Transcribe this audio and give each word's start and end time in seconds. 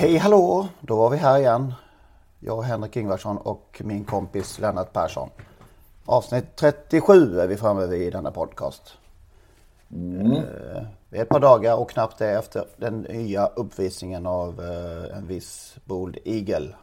Hej 0.00 0.16
hallå! 0.16 0.68
Då 0.80 0.96
var 0.96 1.10
vi 1.10 1.16
här 1.16 1.38
igen. 1.38 1.74
Jag, 2.38 2.62
Henrik 2.62 2.96
Ingvarsson 2.96 3.38
och 3.38 3.82
min 3.84 4.04
kompis 4.04 4.58
Lennart 4.58 4.92
Persson. 4.92 5.28
Avsnitt 6.04 6.56
37 6.56 7.40
är 7.40 7.46
vi 7.46 7.56
framme 7.56 7.86
vid 7.86 8.02
i 8.02 8.10
denna 8.10 8.30
podcast. 8.30 8.82
Eh, 9.88 10.82
Vi 11.08 11.18
är 11.18 11.22
ett 11.22 11.28
par 11.28 11.40
dagar 11.40 11.76
och 11.76 11.90
knappt 11.90 12.18
det 12.18 12.30
efter 12.30 12.64
den 12.76 13.00
nya 13.00 13.46
uppvisningen 13.46 14.26
av 14.26 14.60
eh, 14.60 15.16
en 15.16 15.26
viss 15.26 15.76
Bold 15.84 16.18
Eagle. 16.24 16.74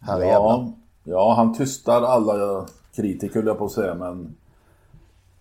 Här 0.00 0.24
i. 0.24 0.28
Ja, 0.28 0.72
ja, 1.04 1.34
han 1.36 1.54
tystar 1.54 2.02
alla 2.02 2.66
kritiker 2.94 3.34
höll 3.34 3.46
jag 3.46 3.58
på 3.58 3.64
att 3.64 3.72
säga, 3.72 3.94
men 3.94 4.36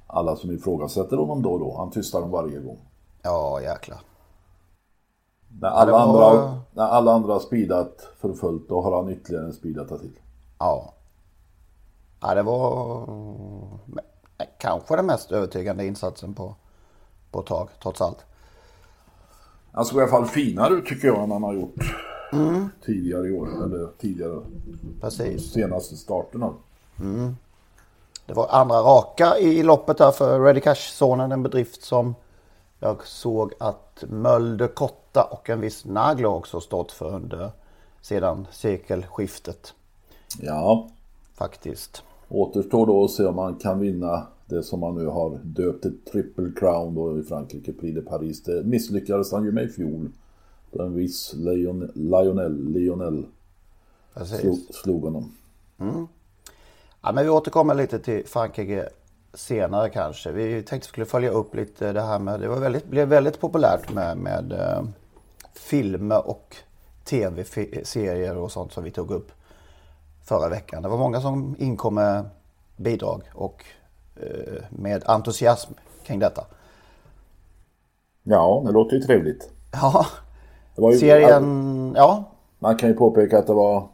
alla 0.08 0.36
som 0.36 0.52
ifrågasätter 0.52 1.18
honom 1.18 1.42
då 1.42 1.50
och 1.50 1.60
då. 1.60 1.78
Han 1.78 1.92
tystar 1.92 2.22
dem 2.22 2.32
varje 2.32 2.60
gång. 2.60 2.80
Ja, 3.22 3.62
jäklar. 3.62 4.00
När 5.62 5.70
alla, 5.70 5.92
var- 5.92 6.00
andra, 6.38 6.60
när 6.74 6.84
alla 6.84 7.14
andra 7.14 7.34
har 7.34 7.40
speedat 7.40 8.08
för 8.20 8.34
fullt, 8.34 8.70
då 8.70 8.82
har 8.82 8.96
han 9.04 9.10
ytterligare 9.12 9.46
en 9.46 9.54
speed 9.54 9.80
att 9.80 9.90
ta 9.90 9.98
till. 9.98 10.20
Ja. 10.60 10.94
Ja, 12.22 12.34
det 12.36 12.44
var 12.44 13.10
kanske 14.60 14.96
den 14.96 15.06
mest 15.06 15.32
övertygande 15.32 15.86
insatsen 15.86 16.34
på, 16.34 16.56
på 17.32 17.40
ett 17.40 17.46
tag, 17.46 17.70
trots 17.84 18.02
allt. 18.02 18.26
Han 19.72 19.86
såg 19.86 19.98
i 20.00 20.02
alla 20.02 20.12
fall 20.12 20.26
finare 20.26 20.74
ut 20.74 20.86
tycker 20.86 21.08
jag 21.08 21.24
än 21.24 21.32
han 21.32 21.44
har 21.44 21.54
gjort 21.54 21.96
tidigare 22.86 23.28
i 23.28 23.32
år. 23.32 23.48
Eller 23.64 23.88
tidigare, 23.98 24.42
Precis. 25.02 25.52
senaste 25.52 25.96
starterna. 25.98 26.54
Det 28.26 28.34
var 28.34 28.48
andra 28.50 28.78
raka 28.82 29.38
i 29.38 29.64
loppet 29.64 29.98
där 29.98 30.12
för 30.12 30.40
Ready 30.40 30.60
Cash-sonen. 30.62 31.32
En 31.32 31.44
bedrift 31.44 31.82
som 31.84 32.16
jag 32.80 33.08
såg 33.08 33.54
att 33.60 34.04
Mölder 34.08 34.68
Kotta 35.18 35.34
och 35.36 35.50
en 35.50 35.62
viss 35.62 35.86
Naglo 35.86 36.30
också 36.30 36.62
stått 36.62 36.92
för 36.92 37.16
under 37.16 37.52
sedan 38.02 38.48
sekelskiftet. 38.52 39.74
Ja, 40.42 40.90
Faktiskt. 41.36 42.04
återstår 42.30 42.86
då 42.86 43.04
att 43.04 43.12
se 43.12 43.26
om 43.26 43.36
man 43.36 43.56
kan 43.56 43.80
vinna 43.80 44.28
det 44.46 44.64
som 44.64 44.80
man 44.80 44.96
nu 44.96 45.06
har 45.06 45.40
döpt 45.44 45.82
till 45.82 45.98
Triple 46.12 46.52
Crown 46.56 46.96
då 46.96 47.20
i 47.20 47.24
Frankrike, 47.24 47.74
Prix 47.74 47.96
de 47.96 48.02
Paris. 48.02 48.44
Det 48.44 48.64
misslyckades 48.64 49.32
han 49.32 49.44
ju 49.44 49.52
med 49.52 49.64
i 49.64 49.68
fjol. 49.68 50.10
Då 50.72 50.84
en 50.84 50.94
viss 50.96 51.34
Leon, 51.34 51.92
Lionel, 51.96 52.70
Lionel 52.70 53.26
slog, 54.26 54.58
slog 54.72 55.04
honom. 55.04 55.32
Ja, 57.02 57.12
men 57.12 57.24
vi 57.24 57.30
återkommer 57.30 57.76
lite 57.76 58.00
till 58.00 58.26
Frankrike 58.26 58.90
senare 59.34 59.90
kanske. 59.90 60.32
Vi 60.32 60.64
tänkte 60.64 60.90
skulle 60.90 61.06
följa 61.06 61.30
upp 61.30 61.56
lite 61.56 61.94
det 61.94 62.02
här 62.02 62.20
med, 62.20 62.40
det 62.40 62.48
var 62.48 62.60
väldigt, 62.60 62.88
blev 62.88 63.08
väldigt 63.08 63.40
populärt 63.40 63.94
med, 63.94 64.18
med 64.18 64.52
eh, 64.52 64.84
filmer 65.58 66.28
och 66.28 66.56
tv-serier 67.04 68.38
och 68.38 68.52
sånt 68.52 68.72
som 68.72 68.84
vi 68.84 68.92
tog 68.92 69.12
upp 69.12 69.32
förra 70.24 70.50
veckan. 70.50 70.84
Det 70.84 70.90
var 70.90 70.98
många 70.98 71.22
som 71.22 71.56
inkom 71.60 71.96
med 71.96 72.26
bidrag 72.76 73.22
och 73.34 73.66
eh, 74.16 74.64
med 74.70 75.04
entusiasm 75.06 75.74
kring 76.06 76.20
detta. 76.20 76.46
Ja, 78.24 78.64
det 78.66 78.72
låter 78.72 78.96
ju 78.96 79.02
trevligt. 79.02 79.50
Ja, 79.72 80.06
ju, 80.92 80.98
serien, 80.98 81.94
ja, 81.98 82.24
Man 82.60 82.78
kan 82.78 82.90
ju 82.90 82.96
påpeka 82.96 83.40
att 83.40 83.48
det 83.48 83.54
var 83.54 83.88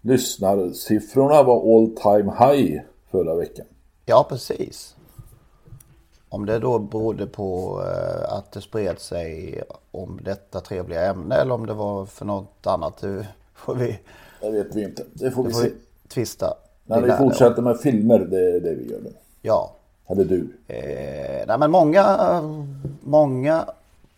lyssnarsiffrorna 0.00 1.42
var 1.42 1.76
all 1.76 1.96
time 1.96 2.32
high 2.38 2.80
förra 3.10 3.34
veckan. 3.34 3.66
ja 4.06 4.26
precis. 4.28 4.96
Om 6.32 6.46
det 6.46 6.58
då 6.58 6.78
berodde 6.78 7.26
på 7.26 7.80
eh, 7.86 8.32
att 8.32 8.52
det 8.52 8.60
spred 8.60 8.98
sig 8.98 9.62
om 9.90 10.20
detta 10.22 10.60
trevliga 10.60 11.10
ämne 11.10 11.34
eller 11.34 11.54
om 11.54 11.66
det 11.66 11.74
var 11.74 12.06
för 12.06 12.24
något 12.24 12.66
annat, 12.66 12.96
det 13.00 13.26
får 13.54 13.74
vi, 13.74 13.98
Det 14.40 14.50
vet 14.50 14.76
vi 14.76 14.84
inte. 14.84 15.04
Det 15.12 15.30
får 15.30 15.42
vi 15.42 15.48
det 15.48 15.54
får 15.54 15.62
se. 15.62 15.68
vi 15.68 16.08
tvista. 16.08 16.54
När 16.84 17.00
Vi 17.00 17.10
vi 17.10 17.16
fortsätter 17.16 17.62
med 17.62 17.80
filmer, 17.80 18.18
det 18.18 18.56
är 18.56 18.60
det 18.60 18.74
vi 18.74 18.90
gör 18.90 19.00
nu. 19.00 19.12
Ja. 19.42 19.72
Eller 20.06 20.24
du. 20.24 20.48
Eh, 20.66 21.46
nej 21.46 21.58
men 21.58 21.70
många, 21.70 22.40
många 23.00 23.66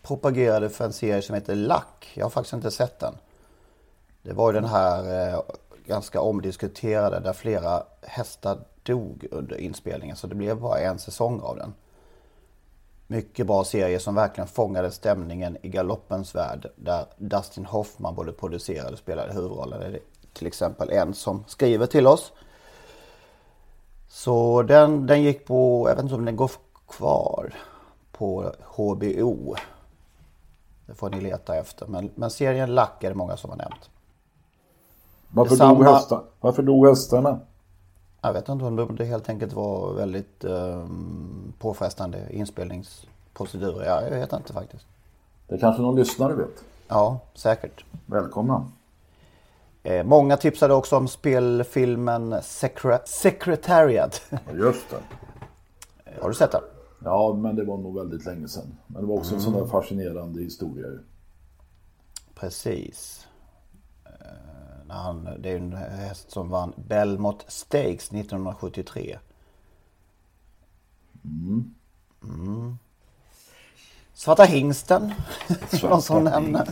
propagerade 0.01 0.69
för 0.69 0.85
en 0.85 0.93
serie 0.93 1.21
som 1.21 1.35
heter 1.35 1.55
Lack. 1.55 2.11
Jag 2.13 2.25
har 2.25 2.29
faktiskt 2.29 2.53
inte 2.53 2.71
sett 2.71 2.99
den. 2.99 3.13
Det 4.21 4.33
var 4.33 4.51
ju 4.51 4.53
den 4.53 4.69
här 4.69 5.29
eh, 5.33 5.41
ganska 5.85 6.21
omdiskuterade 6.21 7.19
där 7.19 7.33
flera 7.33 7.83
hästar 8.01 8.57
dog 8.83 9.25
under 9.31 9.55
inspelningen. 9.57 10.15
Så 10.15 10.27
det 10.27 10.35
blev 10.35 10.59
bara 10.61 10.79
en 10.79 10.99
säsong 10.99 11.39
av 11.39 11.57
den. 11.57 11.73
Mycket 13.07 13.47
bra 13.47 13.63
serie 13.63 13.99
som 13.99 14.15
verkligen 14.15 14.47
fångade 14.47 14.91
stämningen 14.91 15.57
i 15.61 15.69
galoppens 15.69 16.35
värld. 16.35 16.69
Där 16.75 17.05
Dustin 17.17 17.65
Hoffman 17.65 18.15
både 18.15 18.31
producerade 18.31 18.91
och 18.91 18.97
spelade 18.99 19.33
huvudrollen. 19.33 19.79
Det 19.79 19.85
är 19.85 19.99
till 20.33 20.47
exempel 20.47 20.89
en 20.89 21.13
som 21.13 21.43
skriver 21.47 21.85
till 21.85 22.07
oss. 22.07 22.31
Så 24.07 24.61
den, 24.61 25.07
den 25.07 25.23
gick 25.23 25.45
på, 25.45 25.89
jag 25.89 25.95
vet 25.95 26.03
inte 26.03 26.15
om 26.15 26.25
den 26.25 26.35
går 26.35 26.51
kvar 26.87 27.53
på 28.11 28.51
HBO. 28.75 29.55
Det 30.85 30.93
får 30.93 31.09
ni 31.09 31.21
leta 31.21 31.55
efter. 31.55 31.87
Men, 31.87 32.09
men 32.15 32.29
serien 32.29 32.75
Lack 32.75 33.03
är 33.03 33.09
det 33.09 33.15
många 33.15 33.37
som 33.37 33.49
har 33.49 33.57
nämnt. 33.57 33.89
Varför 35.29 35.55
Detsamma- 35.55 35.83
dog, 35.83 35.83
hästar, 35.93 36.23
varför 36.39 36.63
dog 36.63 36.87
hästarna? 36.87 37.39
Jag 38.25 38.33
vet 38.33 38.49
inte 38.49 38.65
om 38.65 38.95
det 38.95 39.05
helt 39.05 39.29
enkelt 39.29 39.53
var 39.53 39.93
väldigt 39.93 40.43
um, 40.43 41.53
påfrestande 41.59 42.27
inspelningsprocedurer. 42.29 43.85
Ja, 43.85 44.01
jag 44.01 44.09
vet 44.19 44.33
inte 44.33 44.53
faktiskt. 44.53 44.85
Det 45.47 45.57
kanske 45.57 45.81
någon 45.81 45.95
lyssnare 45.95 46.33
vet. 46.33 46.63
Ja, 46.87 47.19
säkert. 47.33 47.85
Välkomna. 48.05 48.65
Eh, 49.83 50.03
många 50.03 50.37
tipsade 50.37 50.73
också 50.73 50.97
om 50.97 51.07
spelfilmen 51.07 52.33
Secre- 52.33 53.05
Secretariat. 53.05 54.21
Just 54.53 54.85
det. 54.89 54.97
har 56.21 56.29
du 56.29 56.35
sett 56.35 56.51
den? 56.51 56.61
Ja, 57.03 57.33
men 57.33 57.55
det 57.55 57.63
var 57.63 57.77
nog 57.77 57.95
väldigt 57.95 58.25
länge 58.25 58.47
sedan. 58.47 58.77
Men 58.87 59.01
det 59.01 59.07
var 59.07 59.15
också 59.15 59.35
en 59.35 59.41
sån 59.41 59.53
där 59.53 59.65
fascinerande 59.65 60.41
historia. 60.41 60.87
Precis. 62.35 63.24
Eh, 64.95 65.01
han, 65.01 65.29
det 65.39 65.49
är 65.51 65.57
en 65.57 65.73
häst 65.73 66.31
som 66.31 66.49
vann 66.49 66.73
Belmont 66.75 67.45
Stakes 67.47 68.11
1973. 68.11 69.17
Mm. 71.23 72.77
Svarta 74.13 74.43
hingsten. 74.43 75.13
Någon 75.83 76.01
som 76.01 76.23
nämner. 76.23 76.69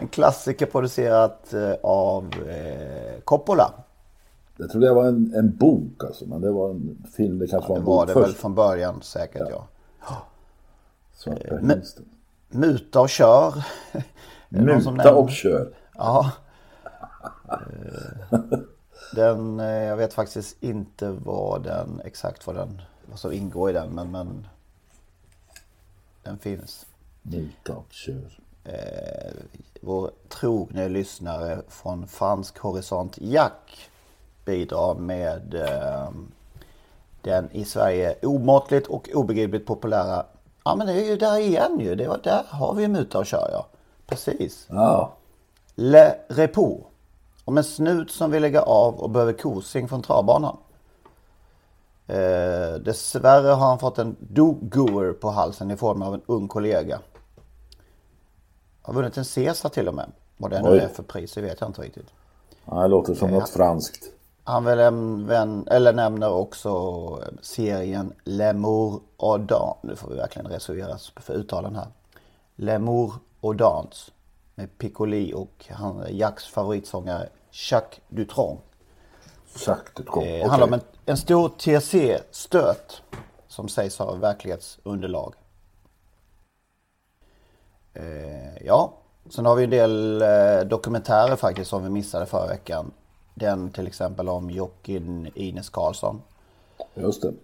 En 0.00 0.08
klassiker 0.08 0.66
producerat 0.66 1.54
eh, 1.54 1.72
av 1.82 2.24
eh, 2.48 3.20
Coppola. 3.24 3.72
Jag 4.56 4.70
tror 4.70 4.80
det 4.80 4.92
var 4.94 5.04
en, 5.08 5.34
en 5.34 5.56
bok 5.56 6.04
alltså, 6.04 6.26
men 6.26 6.40
det 6.40 6.50
var 6.50 6.70
en 6.70 7.06
film. 7.16 7.38
Det 7.38 7.46
kanske 7.46 7.68
Det 7.68 7.72
var 7.72 7.78
en 7.78 7.84
var 7.84 8.06
bok 8.06 8.14
det 8.14 8.20
väl 8.20 8.28
först. 8.28 8.40
från 8.40 8.54
början 8.54 9.02
säkert 9.02 9.48
ja. 9.50 9.66
Svarta 11.14 11.54
men- 11.60 11.70
hingsten. 11.70 12.04
Muta 12.48 13.00
och 13.00 13.08
kör. 13.08 13.64
Det 14.48 14.60
Muta 14.60 15.14
och 15.14 15.30
kör. 15.30 15.74
Ja. 15.94 16.30
Eh, 17.22 18.58
Den, 19.14 19.60
eh, 19.60 19.66
jag 19.66 19.96
vet 19.96 20.12
faktiskt 20.12 20.62
inte 20.62 21.10
vad 21.10 21.62
den, 21.62 22.00
exakt 22.04 22.46
vad 22.46 22.56
den, 22.56 22.82
vad 23.06 23.18
som 23.18 23.32
ingår 23.32 23.70
i 23.70 23.72
den, 23.72 23.88
men, 23.90 24.10
men 24.10 24.46
den 26.22 26.38
finns. 26.38 26.86
Muta 27.22 27.76
och 27.76 27.92
kör. 27.92 28.38
Eh, 28.64 29.32
vår 29.80 30.10
trogne 30.28 30.88
lyssnare 30.88 31.62
från 31.68 32.06
fransk 32.06 32.58
horisont, 32.58 33.18
Jack, 33.20 33.90
bidrar 34.44 34.94
med 34.94 35.54
eh, 35.54 36.10
den 37.22 37.50
i 37.52 37.64
Sverige 37.64 38.16
omåttligt 38.22 38.86
och 38.86 39.08
obegripligt 39.14 39.66
populära. 39.66 40.26
Ja 40.64 40.76
men 40.76 40.86
det 40.86 40.92
är 40.92 41.06
ju 41.06 41.16
där 41.16 41.38
igen 41.38 41.80
ju. 41.80 41.94
Det 41.94 42.08
var, 42.08 42.20
där 42.22 42.44
har 42.48 42.74
vi 42.74 42.88
muta 42.88 43.18
och 43.18 43.26
kör 43.26 43.48
ja. 43.52 43.66
Precis. 44.06 44.66
Ja. 44.68 45.12
Le 45.74 46.14
Repos. 46.28 46.89
Om 47.50 47.58
en 47.58 47.64
snut 47.64 48.10
som 48.10 48.30
vill 48.30 48.42
lägga 48.42 48.62
av 48.62 49.00
och 49.00 49.10
behöver 49.10 49.32
kosing 49.32 49.88
från 49.88 50.02
travbanan. 50.02 50.56
Eh, 52.06 52.74
dessvärre 52.84 53.48
har 53.48 53.66
han 53.66 53.78
fått 53.78 53.98
en 53.98 54.16
do-goer 54.20 55.12
på 55.12 55.30
halsen 55.30 55.70
i 55.70 55.76
form 55.76 56.02
av 56.02 56.14
en 56.14 56.22
ung 56.26 56.48
kollega. 56.48 57.00
Har 58.82 58.94
vunnit 58.94 59.16
en 59.16 59.24
Cesar 59.24 59.68
till 59.68 59.88
och 59.88 59.94
med. 59.94 60.12
Vad 60.36 60.50
det 60.50 60.62
nu 60.62 60.78
är 60.78 60.88
för 60.88 61.02
pris, 61.02 61.34
det 61.34 61.40
vet 61.40 61.60
jag 61.60 61.68
inte 61.68 61.82
riktigt. 61.82 62.06
Ja, 62.64 62.82
det 62.82 62.88
låter 62.88 63.14
som 63.14 63.30
något 63.30 63.48
franskt. 63.48 64.04
Han 64.44 64.64
väl 64.64 64.78
en 64.78 65.26
vän, 65.26 65.68
eller 65.70 65.92
nämner 65.92 66.30
också 66.30 66.70
serien 67.42 68.12
L'amour 68.24 69.00
och 69.16 69.40
dans. 69.40 69.76
Nu 69.82 69.96
får 69.96 70.10
vi 70.10 70.16
verkligen 70.16 70.50
reservera 70.50 70.94
oss 70.94 71.12
för 71.16 71.34
uttalen 71.34 71.76
här. 71.76 71.88
L'amour 72.56 73.12
och 73.40 73.56
dans. 73.56 74.10
Med 74.54 74.78
Piccoli 74.78 75.34
och 75.34 75.66
han, 75.70 76.04
Jacques 76.10 76.46
favoritsångare 76.46 77.28
Jacques 77.52 78.00
Dutronc. 78.08 78.60
Sagt 79.54 79.96
det 79.96 80.02
kom. 80.02 80.24
Det 80.24 80.48
handlar 80.48 80.66
om 80.66 80.72
en, 80.72 80.80
en 81.06 81.16
stor 81.16 81.48
TC-stöt 81.48 83.02
som 83.48 83.68
sägs 83.68 83.98
ha 83.98 84.14
verklighetsunderlag. 84.14 85.34
Eh, 87.94 88.62
ja, 88.66 88.94
sen 89.30 89.46
har 89.46 89.56
vi 89.56 89.64
en 89.64 89.70
del 89.70 90.22
eh, 90.22 90.60
dokumentärer 90.68 91.36
faktiskt 91.36 91.70
som 91.70 91.84
vi 91.84 91.90
missade 91.90 92.26
förra 92.26 92.46
veckan. 92.46 92.90
Den 93.34 93.70
till 93.70 93.86
exempel 93.86 94.28
om 94.28 94.50
jockeyn 94.50 95.30
Ines 95.34 95.70
Karlsson. 95.70 96.22
Just 96.94 97.22
det. 97.22 97.34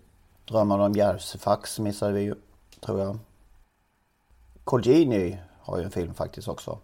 Drömmarna 0.48 0.84
om 0.84 0.92
Järvsefax 0.92 1.78
missade 1.78 2.12
vi 2.12 2.20
ju, 2.20 2.34
tror 2.80 3.00
jag. 3.00 3.18
Colgjini 4.64 5.38
har 5.60 5.78
ju 5.78 5.84
en 5.84 5.90
film 5.90 6.14
faktiskt 6.14 6.48
också. 6.48 6.78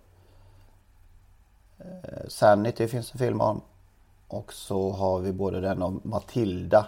Eh, 1.84 2.28
Sanity 2.28 2.88
finns 2.88 3.12
en 3.12 3.18
film 3.18 3.40
om. 3.40 3.60
Och 4.28 4.52
så 4.52 4.90
har 4.90 5.18
vi 5.20 5.32
både 5.32 5.60
den 5.60 5.82
om 5.82 6.00
Matilda. 6.04 6.86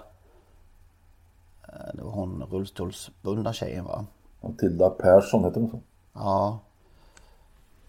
Eh, 1.69 1.94
Det 1.94 2.02
var 2.02 2.11
hon 2.11 2.43
rullstolsbundna 2.50 3.52
tjejen 3.52 3.85
va? 3.85 4.06
Matilda 4.41 4.91
Persson 4.91 5.44
heter 5.44 5.61
hon 5.61 5.70
så. 5.70 5.81
Ja. 6.12 6.58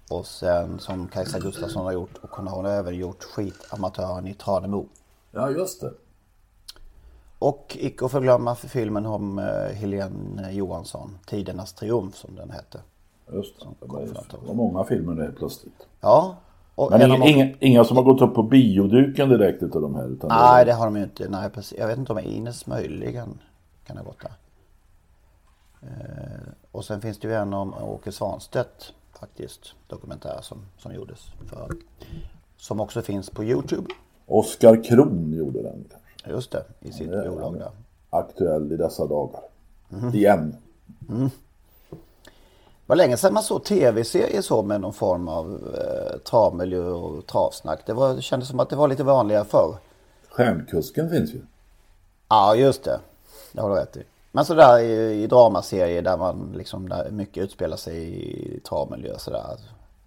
Och 0.10 0.26
sen 0.26 0.80
som 0.80 1.08
Kajsa 1.08 1.40
Gustafsson 1.40 1.86
har 1.86 1.92
gjort. 1.92 2.18
Och 2.22 2.30
hon 2.30 2.48
har 2.48 2.64
även 2.64 2.96
gjort 2.96 3.24
Skitamatören 3.24 4.28
i 4.28 4.34
Tranemo. 4.34 4.86
Ja, 5.32 5.50
just 5.50 5.82
det. 5.82 5.94
Och 7.40 7.78
icke 7.80 8.06
att 8.06 8.12
förglömma 8.12 8.56
för 8.56 8.68
filmen 8.68 9.06
om 9.06 9.40
eh, 9.40 9.76
Helene 9.76 10.52
Johansson, 10.52 11.18
Tidernas 11.26 11.74
triumf 11.74 12.16
som 12.16 12.36
den 12.36 12.52
hette. 12.52 12.82
Just 13.34 13.60
det. 13.60 13.68
Det 13.80 13.88
var, 13.88 14.48
det 14.48 14.54
många 14.54 14.84
filmer 14.84 15.16
där 15.16 15.32
plötsligt. 15.38 15.88
Ja. 16.02 16.36
Och 16.76 16.92
Men 16.92 17.02
en 17.02 17.12
inga, 17.12 17.24
av- 17.24 17.30
inga, 17.30 17.54
inga 17.60 17.84
som 17.84 17.98
har 17.98 18.04
gått 18.04 18.22
upp 18.22 18.36
på 18.36 18.44
bioduken 18.44 19.30
direkt 19.30 19.64
utav 19.64 19.82
de 19.82 19.96
här? 19.96 20.08
Utan 20.08 20.30
Nej, 20.30 20.66
det 20.66 20.74
har 20.74 20.86
de 20.86 20.96
ju 20.98 21.04
inte. 21.04 21.30
Nej, 21.30 21.50
precis. 21.50 21.78
Jag 21.78 21.88
vet 21.88 21.98
inte 21.98 22.12
om 22.12 22.20
Ines 22.20 22.68
möjligen 22.68 23.40
kan 23.88 23.98
ha 23.98 24.04
gått 24.04 24.22
där. 24.22 24.32
Eh, 25.82 26.48
och 26.72 26.86
sen 26.86 27.02
finns 27.02 27.20
det 27.20 27.28
ju 27.28 27.34
en 27.34 27.54
om 27.54 27.74
Åke 27.74 28.12
Svanstedt 28.12 28.94
faktiskt, 29.20 29.76
dokumentär 29.88 30.40
som, 30.42 30.58
som 30.78 30.94
gjordes. 30.94 31.20
För, 31.46 31.72
som 32.58 32.80
också 32.80 33.02
finns 33.02 33.30
på 33.30 33.44
Youtube. 33.44 33.88
Oskar 34.26 34.84
Kron 34.84 35.34
gjorde 35.34 35.62
den. 35.64 35.86
Just 36.28 36.52
det, 36.52 36.64
i 36.80 36.92
sitt 36.92 37.10
bolag 37.12 37.54
där. 37.60 37.70
Aktuell 38.10 38.72
i 38.72 38.78
dessa 38.78 39.08
dagar. 39.08 39.42
Mhm. 39.90 40.14
Igen. 40.14 40.56
Det 41.00 41.30
var 42.88 42.96
länge 42.96 43.18
sedan 43.18 43.34
man 43.34 43.44
såg 43.44 43.64
tv-serier 43.64 44.42
så 44.42 44.62
med 44.62 44.82
någon 44.82 44.94
form 44.94 45.28
av 45.28 45.74
eh, 45.76 46.18
travmiljö 46.20 46.90
och 46.90 47.28
travsnack. 47.28 47.80
Det, 47.86 47.94
var, 47.94 48.14
det 48.14 48.22
kändes 48.22 48.50
som 48.50 48.60
att 48.60 48.70
det 48.70 48.76
var 48.76 48.88
lite 48.88 49.04
vanligare 49.04 49.46
förr. 49.46 49.76
Stjärnkusken 50.30 51.10
finns 51.10 51.34
ju. 51.34 51.42
Ja, 52.30 52.56
just 52.56 52.84
det. 52.84 53.00
Det 53.52 53.62
har 53.62 53.70
du 53.70 53.76
rätt 53.76 53.98
i. 53.98 54.04
Men 54.32 54.46
sådär 54.46 54.80
i, 54.80 55.24
i 55.24 55.28
dramaserier 55.28 56.02
där 56.02 56.18
man 56.18 56.54
liksom, 56.56 56.90
där 56.90 57.12
mycket 57.12 57.44
utspelar 57.44 57.78
sig 57.78 57.98
i 58.30 58.60
travmiljö 58.60 59.18
sådär. 59.18 59.60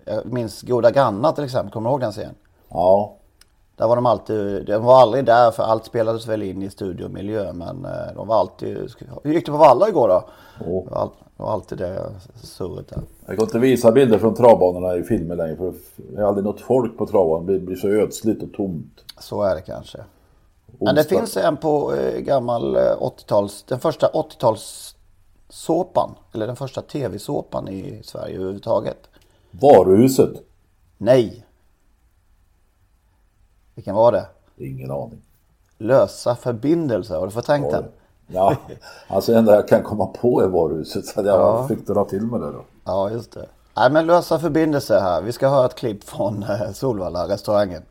Jag 0.04 0.26
minns 0.26 0.62
Goda 0.62 0.90
grannar 0.90 1.32
till 1.32 1.44
exempel, 1.44 1.72
kommer 1.72 1.90
du 1.90 1.92
ihåg 1.92 2.00
den 2.00 2.12
serien? 2.12 2.34
Ja. 2.68 3.14
Där 3.76 3.86
var 3.88 3.96
de 3.96 4.06
alltid, 4.06 4.66
de 4.66 4.84
var 4.84 5.00
aldrig 5.00 5.24
där 5.24 5.50
för 5.50 5.62
allt 5.62 5.84
spelades 5.84 6.26
väl 6.26 6.42
in 6.42 6.62
i 6.62 6.70
studiomiljö 6.70 7.52
men 7.52 7.84
eh, 7.84 8.14
de 8.14 8.28
var 8.28 8.36
alltid, 8.36 8.94
hur 9.22 9.32
gick 9.32 9.46
det 9.46 9.52
på 9.52 9.58
Valla 9.58 9.88
igår 9.88 10.08
då? 10.08 10.28
Åh. 10.66 11.08
Det, 11.38 11.42
det 11.42 11.46
var 11.46 11.52
alltid 11.52 11.78
det 11.78 12.10
surret 12.42 12.88
där. 12.88 13.02
Jag 13.26 13.36
kan 13.36 13.44
inte 13.44 13.58
visa 13.58 13.92
bilder 13.92 14.18
från 14.18 14.34
travbanorna 14.34 14.96
i 14.96 15.02
filmer 15.02 15.36
längre 15.36 15.56
för 15.56 15.74
det 15.96 16.20
är 16.20 16.24
aldrig 16.24 16.44
något 16.44 16.60
folk 16.60 16.98
på 16.98 17.06
travbanan. 17.06 17.46
Det 17.46 17.58
blir 17.58 17.76
så 17.76 17.88
ödsligt 17.88 18.42
och 18.42 18.52
tomt. 18.52 19.04
Så 19.18 19.42
är 19.42 19.54
det 19.54 19.60
kanske. 19.60 19.98
Men 20.66 20.94
det 20.94 21.00
Onsdag. 21.00 21.16
finns 21.16 21.36
en 21.36 21.56
på 21.56 21.94
eh, 21.94 22.20
gammal 22.20 22.76
eh, 22.76 22.80
80-tals, 22.80 23.62
den 23.62 23.80
första 23.80 24.08
80-tals 24.08 24.96
såpan, 25.48 26.14
eller 26.32 26.46
den 26.46 26.56
första 26.56 26.82
tv-såpan 26.82 27.68
i 27.68 28.00
Sverige 28.04 28.36
överhuvudtaget. 28.36 29.08
Varuhuset? 29.50 30.42
Nej. 30.98 31.46
Vilken 33.74 33.94
var 33.94 34.12
det? 34.12 34.26
Ingen 34.56 34.90
aning. 34.90 35.22
Lösa 35.78 36.34
förbindelser, 36.34 37.14
har 37.18 37.26
du 37.26 37.32
förträngt 37.32 37.70
den? 37.70 37.84
Ja, 38.30 38.56
alltså 39.08 39.32
det 39.32 39.38
enda 39.38 39.54
jag 39.54 39.68
kan 39.68 39.82
komma 39.82 40.06
på 40.06 40.40
är 40.42 40.46
varuhuset. 40.48 41.06
Så 41.06 41.22
jag 41.24 41.68
fick 41.68 41.86
dra 41.86 42.04
till 42.04 42.22
med 42.22 42.40
det 42.40 42.46
då. 42.52 42.64
Ja, 42.84 43.10
just 43.10 43.32
det. 43.32 43.46
Nej, 43.76 43.90
men 43.90 44.06
lösa 44.06 44.38
förbindelser 44.38 45.00
här. 45.00 45.22
Vi 45.22 45.32
ska 45.32 45.48
höra 45.48 45.66
ett 45.66 45.74
klipp 45.74 46.04
från 46.04 46.42
eh, 46.42 46.72
Solvalla, 46.72 47.28
restaurangen. 47.28 47.82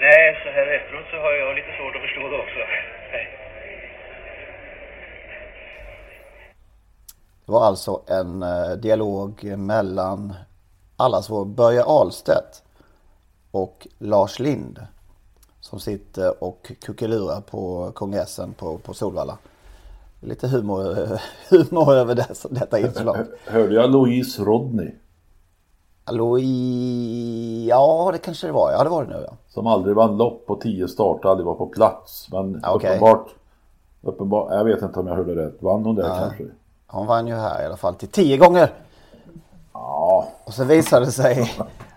Nej, 0.00 0.40
så 0.44 0.50
här 0.50 0.66
efteråt 0.66 1.06
så 1.10 1.16
har 1.16 1.32
jag 1.32 1.56
lite 1.56 1.72
svårt 1.78 1.96
att 1.96 2.02
förstå 2.02 2.28
det 2.28 2.38
också. 2.38 2.60
Det 7.46 7.52
var 7.52 7.66
alltså 7.66 8.02
en 8.06 8.42
eh, 8.42 8.70
dialog 8.70 9.44
mellan 9.58 10.34
allas 10.96 11.30
vår 11.30 11.44
Börje 11.44 11.84
Ahlstedt 11.84 12.62
och 13.50 13.86
Lars 13.98 14.38
Lind. 14.38 14.86
Som 15.60 15.80
sitter 15.80 16.44
och 16.44 16.72
kuckelurar 16.80 17.40
på 17.40 17.92
kongressen 17.94 18.52
på, 18.52 18.78
på 18.78 18.94
Solvalla. 18.94 19.38
Lite 20.20 20.48
humor, 20.48 21.08
humor 21.50 21.94
över 21.94 22.14
dessa, 22.14 22.48
detta 22.48 22.78
inslag. 22.78 23.16
Hörde 23.46 23.74
jag 23.74 23.90
Louise 23.90 24.42
Rodney? 24.42 24.90
Louis... 26.10 27.68
Ja, 27.68 28.08
det 28.12 28.18
kanske 28.18 28.46
det 28.46 28.52
var. 28.52 28.72
Ja, 28.72 28.84
det 28.84 28.90
var 28.90 29.04
det 29.04 29.10
nu 29.10 29.24
ja. 29.26 29.32
Som 29.48 29.66
aldrig 29.66 29.96
vann 29.96 30.16
lopp 30.16 30.46
på 30.46 30.54
tio 30.56 30.88
starter, 30.88 31.28
aldrig 31.28 31.46
var 31.46 31.54
på 31.54 31.66
plats. 31.66 32.28
Men 32.32 32.60
Ja, 32.62 32.74
okej. 32.74 32.90
uppenbart, 32.90 33.26
uppenbart, 34.02 34.48
jag 34.52 34.64
vet 34.64 34.82
inte 34.82 35.00
om 35.00 35.06
jag 35.06 35.14
hörde 35.14 35.34
rätt. 35.46 35.56
Vann 35.62 35.84
hon 35.84 35.94
det 35.94 36.02
kanske? 36.02 36.44
Hon 36.86 37.06
vann 37.06 37.26
ju 37.26 37.34
här 37.34 37.62
i 37.62 37.66
alla 37.66 37.76
fall 37.76 37.94
till 37.94 38.08
tio 38.08 38.36
gånger. 38.36 38.72
Ja, 39.72 40.28
Och 40.44 40.54
så 40.54 40.64
visade 40.64 41.04
det 41.06 41.12
sig 41.12 41.50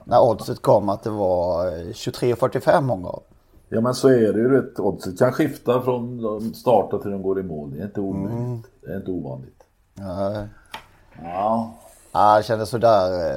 när 0.03 0.21
oddset 0.23 0.61
kom 0.61 0.89
att 0.89 1.03
det 1.03 1.09
var 1.09 1.65
eh, 1.67 1.71
23,45 1.71 2.89
hon 2.89 3.03
gav. 3.03 3.23
ja 3.69 3.81
men 3.81 3.93
så 3.93 4.07
är 4.09 4.33
det 4.33 4.39
ju 4.39 4.49
rätt. 4.61 4.79
Oddset 4.79 5.19
kan 5.19 5.31
skifta 5.31 5.81
från 5.81 6.21
de 6.21 6.53
startar 6.53 6.97
till 6.97 7.11
de 7.11 7.21
går 7.23 7.39
i 7.39 7.43
mål. 7.43 7.71
Det 7.73 7.79
är 7.81 7.85
inte 7.85 8.01
omöjligt. 8.01 8.39
Mm. 8.39 8.61
Det 8.81 8.91
är 8.91 8.97
inte 8.97 9.11
ovanligt. 9.11 9.63
Ja, 9.95 10.33
Ja, 11.23 11.71
ja 12.13 12.37
det 12.37 12.43
kändes 12.43 12.69
sådär. 12.69 13.31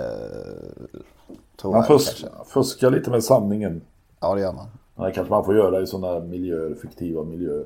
Eh, 1.63 1.71
man 1.71 1.85
fusk, 1.85 2.27
fuskar 2.47 2.91
lite 2.91 3.11
med 3.11 3.25
sanningen. 3.25 3.83
Ja, 4.21 4.35
det 4.35 4.41
gör 4.41 4.53
man. 4.53 4.67
Det 4.95 5.13
kanske 5.13 5.31
man 5.31 5.45
får 5.45 5.57
göra 5.57 5.81
i 5.81 5.87
sådana 5.87 6.21
miljöer, 6.21 6.75
fiktiva 6.75 7.25
miljöer. 7.25 7.65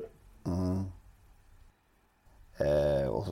Eh, 2.57 3.07
och 3.07 3.25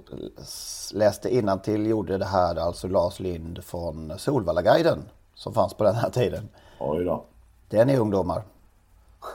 läste 0.93 1.29
till 1.59 1.87
gjorde 1.87 2.17
det 2.17 2.25
här 2.25 2.55
alltså 2.55 2.87
Lars 2.87 3.19
Lind 3.19 3.63
från 3.63 4.13
Solvallaguiden 4.19 4.99
som 5.33 5.53
fanns 5.53 5.73
på 5.73 5.83
den 5.83 5.95
här 5.95 6.09
tiden. 6.09 6.49
Oj 6.79 7.03
då. 7.03 7.23
Det 7.69 7.77
är 7.77 7.85
ungdomar. 7.99 8.43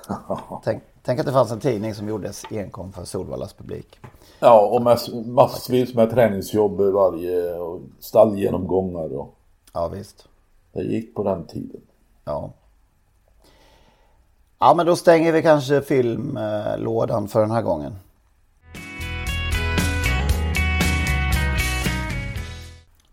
Tänk, 0.65 0.83
tänk 1.03 1.21
att 1.21 1.27
det 1.27 1.33
fanns 1.33 1.53
en 1.53 1.61
tidning 1.61 1.95
som 1.95 2.09
gjordes 2.09 2.45
enkom 2.51 2.93
för 2.93 3.05
Solvallas 3.05 3.53
publik. 3.53 4.01
Ja, 4.45 4.61
och 4.67 4.83
mass, 4.83 5.11
massvis 5.27 5.95
med 5.95 6.11
träningsjobb 6.11 6.81
varje 6.81 7.55
och 7.55 7.81
stallgenomgångar 8.01 9.17
och 9.17 9.35
Ja, 9.73 9.89
visst. 9.89 10.29
det 10.73 10.83
gick 10.83 11.15
på 11.15 11.23
den 11.23 11.47
tiden. 11.47 11.81
Ja. 12.25 12.51
Ja, 14.59 14.75
men 14.77 14.87
då 14.87 14.97
stänger 14.97 15.33
vi 15.33 15.43
kanske 15.43 15.83
filmlådan 15.83 17.29
för 17.29 17.41
den 17.41 17.51
här 17.51 17.63
gången. 17.63 17.93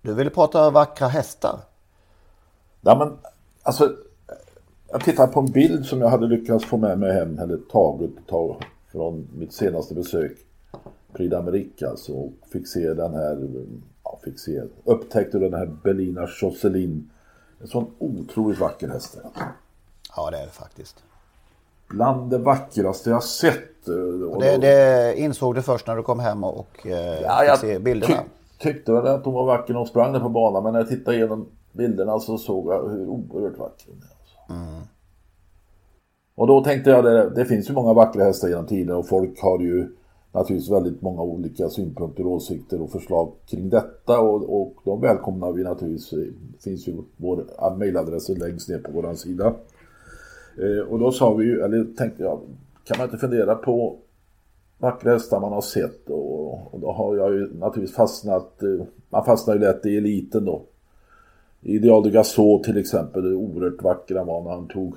Du 0.01 0.13
ville 0.13 0.29
prata 0.29 0.69
vackra 0.69 1.07
hästar. 1.07 1.59
Ja, 2.81 2.95
men 2.97 3.17
alltså, 3.63 3.95
jag 4.91 5.03
tittar 5.03 5.27
på 5.27 5.39
en 5.39 5.51
bild 5.51 5.85
som 5.85 6.01
jag 6.01 6.09
hade 6.09 6.27
lyckats 6.27 6.65
få 6.65 6.77
med 6.77 6.99
mig 6.99 7.13
hem, 7.13 7.39
eller 7.39 7.57
tagit 7.57 8.27
ta, 8.27 8.57
från 8.91 9.27
mitt 9.35 9.53
senaste 9.53 9.93
besök. 9.93 10.37
Prix 11.13 11.33
d'Amérique 11.33 11.89
alltså, 11.89 12.13
och 12.13 12.31
fick 12.51 12.67
se 12.67 12.93
den 12.93 13.13
här, 13.13 13.47
ja, 14.03 14.19
fick 14.23 14.39
se, 14.39 14.61
upptäckte 14.83 15.39
den 15.39 15.53
här 15.53 15.65
Bellina 15.83 16.27
Josselin. 16.41 17.09
En 17.61 17.67
sån 17.67 17.85
otroligt 17.99 18.59
vacker 18.59 18.87
häst. 18.87 19.17
Ja, 20.15 20.31
det 20.31 20.37
är 20.37 20.45
det 20.45 20.51
faktiskt. 20.51 21.03
Bland 21.89 22.29
det 22.31 22.37
vackraste 22.37 23.09
jag 23.09 23.23
sett. 23.23 23.87
eh, 23.87 24.27
Och 24.29 24.41
Det, 24.41 24.57
det 24.57 25.13
insåg 25.19 25.55
du 25.55 25.61
först 25.61 25.87
när 25.87 25.95
du 25.95 26.03
kom 26.03 26.19
hem 26.19 26.43
och 26.43 26.87
eh, 26.87 27.21
Ja, 27.21 27.55
fick 27.61 27.69
se 27.69 27.79
bilderna. 27.79 28.13
tyck- 28.15 28.23
tyckte 28.59 28.91
väl 28.91 29.07
att 29.07 29.25
hon 29.25 29.33
var 29.33 29.45
vacker 29.45 29.73
när 29.73 29.77
hon 29.79 29.87
sprang 29.87 30.13
där 30.13 30.19
på 30.19 30.29
banan 30.29 30.63
men 30.63 30.73
när 30.73 30.79
jag 30.79 30.89
tittade 30.89 31.17
igenom 31.17 31.45
bilderna 31.71 32.19
så 32.19 32.37
såg 32.37 32.67
jag 32.73 32.89
hur 32.89 33.07
oerhört 33.07 33.57
vacker 33.57 33.85
hon 33.87 33.97
är. 33.97 34.11
Alltså. 34.19 34.87
Och 36.35 36.47
då 36.47 36.63
tänkte 36.63 36.89
jag, 36.89 37.03
det, 37.03 37.29
det 37.29 37.45
finns 37.45 37.69
ju 37.69 37.73
många 37.73 37.93
vackra 37.93 38.23
hästar 38.23 38.47
genom 38.47 38.65
tiden 38.67 38.95
och 38.95 39.07
folk 39.07 39.41
har 39.41 39.59
ju 39.59 39.87
naturligtvis 40.31 40.71
väldigt 40.71 41.01
många 41.01 41.21
olika 41.21 41.69
synpunkter, 41.69 42.25
åsikter 42.25 42.81
och 42.81 42.91
förslag 42.91 43.31
kring 43.45 43.69
detta 43.69 44.19
och, 44.19 44.61
och 44.61 44.73
de 44.83 45.01
välkomnar 45.01 45.51
vi 45.51 45.63
naturligtvis. 45.63 46.09
Det 46.09 46.63
finns 46.63 46.87
ju 46.87 46.93
vår 47.17 47.75
mejladress 47.77 48.29
längst 48.29 48.69
ner 48.69 48.79
på 48.79 48.91
vår 48.91 49.13
sida. 49.13 49.53
Eh, 50.57 50.87
och 50.89 50.99
då 50.99 51.11
sa 51.11 51.33
vi 51.33 51.45
ju, 51.45 51.61
eller 51.61 51.83
tänkte 51.97 52.23
jag, 52.23 52.39
kan 52.83 52.97
man 52.97 53.07
inte 53.07 53.17
fundera 53.17 53.55
på 53.55 53.97
vackra 54.77 55.13
hästar 55.13 55.39
man 55.39 55.53
har 55.53 55.61
sett 55.61 56.09
och, 56.09 56.73
och 56.73 56.79
då 56.79 56.91
har 56.91 57.17
jag 57.17 57.33
ju 57.33 57.53
naturligtvis 57.53 57.95
fastnat, 57.95 58.63
eh, 58.63 58.85
man 59.09 59.25
fastnar 59.25 59.53
ju 59.53 59.59
lätt 59.59 59.85
i 59.85 59.97
eliten 59.97 60.45
då. 60.45 60.61
Ideal 61.61 62.03
de 62.03 62.09
Gasol 62.09 62.63
till 62.63 62.77
exempel, 62.77 63.23
det 63.23 63.35
oerhört 63.35 63.83
vackra 63.83 64.23
var 64.23 64.41
när 64.41 64.51
han 64.51 64.67
tog 64.67 64.95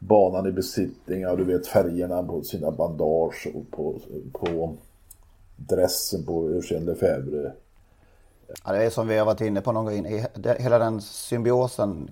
banan 0.00 0.46
i 0.46 0.52
besittning, 0.52 1.20
ja 1.20 1.36
du 1.36 1.44
vet 1.44 1.66
färgerna 1.66 2.22
på 2.22 2.42
sina 2.42 2.70
bandage 2.70 3.48
och 3.54 3.70
på, 3.70 4.00
på 4.32 4.76
dressen 5.56 6.24
på 6.24 6.48
Eugène 6.48 6.84
Lefebvre. 6.84 7.52
Ja, 8.64 8.72
det 8.72 8.84
är 8.84 8.90
som 8.90 9.08
vi 9.08 9.18
har 9.18 9.26
varit 9.26 9.40
inne 9.40 9.60
på 9.60 9.72
någon 9.72 9.84
gång. 9.84 10.06
Hela 10.58 10.78
den 10.78 11.00
symbiosen 11.00 12.10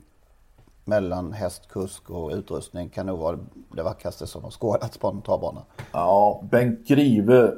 mellan 0.85 1.33
häst, 1.33 1.69
kusk 1.69 2.11
och 2.11 2.31
utrustning 2.31 2.89
kan 2.89 3.07
nog 3.07 3.19
vara 3.19 3.39
det 3.77 3.83
vackraste 3.83 4.27
som 4.27 4.45
har 4.45 4.51
skådats 4.51 4.99
på 4.99 5.09
en 5.09 5.23
travbana. 5.23 5.63
Ja, 5.93 6.43
Bengt 6.51 6.89
Grive, 6.89 7.53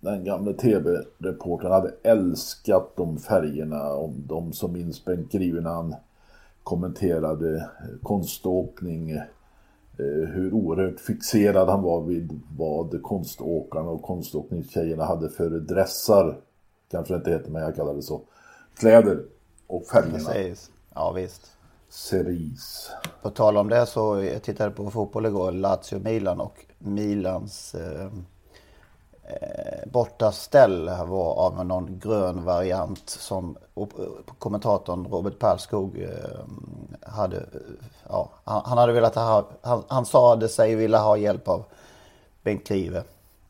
den 0.00 0.24
gamle 0.24 0.52
tv-reportern, 0.52 1.72
hade 1.72 1.94
älskat 2.02 2.92
de 2.96 3.18
färgerna. 3.18 3.92
Om 3.92 4.14
de 4.26 4.52
som 4.52 4.72
minns 4.72 5.04
Bengt 5.04 5.32
Grive 5.32 5.60
när 5.60 5.70
han 5.70 5.94
kommenterade 6.62 7.70
konståkning. 8.02 9.20
Eh, 9.98 10.28
Hur 10.28 10.52
oerhört 10.52 11.00
fixerad 11.00 11.68
han 11.68 11.82
var 11.82 12.02
vid 12.02 12.40
vad 12.56 13.02
konståkarna 13.02 13.90
och 13.90 14.02
konståkningstjejerna 14.02 15.04
hade 15.04 15.28
för 15.28 15.50
dressar. 15.50 16.40
Kanske 16.90 17.14
inte 17.14 17.30
heter 17.30 17.50
men 17.50 17.62
jag 17.62 17.76
kallar 17.76 17.94
det 17.94 18.02
så. 18.02 18.20
Kläder 18.78 19.24
och 19.66 19.86
färgerna. 19.86 20.18
Precis. 20.18 20.70
Ja, 20.94 21.12
visst. 21.12 21.52
Cerise. 21.88 22.92
På 23.22 23.30
tal 23.30 23.56
om 23.56 23.68
det 23.68 23.86
så 23.86 24.22
jag 24.22 24.42
tittade 24.42 24.70
på 24.70 24.90
fotboll 24.90 25.26
igår, 25.26 25.52
Lazio-Milan 25.52 26.40
och 26.40 26.66
Milans 26.78 27.74
eh, 27.74 28.10
eh, 29.40 29.90
bortaställ 29.92 30.84
var 30.86 31.34
av 31.34 31.66
någon 31.66 31.98
grön 31.98 32.44
variant 32.44 33.10
som 33.10 33.56
kommentatorn 34.38 35.06
Robert 35.10 35.38
Perlskog 35.38 35.98
eh, 35.98 36.08
hade, 37.12 37.42
ja, 38.08 38.30
han, 38.44 38.78
hade 38.78 38.92
velat 38.92 39.14
ha, 39.14 39.44
han, 39.62 39.82
han 39.88 40.06
sade 40.06 40.48
sig 40.48 40.74
vilja 40.74 40.98
ha 40.98 41.16
hjälp 41.16 41.48
av 41.48 41.64
Bengt 42.42 42.68
Grive 42.68 43.02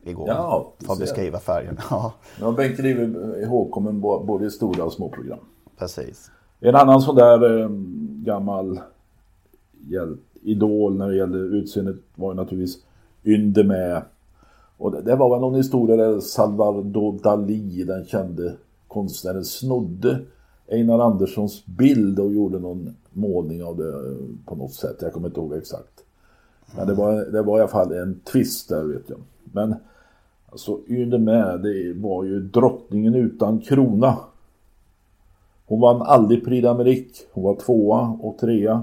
igår 0.03 0.29
Ja, 0.29 0.73
för 0.87 0.93
att 0.93 0.99
beskriva 0.99 1.39
färgen. 1.39 1.79
Ja, 1.91 2.13
Ja, 2.41 2.51
Bengt 2.53 2.77
Grive 2.77 3.03
ihågkommen 3.43 4.01
både 4.01 4.47
i 4.47 4.51
stora 4.51 4.85
och 4.85 4.93
små 4.93 5.09
program. 5.09 5.39
precis. 5.79 6.31
En 6.61 6.75
annan 6.75 7.01
sån 7.03 7.17
där 7.17 7.61
eh, 7.61 7.69
gammal 8.25 8.81
hjäl- 9.89 10.19
idol 10.43 10.97
när 10.97 11.09
det 11.09 11.17
gäller 11.17 11.55
utseendet 11.55 11.97
var 12.15 12.31
ju 12.33 12.37
naturligtvis 12.37 12.85
Ynde 13.25 13.65
med. 13.65 14.03
Och 14.83 14.93
det, 14.93 15.03
det 15.03 15.17
var 15.17 15.31
väl 15.31 15.41
någon 15.41 15.55
historia 15.55 15.97
där 15.97 16.21
Salvador 16.21 17.13
Dalí, 17.13 17.85
den 17.85 18.05
kände 18.05 18.57
konstnären, 18.89 19.45
snodde 19.45 20.19
Einar 20.71 20.99
Anderssons 20.99 21.67
bild 21.67 22.19
och 22.19 22.33
gjorde 22.33 22.59
någon 22.59 22.97
målning 23.13 23.65
av 23.65 23.77
det 23.77 23.89
eh, 23.89 24.17
på 24.45 24.55
något 24.55 24.73
sätt. 24.73 24.97
Jag 25.01 25.13
kommer 25.13 25.29
inte 25.29 25.41
ihåg 25.41 25.55
exakt. 25.55 26.05
Men 26.77 26.87
det 26.87 26.95
var, 26.95 27.13
det 27.13 27.43
var 27.43 27.59
i 27.59 27.61
alla 27.61 27.69
fall 27.69 27.93
en 27.93 28.21
twist 28.21 28.69
där 28.69 28.85
vet 28.85 29.11
jag. 29.11 29.19
Men 29.53 29.75
alltså 30.51 30.79
Ynde 30.89 31.19
med, 31.19 31.61
det 31.61 31.93
var 31.93 32.25
ju 32.25 32.41
drottningen 32.41 33.15
utan 33.15 33.61
krona. 33.61 34.17
Hon 35.67 35.81
vann 35.81 36.03
aldrig 36.03 36.45
Prix 36.45 36.67
d'Amérique. 36.67 37.23
Hon 37.33 37.45
var 37.45 37.55
tvåa 37.55 38.19
och 38.21 38.39
trea. 38.39 38.83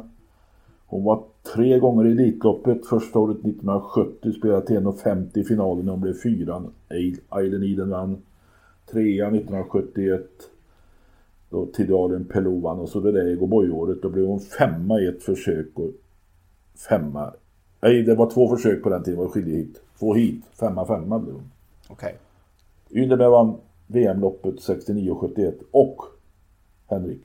Hon 0.88 1.04
var 1.04 1.24
tre 1.44 1.80
gånger 1.80 2.08
i 2.08 2.12
Elitloppet. 2.12 2.86
Första 2.86 3.20
året 3.20 3.38
1970 3.38 4.32
spelade 4.32 4.66
till 4.66 4.80
1,50 4.80 5.38
i 5.38 5.44
finalen 5.44 5.86
när 5.86 5.92
hon 5.92 6.02
blev 6.02 6.14
fyra. 6.24 6.64
Eileen 7.30 7.64
Iden 7.64 7.90
vann. 7.90 8.18
Trea 8.92 9.28
1971. 9.28 10.22
Då 11.50 11.66
Tidalen 11.66 12.26
Pelot 12.26 12.64
vann 12.64 12.80
och 12.80 12.90
så 12.90 13.00
det 13.00 13.12
där 13.12 13.28
Ego 13.28 13.48
Boy-året. 13.48 14.02
Då 14.02 14.10
blev 14.10 14.26
hon 14.26 14.40
femma 14.40 15.00
i 15.00 15.08
ett 15.08 15.24
försök 15.24 15.68
och 15.74 15.92
femma. 16.90 17.34
Nej, 17.82 18.04
det 18.04 18.16
var 18.16 18.30
två 18.30 18.56
försök 18.56 18.84
på 18.84 18.90
den 18.90 19.04
tiden. 19.04 19.20
Det 19.20 19.26
var 19.26 19.32
skilje 19.32 19.66
Två 20.00 20.14
hit. 20.14 20.44
Femma, 20.60 20.86
femma 20.86 21.20
blev 21.20 21.34
hon. 21.34 21.52
Okej. 21.88 22.16
Ynderberg 22.92 23.30
vann 23.30 23.58
VM-loppet 23.88 24.62
69 24.62 25.12
och 25.12 25.20
71 25.20 25.56
och 25.72 26.02
Henrik. 26.88 27.22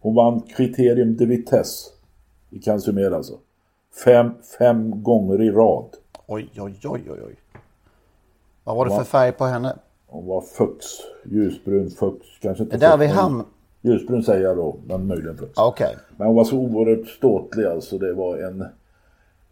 Hon 0.00 0.14
vann 0.14 0.40
kriterium 0.40 1.16
de 1.16 1.26
vitesse 1.26 1.90
i 2.50 2.58
Cansumer 2.58 3.10
alltså. 3.10 3.38
Fem, 4.04 4.30
fem 4.58 5.02
gånger 5.02 5.42
i 5.42 5.50
rad. 5.50 5.88
Oj, 6.26 6.50
oj, 6.58 6.74
oj, 6.84 7.02
oj, 7.10 7.20
oj. 7.26 7.36
Vad 8.64 8.76
var 8.76 8.84
det 8.84 8.96
för 8.96 9.04
färg 9.04 9.32
på 9.32 9.44
henne? 9.44 9.76
Hon 10.06 10.26
var 10.26 10.40
fux. 10.40 10.86
Ljusbrun 11.24 11.90
fux. 11.90 12.26
Kanske 12.40 12.62
inte 12.64 12.76
Det 12.76 12.86
där 12.86 12.90
fux, 12.92 13.00
vid 13.02 13.08
men- 13.08 13.18
ham... 13.18 13.46
Ljusbrun 13.82 14.22
säger 14.22 14.42
jag 14.44 14.56
då, 14.56 14.76
men 14.86 15.06
möjligen 15.06 15.38
fux. 15.38 15.52
Ja, 15.56 15.66
Okej. 15.68 15.96
Men 16.16 16.26
hon 16.26 16.36
var 16.36 16.44
så 16.44 16.56
oerhört 16.56 17.08
ståtlig 17.08 17.64
alltså. 17.64 17.98
Det 17.98 18.12
var 18.12 18.36
en... 18.36 18.64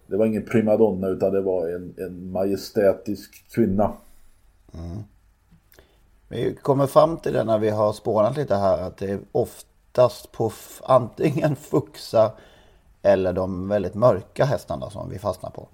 Det 0.07 0.17
var 0.17 0.27
ingen 0.27 0.43
primadonna 0.45 1.09
utan 1.09 1.33
det 1.33 1.41
var 1.41 1.69
en, 1.69 1.95
en 1.99 2.31
majestätisk 2.31 3.45
kvinna. 3.55 3.93
Vi 6.29 6.55
kommer 6.55 6.87
fram 6.87 7.17
till 7.17 7.33
det 7.33 7.45
när 7.45 7.59
vi 7.59 7.69
har 7.71 7.93
spånat 7.93 8.37
lite 8.37 8.55
här 8.55 8.79
att 8.79 8.97
det 8.97 9.11
är 9.11 9.19
oftast 9.33 10.33
på 10.33 10.53
antingen 10.83 11.57
fuxa 11.57 12.33
eller 13.03 13.33
de 13.33 13.69
väldigt 13.69 13.95
mörka 13.95 14.45
hästarna 14.45 14.91
som 14.91 15.11
vi 15.11 15.19
fastnar 15.19 15.51
på. 15.51 15.69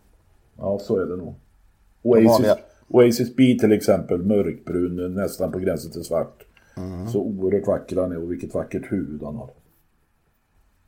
Ja, 0.57 0.79
så 0.79 0.97
är 0.97 1.07
det 1.07 1.17
nog. 1.17 1.35
De 2.03 2.09
Oasis, 2.09 2.31
vanliga. 2.31 2.57
Oasis 2.89 3.37
B 3.37 3.57
till 3.61 3.73
exempel, 3.73 4.23
mörkbrun, 4.23 5.15
nästan 5.15 5.53
på 5.53 5.59
gränsen 5.59 5.93
till 5.93 6.05
svart. 6.05 6.45
Så 7.13 7.21
oerhört 7.21 7.67
vacker 7.67 7.97
han 8.01 8.13
är 8.13 8.23
och 8.23 8.33
vilket 8.33 8.55
vackert 8.55 8.93
huvud 8.93 9.23
han 9.23 9.37
har. 9.37 9.51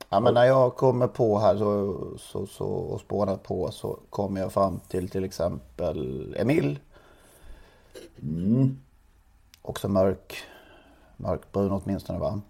Ja, 0.08 0.20
men 0.20 0.34
när 0.34 0.44
jag 0.44 0.76
kommer 0.76 1.08
på 1.08 1.38
här 1.38 1.56
så, 1.56 1.96
så, 2.18 2.46
så, 2.46 2.66
och 2.66 3.00
spånar 3.00 3.36
på 3.36 3.70
så 3.70 3.98
kommer 4.10 4.40
jag 4.40 4.52
fram 4.52 4.80
till 4.88 5.08
till 5.08 5.24
exempel 5.24 6.36
Emil. 6.38 6.78
Också 9.62 9.88
mörk. 9.88 10.36
Mörkbrun 11.16 11.72
åtminstone 11.72 12.18
va? 12.18 12.40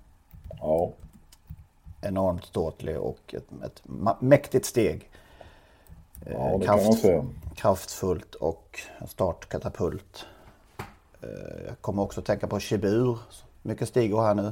Ja, 0.60 0.92
Enormt 2.08 2.44
ståtlig 2.44 2.98
och 2.98 3.34
ett, 3.34 3.48
ett 3.64 3.82
mäktigt 4.20 4.66
steg. 4.66 5.10
ja 6.26 6.56
det 6.58 6.66
kan 6.66 6.84
man 6.84 6.92
säga. 6.92 7.24
kraftfullt 7.54 8.34
och 8.34 8.80
en 8.98 9.06
startkatapult. 9.08 10.26
Eh, 11.20 11.66
Jag 11.66 11.80
kommer 11.80 12.02
också 12.02 12.20
att 12.20 12.26
tänka 12.26 12.46
på 12.46 12.60
Chibur, 12.60 13.18
mycket 13.62 13.88
stigor 13.88 14.22
här 14.22 14.34
nu. 14.34 14.46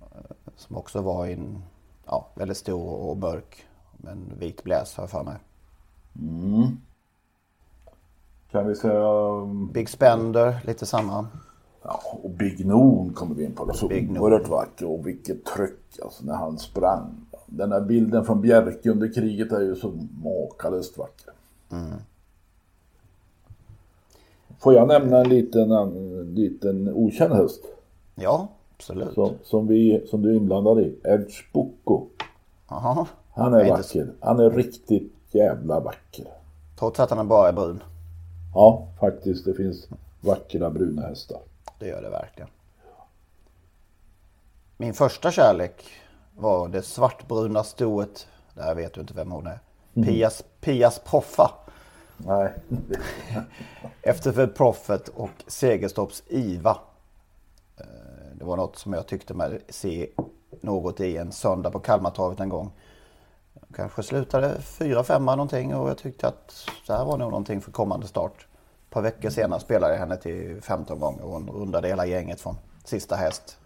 Eh, 0.00 0.30
Som 0.56 0.76
också 0.76 1.00
var 1.00 1.26
in, 1.26 1.62
ja, 2.06 2.26
väldigt 2.34 2.56
stor 2.56 2.88
och 2.94 3.16
mörk. 3.16 3.66
Med 3.96 4.12
en 4.12 4.32
vit 4.38 4.62
bläs 4.64 4.94
har 4.96 5.02
jag 5.02 5.10
för 5.10 5.22
mig. 5.22 5.36
Kan 8.50 8.66
vi 8.68 8.74
säga... 8.76 9.08
um, 9.08 9.72
Big 9.72 9.88
Spender, 9.88 10.60
lite 10.64 10.86
samma. 10.86 11.26
Ja, 11.88 12.00
och 12.22 12.30
Big 12.30 12.66
Noon 12.66 13.12
kommer 13.12 13.34
vi 13.34 13.44
in 13.44 13.52
på. 13.52 13.72
Så 13.74 13.86
oerhört 13.86 14.48
vacker 14.48 14.86
och 14.86 15.06
vilket 15.06 15.44
tryck 15.44 15.98
alltså 16.02 16.24
när 16.24 16.34
han 16.34 16.58
sprang. 16.58 17.26
Den 17.46 17.72
här 17.72 17.80
bilden 17.80 18.24
från 18.24 18.40
Bjerke 18.40 18.90
under 18.90 19.12
kriget 19.12 19.52
är 19.52 19.60
ju 19.60 19.76
så 19.76 19.92
makalöst 20.24 20.98
vacker. 20.98 21.32
Får 24.58 24.74
jag 24.74 24.88
nämna 24.88 25.18
en 25.18 25.28
liten, 25.28 25.70
en 25.70 26.34
liten 26.34 26.92
okänd 26.94 27.34
häst? 27.34 27.64
Ja, 28.14 28.48
absolut. 28.76 29.14
Som, 29.14 29.30
som, 29.42 29.66
vi, 29.66 30.06
som 30.10 30.22
du 30.22 30.30
är 30.30 30.34
inblandad 30.34 30.80
i. 30.80 30.98
Edge 31.04 31.52
Boko. 31.52 32.06
Han 32.66 33.54
är 33.54 33.70
vacker. 33.70 34.12
Han 34.20 34.40
är 34.40 34.50
riktigt 34.50 35.12
jävla 35.30 35.80
vacker. 35.80 36.26
Trots 36.78 37.00
att 37.00 37.10
han 37.10 37.28
bara 37.28 37.48
är 37.48 37.52
brun. 37.52 37.82
Ja, 38.54 38.88
faktiskt. 39.00 39.44
Det 39.44 39.54
finns 39.54 39.88
vackra 40.20 40.70
bruna 40.70 41.02
hästar. 41.02 41.38
Det 41.78 41.86
gör 41.86 42.02
det 42.02 42.10
verkligen. 42.10 42.48
Min 44.76 44.94
första 44.94 45.30
kärlek 45.30 45.84
var 46.36 46.68
det 46.68 46.82
svartbruna 46.82 47.64
stoet. 47.64 48.28
Där 48.54 48.74
vet 48.74 48.94
du 48.94 49.00
inte 49.00 49.14
vem 49.14 49.30
hon 49.30 49.46
är. 49.46 49.58
Pias, 49.94 50.44
Pias 50.60 50.98
Proffa. 50.98 51.50
Nej. 52.16 52.52
Efter 54.02 54.32
The 54.32 54.46
Prophet 54.46 55.08
och 55.08 55.30
Segerstorps 55.46 56.22
IVA. 56.26 56.78
Eh, 57.76 57.84
Det 58.34 58.44
var 58.44 58.56
något 58.56 58.76
som 58.78 58.92
jag 58.92 59.06
tyckte 59.06 59.34
mig 59.34 59.60
se 59.68 60.08
något 60.60 61.00
i 61.00 61.16
en 61.16 61.32
söndag 61.32 61.70
på 61.70 61.80
Kalmartravet 61.80 62.40
en 62.40 62.48
gång. 62.48 62.70
Kanske 63.74 64.02
slutade 64.02 64.58
4-5 64.60 65.18
någonting 65.20 65.74
och 65.74 65.88
jag 65.90 65.98
tyckte 65.98 66.28
att 66.28 66.68
det 66.86 66.92
här 66.92 67.04
var 67.04 67.18
nog 67.18 67.30
någonting 67.30 67.60
för 67.60 67.72
kommande 67.72 68.06
start. 68.06 68.46
Par 68.90 69.02
veckor 69.02 69.30
senare 69.30 69.60
spelade 69.60 69.92
jag 69.92 70.00
henne 70.00 70.16
till 70.16 70.62
15 70.62 71.00
gånger 71.00 71.24
och 71.24 71.30
hon 71.32 71.48
rundade 71.48 71.88
hela 71.88 72.06
gänget 72.06 72.40
från 72.40 72.56
sista 72.84 73.16
häst. 73.16 73.58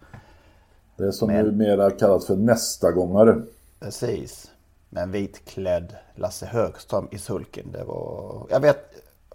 Det 0.97 1.03
är 1.03 1.11
som 1.11 1.27
Men- 1.27 1.45
numera 1.45 1.91
kallas 1.91 2.27
för 2.27 2.35
nästa 2.35 2.91
gångare. 2.91 3.41
Precis. 3.79 4.51
Med 4.89 5.03
en 5.03 5.11
vitklädd 5.11 5.95
Lasse 6.15 6.45
Högström 6.45 7.07
i 7.11 7.17
sulken. 7.17 7.71
Det 7.71 7.83
var... 7.83 8.45
Jag 8.49 8.59
vet, 8.59 8.77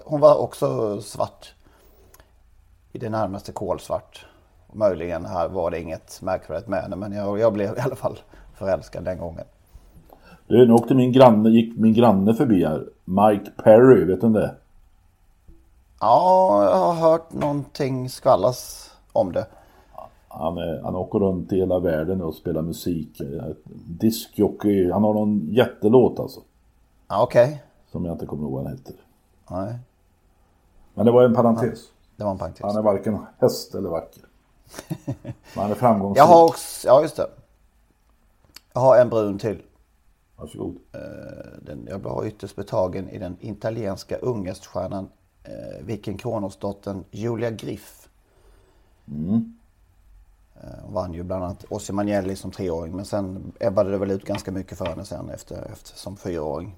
hon 0.05 0.21
var 0.21 0.37
också 0.39 1.01
svart. 1.01 1.55
I 2.93 2.99
det 2.99 3.09
närmaste 3.11 3.53
kolsvart. 3.53 4.27
Möjligen 4.73 5.25
här 5.27 5.49
var 5.49 5.71
det 5.71 5.81
inget 5.81 6.23
märkvärdigt 6.23 6.69
med 6.69 6.83
henne. 6.83 6.97
Men 6.97 7.13
jag, 7.13 7.39
jag 7.39 7.53
blev 7.53 7.77
i 7.77 7.81
alla 7.81 7.97
fall 7.97 8.19
förälskad 8.55 9.05
den 9.05 9.19
gången. 9.19 9.45
Du, 10.47 10.67
nu 10.67 10.73
åkte 10.73 10.95
min 10.95 11.13
granne, 11.13 11.49
gick 11.49 11.79
min 11.79 11.95
granne 11.95 12.35
förbi 12.35 12.65
här. 12.65 12.87
Mike 13.05 13.51
Perry, 13.65 14.05
vet 14.05 14.21
du 14.21 14.29
det? 14.29 14.55
Ja, 16.07 16.65
jag 16.65 16.77
har 16.77 16.95
hört 16.95 17.33
någonting 17.33 18.09
skvallras 18.11 18.91
om 19.13 19.33
det. 19.33 19.47
Han, 20.29 20.59
han 20.85 20.97
åker 20.97 21.19
runt 21.19 21.53
i 21.53 21.57
hela 21.57 21.79
världen 21.79 22.23
och 22.23 22.35
spelar 22.35 22.63
musik. 22.63 23.21
Diskjockey. 23.87 24.91
Han 24.91 25.05
har 25.05 25.15
någon 25.15 25.49
jättelåt 25.49 26.19
alltså. 26.21 26.41
Ja, 27.09 27.23
okej. 27.23 27.63
Som 27.93 28.05
jag 28.05 28.15
inte 28.15 28.27
kommer 28.27 28.43
ihåg 28.43 28.53
vad 28.53 28.65
den 28.65 28.73
heter. 28.73 28.95
Nej, 29.51 29.79
Men 30.95 31.07
det 31.07 31.13
var 31.13 31.23
en 31.25 31.35
parentes. 31.35 31.81
det 32.17 32.25
var 32.25 32.31
en 32.31 32.39
parentes. 32.39 32.63
Han 32.63 32.77
är 32.77 32.83
varken 32.83 33.19
häst 33.39 33.75
eller 33.75 33.89
vacker. 33.89 34.23
Men 35.25 35.35
han 35.55 35.71
är 35.71 35.75
framgångsrik. 35.75 36.21
Jag 36.23 36.27
har 36.27 36.45
också, 36.45 36.89
ja 36.89 37.03
just 37.03 37.17
det. 37.17 37.27
Jag 38.73 38.81
har 38.81 38.97
en 38.97 39.09
brun 39.09 39.39
till. 39.39 39.63
Varsågod. 40.37 40.77
Den, 41.63 41.87
jag 41.91 41.99
var 41.99 42.25
ytterst 42.27 42.57
betagen 42.57 43.09
i 43.09 43.19
den 43.19 43.37
italienska 43.41 44.17
unghäststjärnan 44.17 45.09
eh, 45.47 45.85
Viking 45.85 46.19
Kronosdottern 46.19 47.05
Julia 47.11 47.51
Griff. 47.51 48.09
Eh, 50.55 50.69
Hon 50.83 50.95
vann 50.95 51.15
ju 51.15 51.23
bland 51.23 51.45
annat 51.45 51.65
Ossi 51.69 51.93
Magnelli 51.93 52.37
som 52.37 52.51
treåring 52.51 52.97
men 52.97 53.05
sen 53.05 53.53
ebbade 53.61 53.91
det 53.91 53.99
väl 53.99 54.11
ut 54.11 54.25
ganska 54.25 54.53
mycket 54.53 54.79
för 54.79 54.87
henne 54.87 55.05
sen 55.05 55.31
efter, 55.31 55.63
efter 55.73 55.97
som 55.99 56.17
fyraåring. 56.17 56.75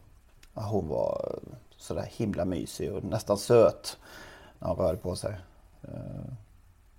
Ja, 0.54 0.62
hon 0.62 0.88
var 0.88 1.30
eh, 1.34 1.52
sådär 1.76 2.08
himla 2.10 2.44
mysig 2.44 2.92
och 2.92 3.04
nästan 3.04 3.38
söt 3.38 3.96
när 4.58 4.68
hon 4.68 4.76
rörde 4.76 4.98
på 4.98 5.16
sig. 5.16 5.36
Eh, 5.82 6.32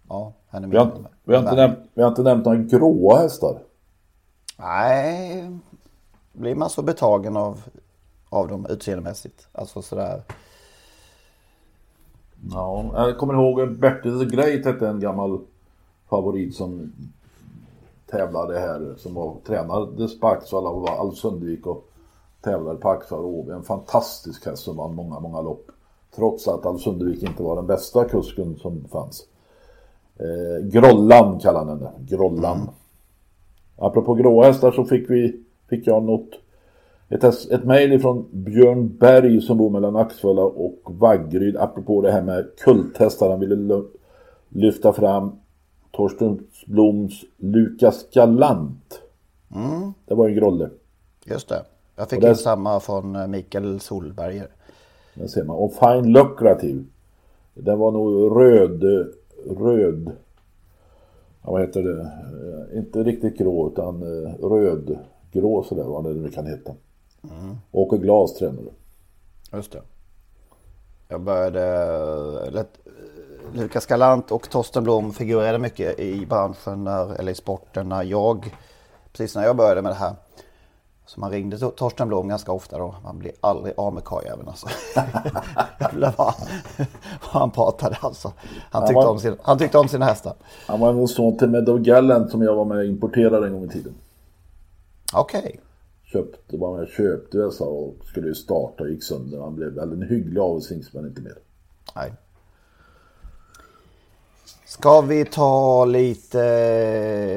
Ja, 0.09 0.33
henne 0.47 0.67
Vi 0.67 0.77
har, 0.77 0.91
vi, 1.23 1.33
har 1.35 1.41
inte 1.41 1.55
nämnt, 1.55 1.79
vi 1.93 2.01
har 2.01 2.09
inte 2.09 2.23
nämnt 2.23 2.45
några 2.45 2.57
gråa 2.57 3.17
hästar. 3.19 3.59
Nej, 4.57 5.49
blir 6.33 6.55
man 6.55 6.69
så 6.69 6.81
betagen 6.81 7.37
av, 7.37 7.61
av 8.29 8.47
dem 8.47 8.65
utseendemässigt. 8.69 9.47
Alltså 9.51 9.81
sådär. 9.81 10.23
Ja, 12.51 12.91
jag 12.93 13.17
kommer 13.17 13.33
ihåg 13.33 13.77
Bertil 13.77 14.19
the 14.19 14.35
Great 14.35 14.65
hette 14.65 14.87
en 14.87 14.99
gammal 14.99 15.39
favorit 16.09 16.55
som 16.55 16.93
tävlade 18.11 18.59
här. 18.59 18.95
Som 18.97 19.13
var 19.13 19.35
tränades 19.45 20.19
på 20.19 20.27
Axvalla 20.27 20.69
och 20.69 20.81
var 20.81 20.97
Alf 20.97 21.15
Sundvik 21.15 21.67
och 21.67 21.89
tävlade 22.41 22.79
på 22.79 22.89
Axvalla. 22.89 23.23
Och 23.23 23.51
en 23.51 23.63
fantastisk 23.63 24.45
häst 24.45 24.63
som 24.63 24.77
vann 24.77 24.95
många, 24.95 25.19
många 25.19 25.41
lopp. 25.41 25.71
Trots 26.15 26.47
att 26.47 26.65
Alf 26.65 26.81
Sundvik 26.81 27.23
inte 27.23 27.43
var 27.43 27.55
den 27.55 27.67
bästa 27.67 28.05
kusken 28.05 28.55
som 28.55 28.83
fanns. 28.91 29.27
Eh, 30.19 30.67
Grollan 30.67 31.39
kallade 31.39 31.71
han 31.71 31.77
henne. 31.77 31.91
Grollan. 31.99 32.69
Apropå 33.77 34.13
gråa 34.13 34.45
hästar 34.45 34.71
så 34.71 34.85
fick 34.85 35.09
vi, 35.09 35.43
fick 35.69 35.87
jag 35.87 36.03
något 36.03 36.29
ett, 37.09 37.23
ett 37.51 37.63
mejl 37.63 37.93
ifrån 37.93 38.25
Björn 38.31 38.97
Berg 38.97 39.41
som 39.41 39.57
bor 39.57 39.69
mellan 39.69 39.95
Axvalla 39.95 40.41
och 40.41 40.79
Vaggeryd 40.85 41.57
apropå 41.57 42.01
det 42.01 42.11
här 42.11 42.21
med 42.21 42.45
kulthästar. 42.57 43.29
Han 43.29 43.39
ville 43.39 43.83
lyfta 44.49 44.93
fram 44.93 45.31
Torsten 45.91 46.39
Bloms 46.65 47.23
Lukas 47.37 48.05
Galant. 48.13 49.01
Det 50.05 50.15
var 50.15 50.27
en 50.29 50.35
grolle. 50.35 50.69
Just 51.25 51.49
det. 51.49 51.63
Jag 51.95 52.09
fick 52.09 52.21
där- 52.21 52.29
in 52.29 52.35
samma 52.35 52.79
från 52.79 53.15
eh, 53.15 53.27
Mikael 53.27 53.79
Solberger. 53.79 54.47
Där 55.13 55.27
ser 55.27 55.43
man. 55.43 55.55
Och 55.55 55.73
Fine 55.73 56.11
Lukrativ. 56.11 56.85
Den 57.53 57.79
var 57.79 57.91
nog 57.91 58.37
röd, 58.41 58.83
röd. 59.59 60.11
Ja, 61.43 61.51
vad 61.51 61.61
heter 61.61 61.83
det? 61.83 62.01
Eh, 62.01 62.77
Inte 62.77 63.03
riktigt 63.03 63.37
grå 63.37 63.67
utan 63.73 64.01
eh, 64.03 64.33
rödgrå 64.45 65.63
sådär 65.63 65.83
vad 65.83 66.03
det 66.03 66.13
nu 66.13 66.29
kan 66.29 66.45
heta. 66.45 66.71
Åke 67.71 67.97
Glas 67.97 68.33
tränare. 68.33 68.65
Just 69.53 69.71
det. 69.71 69.81
Jag 71.07 71.21
började... 71.21 71.61
Eller, 72.47 72.65
Lukas 73.53 73.85
Galant 73.85 74.31
och 74.31 74.49
Torsten 74.49 74.83
Blom 74.83 75.13
figurerade 75.13 75.57
mycket 75.59 75.99
i 75.99 76.25
branschen, 76.25 76.83
när, 76.83 77.19
eller 77.19 77.31
i 77.31 77.35
sporten, 77.35 77.89
när 77.89 78.03
jag... 78.03 78.55
Precis 79.11 79.35
när 79.35 79.43
jag 79.43 79.55
började 79.55 79.81
med 79.81 79.91
det 79.91 79.95
här. 79.95 80.15
Så 81.05 81.19
man 81.19 81.31
ringde 81.31 81.57
to- 81.57 81.71
Torsten 81.75 82.07
Blom 82.07 82.27
ganska 82.27 82.51
ofta 82.51 82.77
då. 82.77 82.95
Man 83.03 83.19
blir 83.19 83.31
aldrig 83.41 83.73
av 83.77 83.93
med 83.93 84.03
karljäveln 84.03 84.47
alltså. 84.47 84.67
Jävlar 85.79 86.13
vad, 86.17 86.33
han 87.21 87.51
pratade 87.51 87.97
alltså. 88.01 88.33
Han 88.71 88.81
tyckte, 88.81 88.93
Ja, 88.93 89.01
vad- 89.01 89.09
om 89.11 89.19
sin, 89.19 89.35
han 89.41 89.57
tyckte 89.57 89.77
om 89.77 89.87
sina 89.87 90.05
hästar. 90.05 90.33
Han 90.67 90.79
var 90.79 90.89
en 90.89 91.07
son 91.07 91.37
till 91.37 91.49
Meadow 91.49 91.79
Gallant 91.79 92.31
som 92.31 92.41
jag 92.41 92.55
var 92.55 92.65
med 92.65 92.77
och 92.77 92.85
importerade 92.85 93.47
en 93.47 93.53
gång 93.53 93.63
i 93.65 93.69
tiden. 93.69 93.93
Okej. 95.13 95.59
Köpte, 96.11 96.57
var 96.57 96.73
med 96.73 96.81
och 96.81 96.89
köpte 96.89 97.37
USA 97.37 97.65
och 97.65 97.95
skulle 98.05 98.27
ju 98.27 98.35
starta 98.35 98.83
och 98.83 98.89
gick 98.89 99.03
sönder. 99.03 99.39
Han 99.39 99.55
blev 99.55 99.69
väl 99.69 99.91
en 99.93 100.01
hygglig 100.01 100.41
avelshingst 100.41 100.93
men 100.93 101.05
inte 101.05 101.21
mer. 101.21 101.37
Nej. 101.95 102.13
Ska 104.65 105.01
vi 105.01 105.25
ta 105.25 105.85
lite 105.85 106.43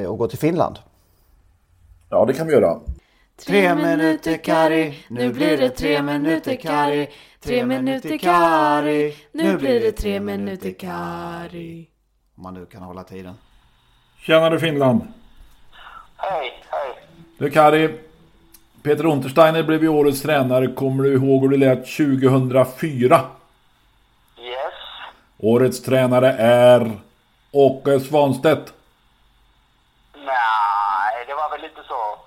eh, 0.02 0.11
och 0.11 0.18
gå 0.18 0.28
till 0.28 0.38
Finland? 0.38 0.78
Ja 2.08 2.24
det 2.24 2.32
kan 2.32 2.46
vi 2.46 2.52
göra. 2.52 2.80
Tre 3.46 3.74
minuter 3.74 4.37
Kari, 4.37 4.94
nu 5.08 5.32
blir 5.32 5.58
det 5.58 5.70
tre 5.70 6.02
minuter 6.02 6.56
Kari. 6.56 7.08
Tre 7.40 7.66
minuter 7.66 8.18
Kari, 8.18 9.14
nu 9.32 9.56
blir 9.56 9.80
det 9.80 9.92
tre 9.92 10.20
minuter 10.20 10.70
Kari. 10.70 11.88
Om 12.37 12.42
man 12.42 12.54
nu 12.54 12.66
kan 12.66 12.82
hålla 12.82 13.04
tiden. 13.04 13.35
Tjenare 14.18 14.58
Finland! 14.58 15.02
Hej, 16.16 16.52
hej. 16.70 17.06
Du 17.38 17.50
Kari, 17.50 17.98
Peter 18.82 19.06
Untersteiner 19.06 19.62
blev 19.62 19.82
ju 19.82 19.88
årets 19.88 20.22
tränare. 20.22 20.66
Kommer 20.66 21.04
du 21.04 21.14
ihåg 21.14 21.42
hur 21.42 21.48
det 21.48 21.56
lät 21.56 21.96
2004? 21.96 23.20
Yes. 24.38 24.74
Årets 25.38 25.82
tränare 25.82 26.32
är 26.38 26.92
Åke 27.52 28.00
Svanstedt. 28.00 28.72
Nej, 30.14 31.24
det 31.26 31.34
var 31.34 31.50
väl 31.50 31.64
inte 31.64 31.82
så. 31.88 32.18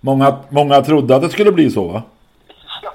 Många, 0.00 0.38
många 0.48 0.80
trodde 0.80 1.16
att 1.16 1.22
det 1.22 1.30
skulle 1.30 1.52
bli 1.52 1.70
så 1.70 1.88
va? 1.88 2.02
Ja, 2.82 2.92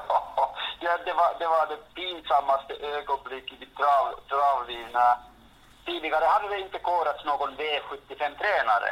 ja 0.79 0.97
det, 1.05 1.13
var, 1.13 1.29
det 1.39 1.47
var 1.47 1.67
det 1.67 1.79
pinsammaste 1.93 2.73
ögonblicket 2.73 3.61
i 3.61 3.67
trav, 3.77 4.05
travlivna. 4.29 5.17
Tidigare 5.85 6.25
hade 6.25 6.55
det 6.55 6.61
inte 6.61 6.79
korats 6.79 7.25
någon 7.25 7.49
V75-tränare. 7.49 8.91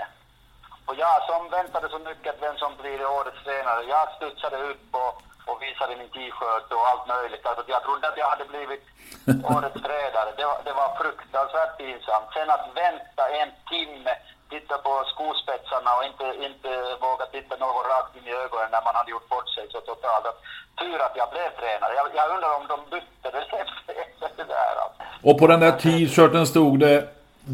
Och 0.91 1.01
jag 1.08 1.17
som 1.30 1.41
väntade 1.58 1.88
så 1.95 1.99
mycket 2.10 2.34
vem 2.45 2.56
som 2.63 2.71
blir 2.82 2.99
årets 3.17 3.41
tränare, 3.45 3.82
jag 3.95 4.06
studsade 4.17 4.58
upp 4.71 4.88
och, 5.01 5.13
och 5.49 5.58
visade 5.65 5.93
min 6.01 6.12
t-shirt 6.15 6.69
och 6.77 6.88
allt 6.89 7.06
möjligt. 7.15 7.45
Alltså, 7.45 7.63
jag 7.75 7.82
trodde 7.84 8.06
att 8.08 8.21
jag 8.21 8.30
hade 8.34 8.47
blivit 8.54 8.86
årets 9.56 9.82
tränare. 9.88 10.30
Det 10.39 10.45
var, 10.51 10.60
det 10.67 10.75
var 10.82 10.89
fruktansvärt 11.01 11.73
pinsamt. 11.80 12.30
Sen 12.34 12.49
att 12.56 12.65
vänta 12.84 13.23
en 13.41 13.51
timme, 13.73 14.13
titta 14.54 14.75
på 14.86 14.93
skospetsarna 15.13 15.91
och 15.97 16.04
inte, 16.10 16.25
inte 16.47 16.69
våga 17.06 17.25
titta 17.36 17.54
någon 17.63 17.86
rakt 17.93 18.13
in 18.17 18.27
i 18.32 18.34
ögonen 18.43 18.69
när 18.75 18.84
man 18.88 18.95
hade 18.99 19.12
gjort 19.15 19.30
bort 19.34 19.49
sig 19.56 19.65
så 19.73 19.80
totalt. 19.89 20.25
Att, 20.30 20.39
tur 20.80 20.97
att 21.06 21.15
jag 21.21 21.30
blev 21.36 21.49
tränare. 21.62 21.93
Jag, 21.99 22.08
jag 22.19 22.27
undrar 22.36 22.51
om 22.60 22.65
de 22.73 22.77
bytte 22.93 23.27
det 23.36 23.43
efter, 23.63 23.93
efter 24.06 24.27
det 24.39 24.47
där. 24.56 24.73
Alltså. 24.84 25.01
Och 25.27 25.36
på 25.39 25.45
den 25.51 25.60
där 25.65 25.73
t-shirten 25.84 26.45
stod 26.54 26.73
det 26.86 26.97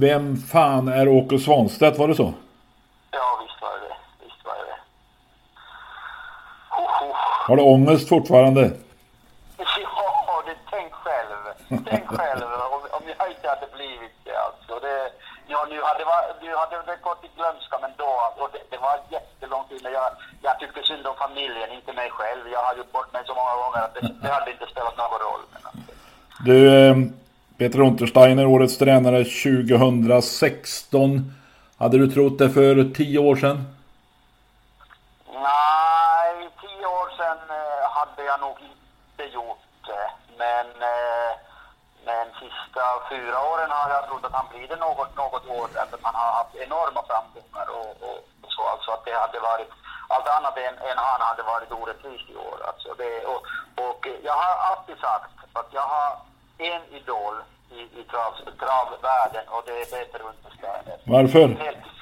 Vem 0.06 0.26
fan 0.54 0.88
är 0.88 1.08
Åke 1.08 1.39
Svanstedt? 1.39 1.97
Var 1.97 2.08
det 2.08 2.15
så? 2.15 2.34
Ja, 3.12 3.39
visst 3.41 3.62
var 3.62 3.69
det 3.71 3.88
det. 3.88 4.26
Visst 4.26 4.45
var 4.45 4.54
det 4.54 4.65
det. 4.71 4.80
Ho, 6.69 6.82
ho. 6.82 7.13
Har 7.47 7.55
du 7.57 7.63
ångest 7.63 8.10
fortfarande? 8.10 8.62
Ja, 9.57 10.43
det, 10.45 10.55
tänk 10.71 10.93
själv. 10.93 11.38
Tänk 11.89 12.07
själv 12.07 12.43
om, 12.75 12.81
om 12.97 13.03
jag 13.17 13.27
inte 13.33 13.47
hade 13.53 13.67
blivit 13.77 14.15
det 14.23 14.38
alltså. 14.47 14.73
Det, 14.86 14.97
ja, 15.47 15.60
nu 15.71 15.77
hade, 15.89 16.03
nu 16.45 16.51
hade 16.62 16.75
det 16.91 16.97
gått 17.07 17.23
i 17.27 17.29
glömska 17.38 17.75
men 17.81 17.91
då, 17.97 18.12
och 18.41 18.49
det, 18.53 18.62
det 18.71 18.77
var 18.88 18.95
jättelång 19.15 19.63
tid. 19.69 19.79
Men 19.83 19.91
jag, 19.99 20.10
jag 20.41 20.60
tyckte 20.60 20.79
synd 20.83 21.07
om 21.07 21.15
familjen, 21.25 21.69
inte 21.77 21.93
mig 21.93 22.10
själv. 22.17 22.43
Jag 22.55 22.63
har 22.67 22.75
gjort 22.79 22.91
bort 22.91 23.13
mig 23.13 23.21
så 23.25 23.33
många 23.39 23.55
gånger 23.62 23.79
att 23.86 23.93
det, 23.95 24.01
det 24.21 24.29
hade 24.38 24.51
inte 24.51 24.67
spelat 24.73 24.97
någon 24.97 25.19
roll. 25.27 25.43
Alltså. 25.53 25.69
Du, 26.47 26.57
eh, 26.79 26.95
Peter 27.57 27.79
Untersteiner, 27.79 28.45
årets 28.45 28.77
tränare 28.77 29.23
2016. 29.23 31.33
Hade 31.77 31.97
du 31.97 32.07
trott 32.07 32.38
det 32.38 32.49
för 32.49 32.93
tio 32.93 33.19
år 33.19 33.36
sedan? 33.36 33.57
Nej, 35.33 36.49
tio 36.62 36.86
år 36.99 37.10
sedan 37.17 37.38
eh, 37.49 37.83
hade 37.97 38.23
jag 38.29 38.39
nog 38.39 38.57
inte 38.71 39.33
gjort 39.33 39.65
det. 39.89 40.07
Men, 40.38 40.65
eh, 40.93 41.31
men 42.05 42.25
sista 42.78 43.10
fyra 43.10 43.38
åren 43.52 43.72
har 43.72 43.90
jag 43.90 44.08
trott 44.08 44.26
att 44.26 44.40
han 44.40 44.48
blir 44.52 44.68
det 44.68 44.76
något, 44.76 45.16
något 45.16 45.46
år 45.48 45.68
att 45.84 45.94
han 46.02 46.16
har 46.16 46.32
haft 46.40 46.56
enorma 46.56 47.02
framgångar 47.10 47.68
och, 47.80 47.92
och, 48.08 48.18
och 48.44 48.52
så. 48.56 48.63
Alltså 48.74 48.92
att 48.92 49.06
det 49.06 49.16
hade 49.24 49.40
varit, 49.40 49.70
allt 50.08 50.28
annat 50.28 50.58
än, 50.58 50.76
än 50.90 50.98
han 50.98 51.22
hade 51.22 51.44
varit 51.44 51.72
orättvist 51.72 52.30
i 52.30 52.36
år. 52.36 52.58
Alltså 52.70 52.90
det, 53.02 53.26
och, 53.32 53.42
och 53.88 54.08
jag 54.24 54.34
har 54.44 54.56
alltid 54.70 54.98
sagt 54.98 55.32
att 55.54 55.70
jag 55.72 55.88
har 55.96 56.10
en 56.58 56.84
idol 57.00 57.36
i, 57.78 57.80
i 58.00 58.04
trav, 58.12 58.32
travvärlden 58.63 59.46
och 59.54 59.63
det 59.66 59.76
är 59.82 59.86
Peter 59.94 60.22
Untersteiner. 60.30 60.98
Varför? 61.16 61.48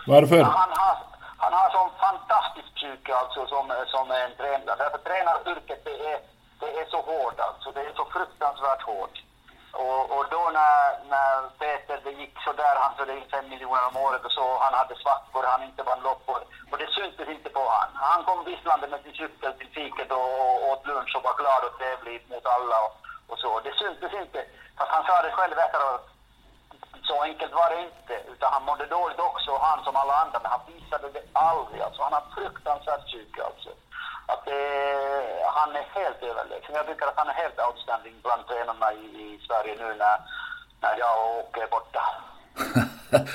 Varför? 0.08 0.42
Han 0.62 0.72
har, 0.82 0.96
han 1.38 1.54
har 1.54 1.70
sån 1.70 1.92
fantastisk 2.06 2.70
psyke 2.76 3.16
alltså 3.16 3.48
som, 3.48 3.66
som 3.88 4.12
en 4.12 4.32
tränare. 4.38 4.76
Därför 4.78 4.98
tränaryrket 4.98 5.82
det 5.86 5.98
är, 6.12 6.20
det 6.60 6.72
är 6.80 6.86
så 6.94 7.02
hårt 7.02 7.40
alltså. 7.40 7.72
Det 7.72 7.82
är 7.82 7.94
så 7.96 8.06
fruktansvärt 8.06 8.82
hårt. 8.82 9.16
Och, 9.84 10.04
och 10.18 10.26
då 10.30 10.44
när, 10.60 10.80
när 11.14 11.50
Peter 11.60 12.00
det 12.04 12.12
gick 12.12 12.36
så 12.46 12.52
där 12.54 12.76
han 12.84 12.96
förde 12.98 13.14
in 13.18 13.30
fem 13.32 13.50
miljoner 13.50 13.88
om 13.88 13.98
året 13.98 14.26
och 14.26 14.32
så, 14.32 14.58
han 14.60 14.74
hade 14.74 14.96
svackor, 14.96 15.44
han 15.44 15.64
inte 15.64 15.84
vann 15.84 16.02
lopp 16.08 16.24
och, 16.26 16.42
och 16.72 16.78
det 16.78 16.90
syntes 16.98 17.28
inte 17.30 17.50
på 17.50 17.64
han. 17.70 17.90
Han 17.94 18.24
kom 18.24 18.46
visslande 18.46 18.88
med 18.88 19.02
sin 19.04 19.14
cykel 19.14 19.54
till 19.54 19.72
fiket 19.78 20.12
och, 20.12 20.28
och 20.44 20.70
åt 20.72 20.88
lunch 20.88 21.16
och 21.16 21.24
var 21.24 21.36
glad 21.42 21.64
och 21.68 21.78
trevlig 21.78 22.26
mot 22.30 22.46
alla 22.46 22.78
och, 22.86 22.94
och 23.28 23.40
så. 23.40 23.60
Det 23.60 23.74
syntes 23.76 24.14
inte. 24.14 24.46
Fast 24.78 24.92
han 24.92 25.06
sa 25.06 25.22
det 25.22 25.32
själv 25.32 25.58
efteråt 25.60 26.06
så 27.08 27.22
enkelt 27.22 27.54
var 27.54 27.70
det 27.70 27.82
inte. 27.82 28.14
Utan 28.32 28.54
han 28.54 28.64
mådde 28.64 28.86
dåligt 28.86 29.20
också, 29.20 29.58
han 29.58 29.84
som 29.84 29.96
alla 29.96 30.16
andra. 30.24 30.40
Men 30.44 30.52
han 30.52 30.66
visade 30.68 31.10
det 31.10 31.24
aldrig. 31.34 31.82
Alltså, 31.82 32.02
han 32.04 32.14
har 32.14 32.24
fruktansvärt 32.36 33.06
psyke 33.06 33.44
alltså. 33.44 33.70
Att 34.28 34.46
det, 34.46 34.62
han 35.60 35.70
är 35.82 35.86
helt 36.00 36.20
överlägsen. 36.30 36.76
Jag 36.80 36.88
tycker 36.88 37.06
att 37.08 37.20
han 37.22 37.30
är 37.34 37.38
helt 37.44 37.60
outstanding 37.68 38.16
bland 38.26 38.42
tränarna 38.48 38.88
i, 39.02 39.06
i 39.26 39.40
Sverige 39.48 39.74
nu 39.84 39.88
när, 40.04 40.18
när 40.84 40.94
jag 41.04 41.14
och 41.24 41.40
Åke 41.40 41.60
är 41.66 41.72
borta. 41.78 42.04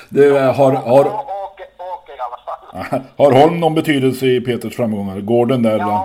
Du, 0.09 0.27
eh, 0.39 0.55
har, 0.59 0.73
har, 0.93 1.05
Åke, 1.45 1.65
Åke 1.93 2.13
i 2.19 2.21
alla 2.27 2.41
fall. 2.47 2.65
har 3.23 3.33
Holm 3.41 3.61
någon 3.61 3.75
betydelse 3.81 4.27
i 4.27 4.41
Peters 4.41 4.77
framgångar? 4.77 5.17
Gården 5.21 5.63
där. 5.63 5.79
Ja, 5.79 5.97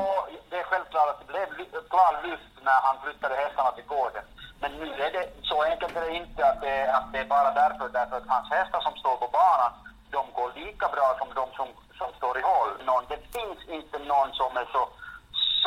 det 0.50 0.58
är 0.64 0.68
självklart 0.72 1.10
att 1.10 1.20
det 1.20 1.34
blev 1.34 1.48
klar 1.94 2.14
lyft 2.28 2.54
när 2.68 2.80
han 2.88 2.96
flyttade 3.04 3.36
hästarna 3.44 3.72
till 3.72 3.88
gården. 3.96 4.24
Men 4.62 4.72
nu 4.82 4.88
är 5.06 5.12
det 5.18 5.26
så 5.52 5.58
enkelt 5.70 5.96
är 5.98 6.02
det 6.02 6.16
inte 6.24 6.42
att 6.50 6.62
det, 6.66 6.76
att 6.98 7.08
det 7.14 7.20
är 7.20 7.30
bara 7.38 7.52
därför, 7.62 7.86
därför 8.00 8.16
att 8.18 8.28
hans 8.36 8.50
hästar 8.58 8.82
som 8.88 8.96
står 9.02 9.16
på 9.24 9.28
banan, 9.40 9.72
de 10.16 10.22
går 10.38 10.50
lika 10.64 10.88
bra 10.96 11.08
som 11.20 11.28
de 11.40 11.46
som, 11.58 11.68
som 12.00 12.10
står 12.20 12.34
i 12.42 12.44
håll. 12.52 12.72
Någon, 12.90 13.04
det 13.14 13.22
finns 13.36 13.60
inte 13.78 13.98
någon 14.14 14.30
som 14.40 14.52
är 14.62 14.68
så, 14.76 14.82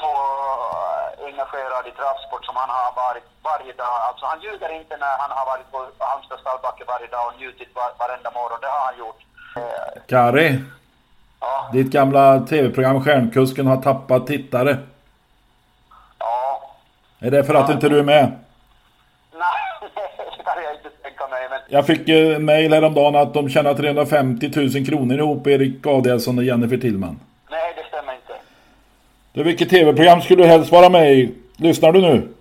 så 0.01 0.11
engagerad 1.31 1.85
i 1.91 1.93
travsport 1.99 2.45
som 2.49 2.57
han 2.63 2.71
har 2.79 2.91
varit 3.05 3.27
varje 3.51 3.73
dag. 3.83 3.95
Alltså 4.09 4.25
han 4.31 4.39
ljuger 4.45 4.71
inte 4.81 4.95
när 5.05 5.15
han 5.23 5.31
har 5.39 5.47
varit 5.53 5.69
på 5.73 5.79
Halmstad 6.11 6.39
stallbacke 6.41 6.85
varje 6.95 7.07
dag 7.15 7.25
och 7.29 7.37
njutit 7.41 7.71
var, 7.79 7.89
varenda 8.03 8.31
morgon. 8.39 8.59
Det 8.65 8.71
har 8.77 8.85
han 8.91 8.99
gjort. 9.03 9.21
Kari, 10.13 10.49
ja, 11.41 11.71
ditt 11.73 11.91
gamla 11.93 12.41
tv-program 12.41 13.05
Stjärnkusken 13.05 13.67
har 13.67 13.77
tappat 13.83 14.27
tittare. 14.27 14.79
ja. 16.19 16.63
Är 17.21 17.31
det 17.31 17.45
för 17.45 17.55
att 17.55 17.71
inte 17.71 17.89
du 17.89 17.99
är 17.99 18.03
med? 18.03 18.39
Nej, 19.33 19.91
det 20.37 20.45
kan 20.45 20.63
jag 20.65 20.75
inte 20.75 20.91
tänka 21.03 21.27
mig. 21.29 21.49
Men 21.51 21.61
Jag 21.69 21.87
fick 21.87 22.09
en 22.09 22.45
mail 22.45 22.73
häromdagen 22.73 23.17
att 23.17 23.35
de 23.35 23.49
tjänar 23.51 23.75
350 23.75 24.51
000 24.57 24.87
kronor 24.87 25.19
ihop, 25.19 25.47
Erik 25.47 25.87
Adielsson 25.87 26.39
och 26.39 26.45
Jennifer 26.45 26.77
Tillman. 26.77 27.21
nej, 27.51 27.75
det 27.77 27.85
stämmer 27.89 28.13
inte. 28.15 28.33
Du, 29.28 29.28
vilket 29.44 29.70
tv-program 29.70 30.22
skulle 30.22 30.42
du 30.42 30.48
helst 30.48 30.72
vara 30.72 30.88
med 30.88 31.12
i? 31.12 31.35
Lyssnar 31.57 31.92
du 31.92 32.01
nu? 32.01 32.35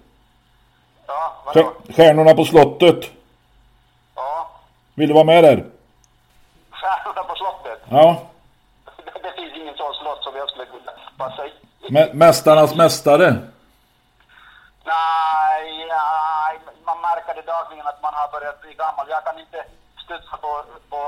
Ja, 1.07 1.33
vadå? 1.45 1.59
Stjär- 1.59 1.93
Stjärnorna 1.93 2.33
på 2.33 2.45
slottet. 2.45 3.11
Ja. 4.15 4.49
Vill 4.95 5.07
du 5.07 5.13
vara 5.13 5.23
med 5.23 5.43
där? 5.43 5.65
Stjärnorna 6.71 7.23
på 7.23 7.35
slottet. 7.35 7.79
Ja. 7.89 8.21
Det, 9.23 9.31
finns 9.41 9.55
ingen 9.55 9.75
sån 9.77 9.93
slott 9.93 10.23
som 10.23 10.35
jag 10.35 10.49
skulle 10.49 10.65
kunna 10.65 10.91
passa 11.17 11.45
i. 11.47 11.51
Mä- 11.89 12.13
Mästarnas 12.13 12.75
mästare. 12.75 13.35
Nej, 14.85 15.85
nej, 15.97 16.59
man 16.85 16.97
märker 17.01 17.33
det 17.35 17.41
dagligen 17.55 17.87
att 17.87 18.01
man 18.01 18.13
har 18.13 18.27
börjat 18.39 18.61
bli 18.61 18.73
gammal. 18.73 19.05
Jag 19.09 19.23
kan 19.25 19.39
inte 19.39 19.63
studsa 20.05 20.37
på, 20.37 20.63
på 20.89 21.01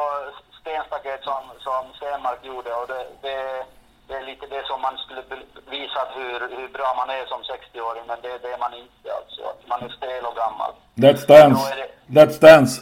stenstaket 0.61 1.23
som, 1.23 1.41
som 1.65 1.93
Stenmark 1.97 2.39
gjorde 2.45 2.73
och 2.73 2.87
det, 2.87 3.05
det, 3.21 3.63
det 4.09 4.15
är 4.15 4.23
lite 4.31 4.45
det 4.47 4.63
som 4.67 4.81
man 4.81 4.97
skulle 4.97 5.23
visa 5.69 6.01
hur, 6.15 6.39
hur 6.57 6.67
bra 6.67 6.93
man 6.97 7.09
är 7.09 7.25
som 7.25 7.41
60-åring 7.41 8.03
men 8.07 8.17
det, 8.21 8.37
det 8.37 8.51
är 8.53 8.57
man 8.57 8.73
inte 8.73 9.07
alltså. 9.19 9.43
Man 9.65 9.83
är 9.83 9.89
stel 9.89 10.25
och 10.25 10.35
gammal. 10.35 10.71
Let's 10.95 11.27
Dance. 11.27 11.87
Let's 12.07 12.39
Dance. 12.41 12.81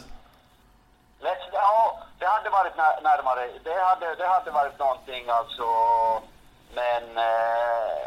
Let's, 1.20 1.44
ja, 1.52 1.98
det 2.18 2.26
hade 2.26 2.50
varit 2.50 2.76
när, 2.76 3.00
närmare. 3.02 3.50
Det 3.64 3.78
hade, 3.84 4.14
det 4.14 4.26
hade 4.26 4.50
varit 4.50 4.78
någonting 4.78 5.24
alltså. 5.28 5.64
men 6.74 7.02
eh, 7.18 7.98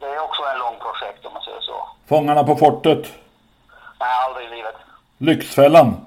det 0.00 0.06
är 0.06 0.20
också 0.20 0.42
en 0.42 0.58
lång 0.58 0.76
projekt 0.78 1.26
om 1.26 1.32
man 1.32 1.42
säger 1.42 1.60
så. 1.60 1.88
Fångarna 2.08 2.44
på 2.44 2.56
fortet. 2.56 3.06
Nej, 4.00 4.10
aldrig 4.26 4.46
i 4.46 4.50
livet. 4.50 4.76
Lyxfällan. 5.18 6.06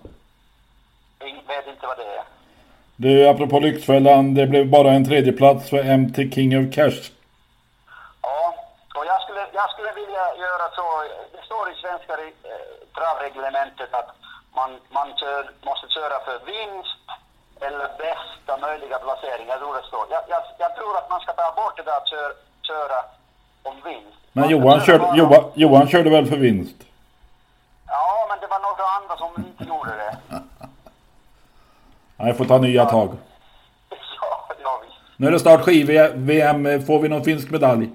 Ing- 1.20 1.48
vet 1.48 1.68
inte 1.68 1.88
vad 1.88 1.98
det 1.98 2.04
är. 2.04 2.24
Du, 2.96 3.28
apropå 3.30 3.60
Lyxfällan, 3.60 4.34
det 4.34 4.46
blev 4.48 4.70
bara 4.70 4.92
en 4.92 5.06
tredjeplats 5.06 5.70
för 5.70 5.84
MT 5.98 6.16
King 6.36 6.52
of 6.60 6.76
Cash. 6.76 7.00
Ja, 8.22 8.56
och 8.98 9.06
jag 9.12 9.20
skulle, 9.22 9.44
jag 9.60 9.68
skulle 9.74 9.92
vilja 10.02 10.26
göra 10.46 10.68
så. 10.80 10.86
Det 11.36 11.44
står 11.50 11.66
i 11.72 11.76
svenska 11.84 12.14
eh, 12.14 12.32
travreglementet 12.98 13.94
att 14.00 14.10
man, 14.58 14.70
man 14.98 15.08
kör, 15.22 15.42
måste 15.70 15.88
köra 15.98 16.18
för 16.28 16.38
vinst 16.52 17.00
eller 17.66 17.88
bästa 18.06 18.54
möjliga 18.68 18.98
placering. 19.06 19.48
Jag 19.48 19.60
tror 19.60 19.76
det 19.80 19.88
står. 19.92 20.06
Jag, 20.16 20.22
jag, 20.34 20.42
jag 20.64 20.72
tror 20.78 20.98
att 20.98 21.10
man 21.10 21.20
ska 21.22 21.32
ta 21.34 21.48
bort 21.62 21.78
det 21.78 21.84
där 21.90 21.98
att 22.02 22.10
kör, 22.14 22.32
köra 22.70 23.00
om 23.70 23.76
vinst. 23.86 24.18
Men 24.38 24.50
Johan 24.50 24.80
köra 24.80 24.86
körde, 24.86 25.00
bara- 25.00 25.16
Johan, 25.18 25.44
Johan 25.54 25.88
körde 25.88 26.10
väl 26.10 26.26
för 26.26 26.38
vinst? 26.38 26.76
Ja, 27.88 28.26
men 28.30 28.38
det 28.42 28.48
var 28.48 28.60
några 28.68 28.86
andra 28.98 29.14
som 29.18 29.32
inte 29.48 29.64
gjorde 29.72 29.94
det. 30.04 30.12
Nej, 32.18 32.34
får 32.34 32.46
ta 32.46 32.58
nya 32.58 32.86
tag. 32.86 33.10
Ja, 33.90 34.48
ja 34.64 34.82
visst. 34.84 34.98
Nu 35.18 35.28
är 35.28 35.32
det 35.32 35.40
snart 35.40 35.62
skiv-VM. 35.62 36.86
Får 36.86 37.00
vi 37.00 37.10
någon 37.10 37.24
finsk 37.24 37.50
medalj? 37.50 37.90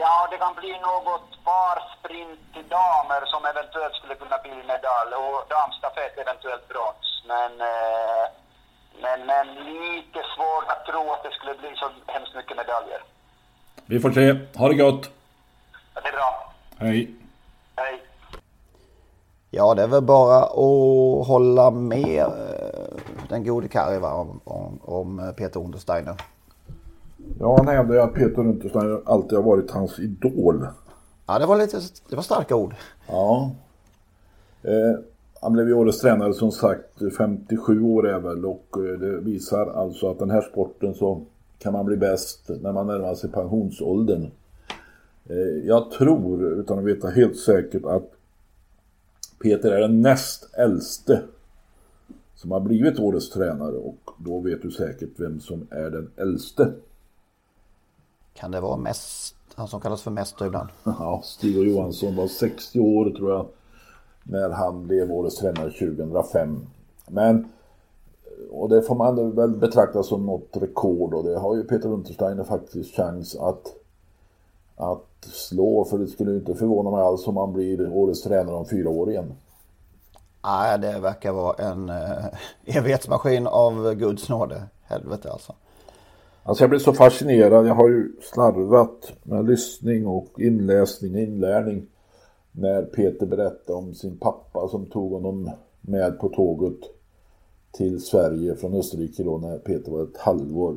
Ja, 0.00 0.28
det 0.30 0.36
kan 0.36 0.54
bli 0.54 0.72
något 0.72 1.44
barsprint 1.44 2.40
damer 2.68 3.22
som 3.26 3.44
eventuellt 3.52 3.94
skulle 3.94 4.14
kunna 4.14 4.38
bli 4.44 4.54
medalj 4.74 5.12
och 5.24 5.38
damstafett 5.48 6.18
eventuellt 6.18 6.68
brons. 6.68 7.06
Men, 7.32 7.52
eh, 7.60 8.24
men, 9.04 9.18
men 9.26 9.46
lite 9.54 10.20
svårt 10.34 10.68
att 10.72 10.86
tro 10.86 11.12
att 11.12 11.22
det 11.22 11.32
skulle 11.32 11.54
bli 11.54 11.70
så 11.76 11.86
hemskt 12.06 12.34
mycket 12.34 12.56
medaljer. 12.56 13.00
Vi 13.86 14.00
får 14.00 14.10
se. 14.10 14.26
Ha 14.58 14.68
det 14.68 14.74
gott. 14.74 15.10
Ja, 15.94 16.00
Det 16.00 16.08
är 16.08 16.12
bra. 16.12 16.52
Hej. 16.78 17.10
Hej. 17.76 18.02
Ja, 19.50 19.74
det 19.74 19.82
är 19.82 19.86
väl 19.86 20.02
bara 20.02 20.42
att 20.42 21.26
hålla 21.26 21.70
med 21.70 22.20
eh, 22.20 23.00
den 23.28 23.44
gode 23.44 23.68
Kari 23.68 23.98
va, 23.98 24.14
om, 24.14 24.40
om, 24.44 24.78
om 24.82 25.32
Peter 25.36 25.60
Untersteiner. 25.60 26.14
Ja, 27.40 27.56
han 27.56 27.68
hävdar 27.68 27.94
ju 27.94 28.00
att 28.00 28.14
Peter 28.14 28.38
Untersteiner 28.38 29.00
alltid 29.04 29.38
har 29.38 29.42
varit 29.42 29.70
hans 29.70 29.98
idol. 29.98 30.66
Ja, 31.26 31.38
det 31.38 31.46
var 31.46 31.56
lite, 31.56 31.80
det 32.10 32.16
var 32.16 32.22
starka 32.22 32.56
ord. 32.56 32.74
Ja. 33.08 33.50
Eh, 34.62 35.00
han 35.40 35.52
blev 35.52 35.68
ju 35.68 35.74
årets 35.74 36.00
tränare 36.00 36.34
som 36.34 36.52
sagt 36.52 37.02
57 37.18 37.82
år 37.82 38.08
är 38.08 38.18
väl 38.18 38.44
och 38.44 38.66
eh, 38.76 38.98
det 38.98 39.20
visar 39.20 39.66
alltså 39.66 40.10
att 40.10 40.18
den 40.18 40.30
här 40.30 40.40
sporten 40.40 40.94
så 40.94 41.22
kan 41.58 41.72
man 41.72 41.86
bli 41.86 41.96
bäst 41.96 42.50
när 42.62 42.72
man 42.72 42.86
närmar 42.86 43.14
sig 43.14 43.30
pensionsåldern. 43.30 44.30
Eh, 45.28 45.66
jag 45.66 45.90
tror, 45.90 46.44
utan 46.44 46.78
att 46.78 46.84
veta 46.84 47.08
helt 47.08 47.36
säkert, 47.36 47.84
att 47.84 48.12
Peter 49.42 49.70
är 49.72 49.80
den 49.80 50.02
näst 50.02 50.54
äldste 50.54 51.22
som 52.34 52.50
har 52.50 52.60
blivit 52.60 52.98
årets 52.98 53.30
tränare 53.30 53.76
och 53.76 54.10
då 54.18 54.40
vet 54.40 54.62
du 54.62 54.70
säkert 54.70 55.10
vem 55.16 55.40
som 55.40 55.66
är 55.70 55.90
den 55.90 56.10
äldste. 56.16 56.72
Kan 58.34 58.50
det 58.50 58.60
vara 58.60 58.76
mest, 58.76 59.36
han 59.54 59.68
som 59.68 59.80
kallas 59.80 60.02
för 60.02 60.10
mäster 60.10 60.46
ibland? 60.46 60.68
Ja, 60.84 61.20
Stig 61.24 61.58
och 61.58 61.64
Johansson 61.64 62.16
var 62.16 62.26
60 62.26 62.80
år 62.80 63.10
tror 63.10 63.30
jag 63.30 63.46
när 64.22 64.50
han 64.50 64.86
blev 64.86 65.12
årets 65.12 65.36
tränare 65.36 65.70
2005. 65.70 66.66
Men, 67.08 67.48
och 68.50 68.68
det 68.68 68.82
får 68.82 68.94
man 68.94 69.36
väl 69.36 69.50
betrakta 69.50 70.02
som 70.02 70.26
något 70.26 70.56
rekord 70.56 71.14
och 71.14 71.24
det 71.24 71.38
har 71.38 71.56
ju 71.56 71.64
Peter 71.64 71.88
Untersteiner 71.88 72.44
faktiskt 72.44 72.96
chans 72.96 73.36
att, 73.36 73.74
att 74.76 75.07
slå 75.24 75.84
för 75.84 75.98
det 75.98 76.06
skulle 76.06 76.34
inte 76.34 76.54
förvåna 76.54 76.90
mig 76.90 77.00
alls 77.00 77.26
om 77.26 77.36
han 77.36 77.52
blir 77.52 77.92
årets 77.92 78.22
tränare 78.22 78.56
om 78.56 78.66
fyra 78.66 78.90
år 78.90 79.10
igen. 79.10 79.32
Nej, 80.44 80.78
det 80.78 81.00
verkar 81.00 81.32
vara 81.32 81.54
en 81.70 81.88
eh, 81.88 82.24
evighetsmaskin 82.76 83.46
av 83.46 83.94
Guds 83.94 84.28
nåde. 84.28 84.62
Helvete 84.82 85.30
alltså. 85.32 85.54
Alltså 86.42 86.62
jag 86.62 86.70
blir 86.70 86.80
så 86.80 86.92
fascinerad. 86.92 87.66
Jag 87.66 87.74
har 87.74 87.88
ju 87.88 88.12
slarvat 88.32 89.12
med 89.22 89.46
lyssning 89.46 90.06
och 90.06 90.40
inläsning 90.40 91.14
och 91.14 91.20
inlärning. 91.20 91.86
När 92.52 92.82
Peter 92.82 93.26
berättade 93.26 93.78
om 93.78 93.94
sin 93.94 94.18
pappa 94.18 94.68
som 94.68 94.86
tog 94.86 95.12
honom 95.12 95.50
med 95.80 96.18
på 96.18 96.28
tåget 96.28 96.78
till 97.72 98.00
Sverige 98.00 98.56
från 98.56 98.74
Österrike 98.74 99.22
då 99.22 99.38
när 99.38 99.58
Peter 99.58 99.92
var 99.92 100.02
ett 100.02 100.16
halvår. 100.18 100.76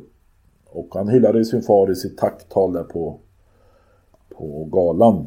Och 0.70 0.88
han 0.94 1.08
hyllade 1.08 1.44
sin 1.44 1.62
far 1.62 1.90
i 1.90 1.96
sitt 1.96 2.18
tacktal 2.18 2.72
där 2.72 2.84
på, 2.84 3.18
på 4.42 4.64
galan. 4.64 5.26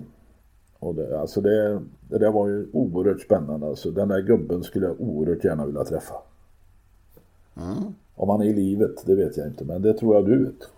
Och 0.80 0.96
det, 0.96 1.20
alltså 1.20 1.42
det, 1.42 1.82
det 2.10 2.18
där 2.18 2.32
var 2.32 2.48
ju 2.48 2.68
oerhört 2.74 3.22
spännande. 3.22 3.68
Alltså 3.68 3.92
den 3.92 4.08
där 4.08 4.22
gubben 4.22 4.64
skulle 4.64 4.86
jag 4.86 5.02
oerhört 5.02 5.44
gärna 5.44 5.66
vilja 5.66 5.84
träffa. 5.84 6.16
Om 8.16 8.30
han 8.30 8.42
är 8.42 8.46
i 8.46 8.54
livet, 8.54 9.06
det 9.06 9.16
vet 9.16 9.38
jag 9.38 9.48
inte. 9.48 9.66
Men 9.66 9.82
det 9.82 9.94
tror 9.94 10.16
jag 10.16 10.26
du 10.26 10.46
vet. 10.46 10.70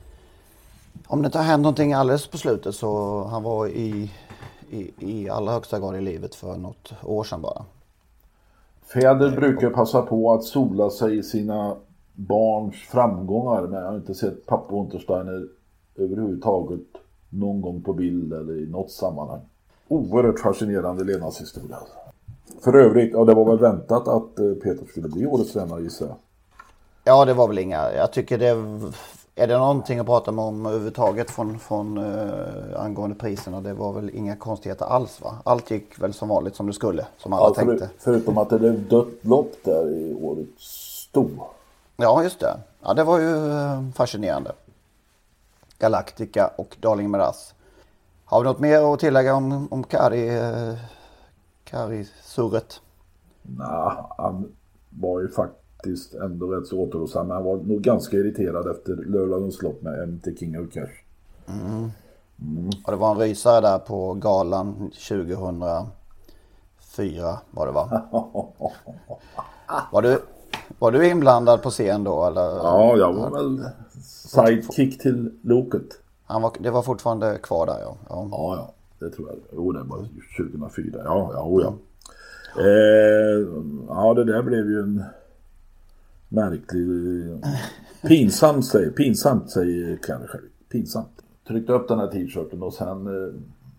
Om 1.07 1.21
det 1.21 1.25
inte 1.25 1.37
har 1.37 1.45
hänt 1.45 1.61
någonting 1.61 1.93
alldeles 1.93 2.27
på 2.27 2.37
slutet 2.37 2.75
så 2.75 3.23
han 3.23 3.43
var 3.43 3.67
i, 3.67 4.11
i, 4.69 4.91
i 4.99 5.29
allra 5.29 5.51
högsta 5.51 5.79
grad 5.79 5.95
i 5.95 6.01
livet 6.01 6.35
för 6.35 6.57
något 6.57 6.93
år 7.03 7.23
sedan 7.23 7.41
bara. 7.41 7.65
Fäder 8.93 9.31
brukar 9.31 9.69
passa 9.69 10.01
på 10.01 10.33
att 10.33 10.43
sola 10.43 10.89
sig 10.89 11.17
i 11.17 11.23
sina 11.23 11.75
barns 12.15 12.75
framgångar. 12.75 13.61
Men 13.61 13.81
jag 13.81 13.89
har 13.89 13.95
inte 13.97 14.13
sett 14.13 14.45
pappa 14.45 14.75
Untersteiner 14.75 15.47
överhuvudtaget 15.95 16.87
någon 17.39 17.61
gång 17.61 17.81
på 17.81 17.93
bild 17.93 18.33
eller 18.33 18.53
i 18.53 18.65
något 18.65 18.91
sammanhang. 18.91 19.41
Oerhört 19.87 20.39
fascinerande 20.39 21.03
levnadshistoria. 21.03 21.77
För 22.63 22.75
övrigt, 22.75 23.13
ja 23.13 23.25
det 23.25 23.33
var 23.33 23.45
väl 23.45 23.59
väntat 23.59 24.07
att 24.07 24.39
eh, 24.39 24.53
Peter 24.63 24.85
skulle 24.85 25.09
bli 25.09 25.25
årets 25.25 25.53
tränare 25.53 25.81
gissar 25.81 26.05
jag. 26.05 26.15
Ja, 27.03 27.25
det 27.25 27.33
var 27.33 27.47
väl 27.47 27.57
inga. 27.59 27.93
Jag 27.93 28.11
tycker 28.11 28.37
det 28.37 28.47
är 29.35 29.47
det 29.47 29.57
någonting 29.57 29.99
att 29.99 30.05
prata 30.05 30.31
om 30.31 30.65
överhuvudtaget 30.65 31.31
från, 31.31 31.59
från 31.59 31.97
uh, 31.97 32.81
angående 32.81 33.15
priserna. 33.15 33.61
Det 33.61 33.73
var 33.73 33.93
väl 33.93 34.09
inga 34.09 34.35
konstigheter 34.35 34.85
alls 34.85 35.21
va? 35.21 35.37
Allt 35.43 35.71
gick 35.71 36.01
väl 36.01 36.13
som 36.13 36.29
vanligt 36.29 36.55
som 36.55 36.67
det 36.67 36.73
skulle, 36.73 37.05
som 37.17 37.33
alla 37.33 37.45
Ja, 37.47 37.53
för, 37.53 37.65
tänkte. 37.65 37.89
förutom 37.99 38.37
att 38.37 38.49
det 38.49 38.59
blev 38.59 38.87
dött 38.87 39.07
lopp 39.21 39.53
där 39.63 39.89
i 39.91 40.15
årets 40.21 40.63
sto. 41.09 41.29
Ja, 41.97 42.23
just 42.23 42.39
det. 42.39 42.57
Ja, 42.83 42.93
det 42.93 43.03
var 43.03 43.19
ju 43.19 43.51
eh, 43.51 43.81
fascinerande. 43.95 44.51
Galactica 45.79 46.51
och 46.55 46.77
Darling 46.79 47.11
Miraz. 47.11 47.53
Har 48.25 48.39
vi 48.39 48.47
något 48.47 48.59
mer 48.59 48.93
att 48.93 48.99
tillägga 48.99 49.35
om, 49.35 49.67
om 49.71 49.83
Kari, 49.83 50.37
eh, 50.37 50.73
Kari-surret? 51.63 52.81
Nej, 53.41 53.91
han 54.17 54.51
var 54.89 55.21
ju 55.21 55.27
faktiskt 55.27 56.13
ändå 56.13 56.47
rätt 56.47 56.67
så 56.67 56.79
återhållsam. 56.79 57.27
Men 57.27 57.35
han 57.35 57.45
var 57.45 57.57
nog 57.57 57.81
ganska 57.81 58.17
irriterad 58.17 58.71
efter 58.71 58.95
lördagens 58.95 59.61
lopp 59.61 59.81
med 59.81 60.09
MT 60.09 60.39
King 60.39 60.59
of 60.59 60.73
Cash. 60.73 61.03
Och 62.85 62.91
det 62.91 62.97
var 62.97 63.11
en 63.11 63.17
rysare 63.17 63.61
där 63.61 63.79
på 63.79 64.13
galan 64.13 64.91
2004 65.09 65.89
var 67.51 67.65
det 67.65 67.71
va? 67.71 68.01
Var 69.91 70.01
du, 70.01 70.21
var 70.79 70.91
du 70.91 71.09
inblandad 71.09 71.61
på 71.61 71.69
scen 71.69 72.03
då 72.03 72.25
eller? 72.25 72.41
Ja, 72.41 72.95
jag 72.97 73.13
var 73.13 73.29
väl 73.29 73.65
sidekick 74.27 75.01
till 75.01 75.31
Loket. 75.41 76.01
Han 76.25 76.41
var, 76.41 76.53
det 76.59 76.71
var 76.71 76.81
fortfarande 76.81 77.37
kvar 77.43 77.65
där 77.65 77.79
ja. 77.81 77.97
ja. 78.09 78.27
Ja, 78.31 78.55
ja, 78.55 78.73
det 78.99 79.15
tror 79.15 79.29
jag. 79.29 79.37
Jo, 79.53 79.71
det 79.71 79.83
var 79.83 79.97
2004. 80.37 81.01
Ja, 81.03 81.31
ja, 81.33 81.43
oh, 81.43 81.61
ja. 81.63 81.73
Eh, 82.61 83.47
ja, 83.87 84.13
det 84.13 84.23
där 84.23 84.43
blev 84.43 84.69
ju 84.69 84.79
en 84.79 85.03
märklig... 86.29 86.87
Pinsamt 88.07 88.65
säger, 88.65 88.91
pinsamt 88.91 89.51
säger 89.51 89.97
Kalle 89.97 90.27
själv. 90.27 90.43
Pinsamt. 90.71 91.23
Tryckte 91.47 91.73
upp 91.73 91.87
den 91.87 91.99
här 91.99 92.07
t-shirten 92.07 92.63
och 92.63 92.73
sen 92.73 93.07
eh, 93.07 93.33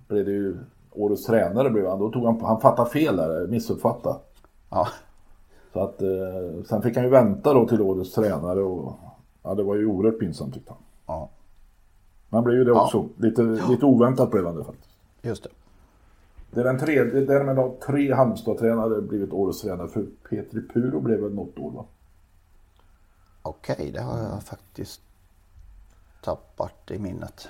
blev 0.08 0.24
det 0.24 0.32
ju 0.32 0.56
årets 0.92 1.24
tränare 1.24 1.70
blev 1.70 1.86
han. 1.86 1.98
Då 1.98 2.10
tog 2.10 2.24
han, 2.24 2.40
han 2.40 2.60
fattade 2.60 2.90
fel 2.90 3.16
där, 3.16 3.46
missuppfattade. 3.46 4.18
ja. 4.70 4.88
Så 5.72 5.80
att 5.80 6.02
eh, 6.02 6.62
sen 6.68 6.82
fick 6.82 6.96
han 6.96 7.04
ju 7.04 7.10
vänta 7.10 7.54
då 7.54 7.68
till 7.68 7.80
årets 7.80 8.14
tränare 8.14 8.60
och 8.60 8.98
ja, 9.48 9.54
det 9.54 9.62
var 9.62 9.74
ju 9.74 9.86
oerhört 9.86 10.18
pinsamt 10.18 10.54
tyckte 10.54 10.72
han. 10.72 10.82
ja, 11.06 11.28
Man 12.28 12.44
blev 12.44 12.56
ju 12.56 12.64
det 12.64 12.72
också. 12.72 13.08
Lite, 13.16 13.42
lite 13.42 13.86
oväntat 13.86 14.30
blev 14.30 14.46
han 14.46 14.56
det 14.56 14.64
faktiskt. 14.64 14.90
just 15.22 15.42
det. 15.42 15.50
Det 16.50 16.60
är 16.60 16.64
den 16.64 16.78
tredje, 16.78 17.20
därmed 17.20 17.56
har 17.56 17.74
tre 17.86 18.12
Halmstad-tränare 18.12 19.00
blivit 19.00 19.32
årets 19.32 19.60
tränare. 19.60 19.88
För 19.88 20.06
Petri 20.30 20.62
Puro 20.62 21.00
blev 21.00 21.20
väl 21.20 21.34
något 21.34 21.58
år 21.58 21.70
va? 21.70 21.84
Okej, 23.42 23.90
det 23.94 24.00
har 24.00 24.18
jag 24.18 24.42
faktiskt 24.42 25.00
tappat 26.24 26.90
i 26.90 26.98
minnet. 26.98 27.48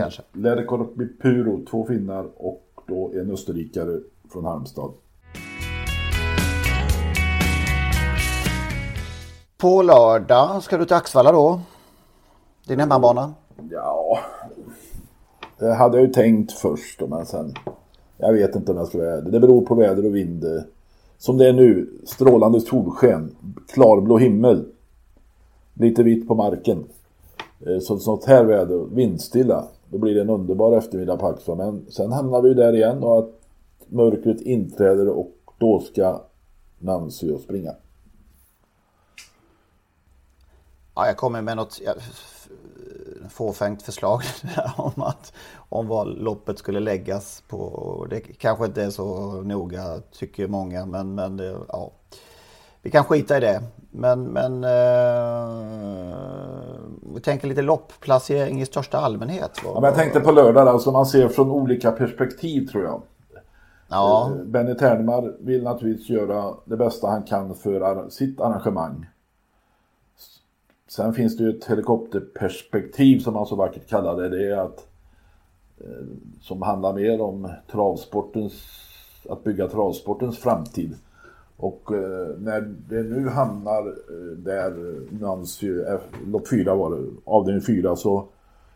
Kanske. 0.00 0.22
Lerkorpi 0.32 1.08
Puro, 1.22 1.64
två 1.70 1.86
finnar 1.86 2.28
och 2.36 2.64
då 2.86 3.12
en 3.14 3.30
österrikare 3.30 4.00
från 4.32 4.44
Halmstad. 4.44 4.92
På 9.60 9.82
lördag 9.82 10.62
ska 10.62 10.76
du 10.76 10.84
till 10.84 10.96
Axvalla 10.96 11.32
då. 11.32 11.60
Din 12.66 12.80
hemmabana. 12.80 13.34
Ja, 13.70 14.18
det 15.58 15.74
hade 15.74 15.96
jag 15.98 16.06
ju 16.06 16.12
tänkt 16.12 16.52
först 16.52 16.98
då, 16.98 17.06
men 17.06 17.26
sen... 17.26 17.54
Jag 18.16 18.32
vet 18.32 18.56
inte 18.56 18.72
om 18.72 18.78
jag 18.78 18.88
ska 18.88 18.98
vara. 18.98 19.20
Det 19.20 19.40
beror 19.40 19.66
på 19.66 19.74
väder 19.74 20.06
och 20.06 20.16
vind. 20.16 20.44
Som 21.18 21.38
det 21.38 21.48
är 21.48 21.52
nu, 21.52 21.90
strålande 22.06 22.60
solsken, 22.60 23.36
klarblå 23.68 24.18
himmel. 24.18 24.64
Lite 25.74 26.02
vitt 26.02 26.28
på 26.28 26.34
marken. 26.34 26.84
Eh, 27.66 27.78
så 27.78 27.98
sånt 27.98 28.24
här 28.24 28.44
väder, 28.44 28.84
vindstilla, 28.94 29.64
då 29.90 29.98
blir 29.98 30.14
det 30.14 30.20
en 30.20 30.30
underbar 30.30 30.76
eftermiddag 30.76 31.16
på 31.16 31.26
Axel. 31.26 31.56
Men 31.56 31.86
sen 31.88 32.12
hamnar 32.12 32.42
vi 32.42 32.54
där 32.54 32.72
igen 32.72 33.02
och 33.02 33.18
att 33.18 33.30
mörkret 33.88 34.40
inträder 34.40 35.08
och 35.08 35.32
då 35.58 35.80
ska 35.80 36.20
Nancy 36.78 37.32
och 37.32 37.40
springa. 37.40 37.72
Ja, 40.98 41.06
jag 41.06 41.16
kommer 41.16 41.42
med 41.42 41.56
något 41.56 41.80
ja, 41.84 41.92
fåfängt 43.30 43.82
förslag 43.82 44.22
om 44.76 45.02
att 45.02 45.32
om 45.68 45.88
var 45.88 46.04
loppet 46.04 46.58
skulle 46.58 46.80
läggas 46.80 47.42
på. 47.48 48.06
Det 48.10 48.20
kanske 48.20 48.64
inte 48.66 48.82
är 48.82 48.90
så 48.90 49.32
noga 49.44 50.00
tycker 50.12 50.48
många, 50.48 50.86
men, 50.86 51.14
men 51.14 51.36
det, 51.36 51.56
ja. 51.68 51.90
Vi 52.82 52.90
kan 52.90 53.04
skita 53.04 53.36
i 53.36 53.40
det. 53.40 53.62
Men, 53.90 54.24
men 54.24 54.64
eh, 54.64 55.48
vi 57.14 57.20
tänker 57.20 57.48
lite 57.48 57.62
loppplacering 57.62 58.60
i 58.60 58.66
största 58.66 58.98
allmänhet. 58.98 59.60
Ja, 59.64 59.74
men 59.74 59.84
jag 59.84 59.94
tänkte 59.94 60.20
på 60.20 60.32
lördag, 60.32 60.68
alltså 60.68 60.92
man 60.92 61.06
ser 61.06 61.28
från 61.28 61.50
olika 61.50 61.92
perspektiv 61.92 62.66
tror 62.66 62.84
jag. 62.84 63.02
Ja. 63.88 64.30
Eh, 64.30 64.44
Benny 64.44 64.74
Ternmar 64.74 65.36
vill 65.40 65.62
naturligtvis 65.62 66.08
göra 66.08 66.54
det 66.64 66.76
bästa 66.76 67.06
han 67.06 67.22
kan 67.22 67.54
för 67.54 68.10
sitt 68.10 68.40
arrangemang. 68.40 69.06
Sen 70.88 71.14
finns 71.14 71.36
det 71.36 71.44
ju 71.44 71.50
ett 71.50 71.64
helikopterperspektiv 71.64 73.18
som 73.18 73.34
man 73.34 73.46
så 73.46 73.56
vackert 73.56 73.88
kallar 73.88 74.16
det. 74.16 74.28
Det 74.28 74.50
är 74.50 74.56
att 74.56 74.86
eh, 75.80 76.06
som 76.40 76.62
handlar 76.62 76.92
mer 76.92 77.20
om 77.20 77.48
travsportens, 77.72 78.52
att 79.28 79.44
bygga 79.44 79.68
travsportens 79.68 80.38
framtid. 80.38 80.94
Och 81.56 81.92
eh, 81.92 82.28
när 82.38 82.74
det 82.88 83.02
nu 83.02 83.28
hamnar 83.28 83.86
eh, 83.86 84.36
där 84.36 84.94
Nancy, 85.20 85.82
lopp 86.26 86.48
4 86.48 86.74
var 86.74 86.90
det, 86.90 87.06
avdelning 87.24 87.62
4, 87.62 87.96
så 87.96 88.24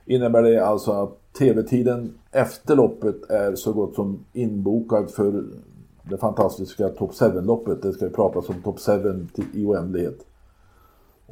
innebär 0.06 0.42
det 0.42 0.66
alltså 0.66 0.92
att 0.92 1.32
tv-tiden 1.38 2.14
efter 2.30 2.76
loppet 2.76 3.30
är 3.30 3.54
så 3.54 3.72
gott 3.72 3.94
som 3.94 4.24
inbokad 4.32 5.10
för 5.10 5.44
det 6.02 6.16
fantastiska 6.16 6.88
Top 6.88 7.10
7-loppet. 7.10 7.82
Det 7.82 7.92
ska 7.92 8.04
ju 8.04 8.10
pratas 8.10 8.48
om 8.48 8.62
Top 8.62 8.80
7 8.80 9.26
i 9.54 9.64
oändlighet. 9.64 10.26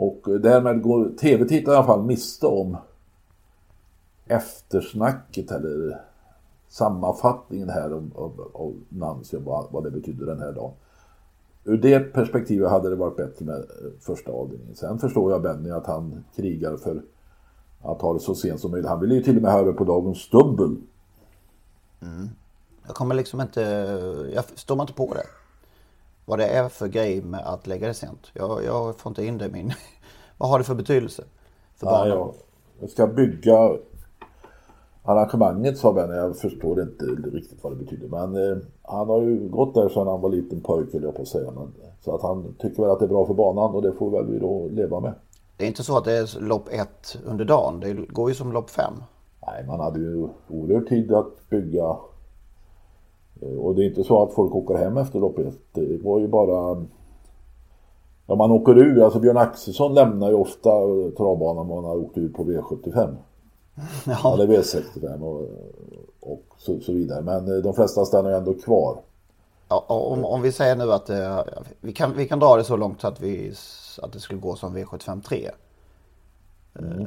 Och 0.01 0.41
därmed 0.41 0.83
går 0.83 1.09
tv-tittaren 1.21 1.75
i 1.75 1.77
alla 1.77 1.87
fall 1.87 2.03
miste 2.03 2.47
om 2.47 2.77
eftersnacket 4.27 5.51
eller 5.51 6.01
sammanfattningen 6.69 7.69
här 7.69 7.93
om, 7.93 8.11
om, 8.15 8.33
om 8.53 8.85
Nancy 8.89 9.37
och 9.37 9.43
vad, 9.43 9.73
vad 9.73 9.85
det 9.85 9.91
betyder 9.91 10.27
den 10.27 10.41
här 10.41 10.53
dagen. 10.53 10.73
Ur 11.65 11.79
det 11.79 12.01
perspektivet 12.01 12.71
hade 12.71 12.91
det 12.91 12.97
varit 12.97 13.17
bättre 13.17 13.45
med 13.45 13.57
eh, 13.57 13.65
första 14.01 14.33
avdelningen. 14.33 14.77
Sen 14.77 14.99
förstår 14.99 15.33
jag 15.33 15.43
Benny 15.43 15.71
att 15.71 15.87
han 15.87 16.25
krigar 16.37 16.77
för 16.77 17.03
att 17.83 18.03
ha 18.03 18.13
det 18.13 18.21
så 18.21 18.35
sent 18.35 18.61
som 18.61 18.71
möjligt. 18.71 18.89
Han 18.89 19.01
vill 19.01 19.13
ju 19.13 19.23
till 19.23 19.37
och 19.37 19.43
med 19.43 19.53
höra 19.53 19.73
på 19.73 19.85
dagens 19.85 20.31
dubbel. 20.31 20.77
Mm. 22.03 22.29
Jag 22.87 22.95
kommer 22.95 23.15
liksom 23.15 23.41
inte, 23.41 23.61
jag 24.35 24.45
står 24.55 24.77
man 24.77 24.85
inte 24.85 24.95
på 24.95 25.15
det. 25.15 25.40
Vad 26.31 26.39
det 26.39 26.47
är 26.47 26.69
för 26.69 26.89
grej 26.89 27.23
med 27.23 27.41
att 27.41 27.67
lägga 27.67 27.87
det 27.87 27.95
sent. 27.95 28.27
Jag, 28.33 28.65
jag 28.65 28.97
får 28.97 29.11
inte 29.11 29.25
in 29.25 29.39
det 29.39 29.47
i 29.47 29.51
min, 29.51 29.73
vad 30.39 30.51
har 30.51 30.59
det 30.59 30.65
för 30.65 30.75
betydelse? 30.75 31.25
För 31.77 31.87
ja, 31.87 32.07
jag, 32.07 32.35
jag 32.81 32.91
ska 32.91 33.07
bygga 33.07 33.77
arrangemanget 35.03 35.79
sa 35.79 35.93
Benny, 35.93 36.15
jag 36.15 36.37
förstår 36.37 36.83
inte 36.83 37.05
riktigt 37.05 37.65
vad 37.65 37.73
det 37.73 37.77
betyder. 37.77 38.09
Men 38.09 38.51
eh, 38.51 38.57
han 38.83 39.09
har 39.09 39.23
ju 39.23 39.49
gått 39.49 39.75
där 39.75 39.89
sedan 39.89 40.07
han 40.07 40.21
var 40.21 40.31
liten 40.31 40.61
pojke 40.61 40.91
höll 40.93 41.03
jag 41.03 41.15
på 41.15 41.23
att 41.23 41.29
säga. 41.29 41.51
Men, 41.51 41.73
så 42.05 42.15
att 42.15 42.23
han 42.23 42.55
tycker 42.59 42.83
väl 42.83 42.91
att 42.91 42.99
det 42.99 43.05
är 43.05 43.09
bra 43.09 43.27
för 43.27 43.35
banan 43.35 43.75
och 43.75 43.83
det 43.83 43.93
får 43.93 44.11
väl 44.11 44.27
vi 44.27 44.39
då 44.39 44.69
leva 44.71 45.01
med. 45.01 45.15
Det 45.57 45.65
är 45.65 45.69
inte 45.69 45.83
så 45.83 45.97
att 45.97 46.05
det 46.05 46.13
är 46.13 46.41
lopp 46.41 46.69
ett 46.69 47.19
under 47.27 47.45
dagen, 47.45 47.81
det 47.81 47.93
går 47.93 48.29
ju 48.29 48.35
som 48.35 48.53
lopp 48.53 48.71
fem. 48.71 48.95
Nej, 49.47 49.65
man 49.67 49.81
hade 49.81 50.01
ju 50.01 50.29
oerhört 50.49 50.89
tid 50.89 51.13
att 51.13 51.49
bygga. 51.51 51.97
Eh, 53.43 53.59
och 53.59 53.75
det 53.75 53.85
är 53.85 53.87
inte 53.87 54.05
så 54.05 54.23
att 54.23 54.35
folk 54.35 54.55
åker 54.55 54.75
hem 54.75 54.97
efter 54.97 55.19
lopp 55.19 55.39
ett. 55.39 55.59
Det 55.73 56.03
var 56.03 56.21
ju 56.21 56.29
bara... 56.29 56.87
Ja, 58.27 58.35
man 58.35 58.51
åker 58.51 58.79
ur. 58.79 59.03
Alltså 59.03 59.21
Björn 59.21 59.37
Axelsson 59.37 59.95
lämnar 59.95 60.29
ju 60.29 60.35
ofta 60.35 60.71
travbanan 61.17 61.59
om 61.59 61.69
man 61.69 61.85
har 61.85 61.97
åkt 61.97 62.19
ur 62.19 62.29
på 62.29 62.45
V75. 62.45 63.17
Ja. 64.07 64.35
Eller 64.35 64.47
V65 64.47 65.21
och, 65.21 65.49
och 66.21 66.43
så, 66.59 66.81
så, 66.81 66.93
vidare. 66.93 67.23
Men 67.23 67.57
eh, 67.57 67.63
de 67.63 67.75
flesta 67.75 68.05
stannar 68.05 68.31
ju 68.31 68.37
ändå 68.37 68.55
kvar. 68.55 68.97
Ja, 69.69 69.85
om, 69.89 70.25
om 70.25 70.43
vi 70.43 70.53
säger 70.53 70.77
nu 70.77 70.93
att 70.93 71.11
eh, 71.11 71.41
vi, 71.81 71.93
kan, 71.93 72.13
vi 72.17 72.29
kan 72.29 72.39
dra 72.39 72.57
det 72.57 72.65
så 72.65 72.77
långt 72.77 73.01
så 73.01 73.09
att, 73.09 73.21
vi, 73.21 73.53
att 74.03 74.13
det 74.13 74.21
skulle 74.21 74.41
gå 74.41 74.57
som 74.57 74.77
V75 74.77 75.23
3. 75.23 75.51
Mm. 76.79 77.07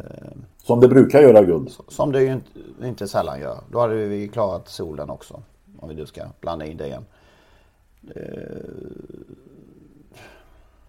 Som 0.63 0.79
det 0.79 0.87
brukar 0.87 1.21
göra 1.21 1.43
guld. 1.43 1.71
Som 1.87 2.11
det 2.11 2.21
ju 2.21 2.31
inte, 2.31 2.49
inte 2.83 3.07
sällan 3.07 3.39
gör. 3.39 3.57
Då 3.71 3.79
hade 3.79 3.95
vi 3.95 4.27
klarat 4.27 4.67
solen 4.67 5.09
också. 5.09 5.41
Om 5.79 5.89
vi 5.89 5.95
nu 5.95 6.05
ska 6.05 6.21
blanda 6.41 6.65
in 6.65 6.77
det 6.77 6.87
igen. 6.87 7.05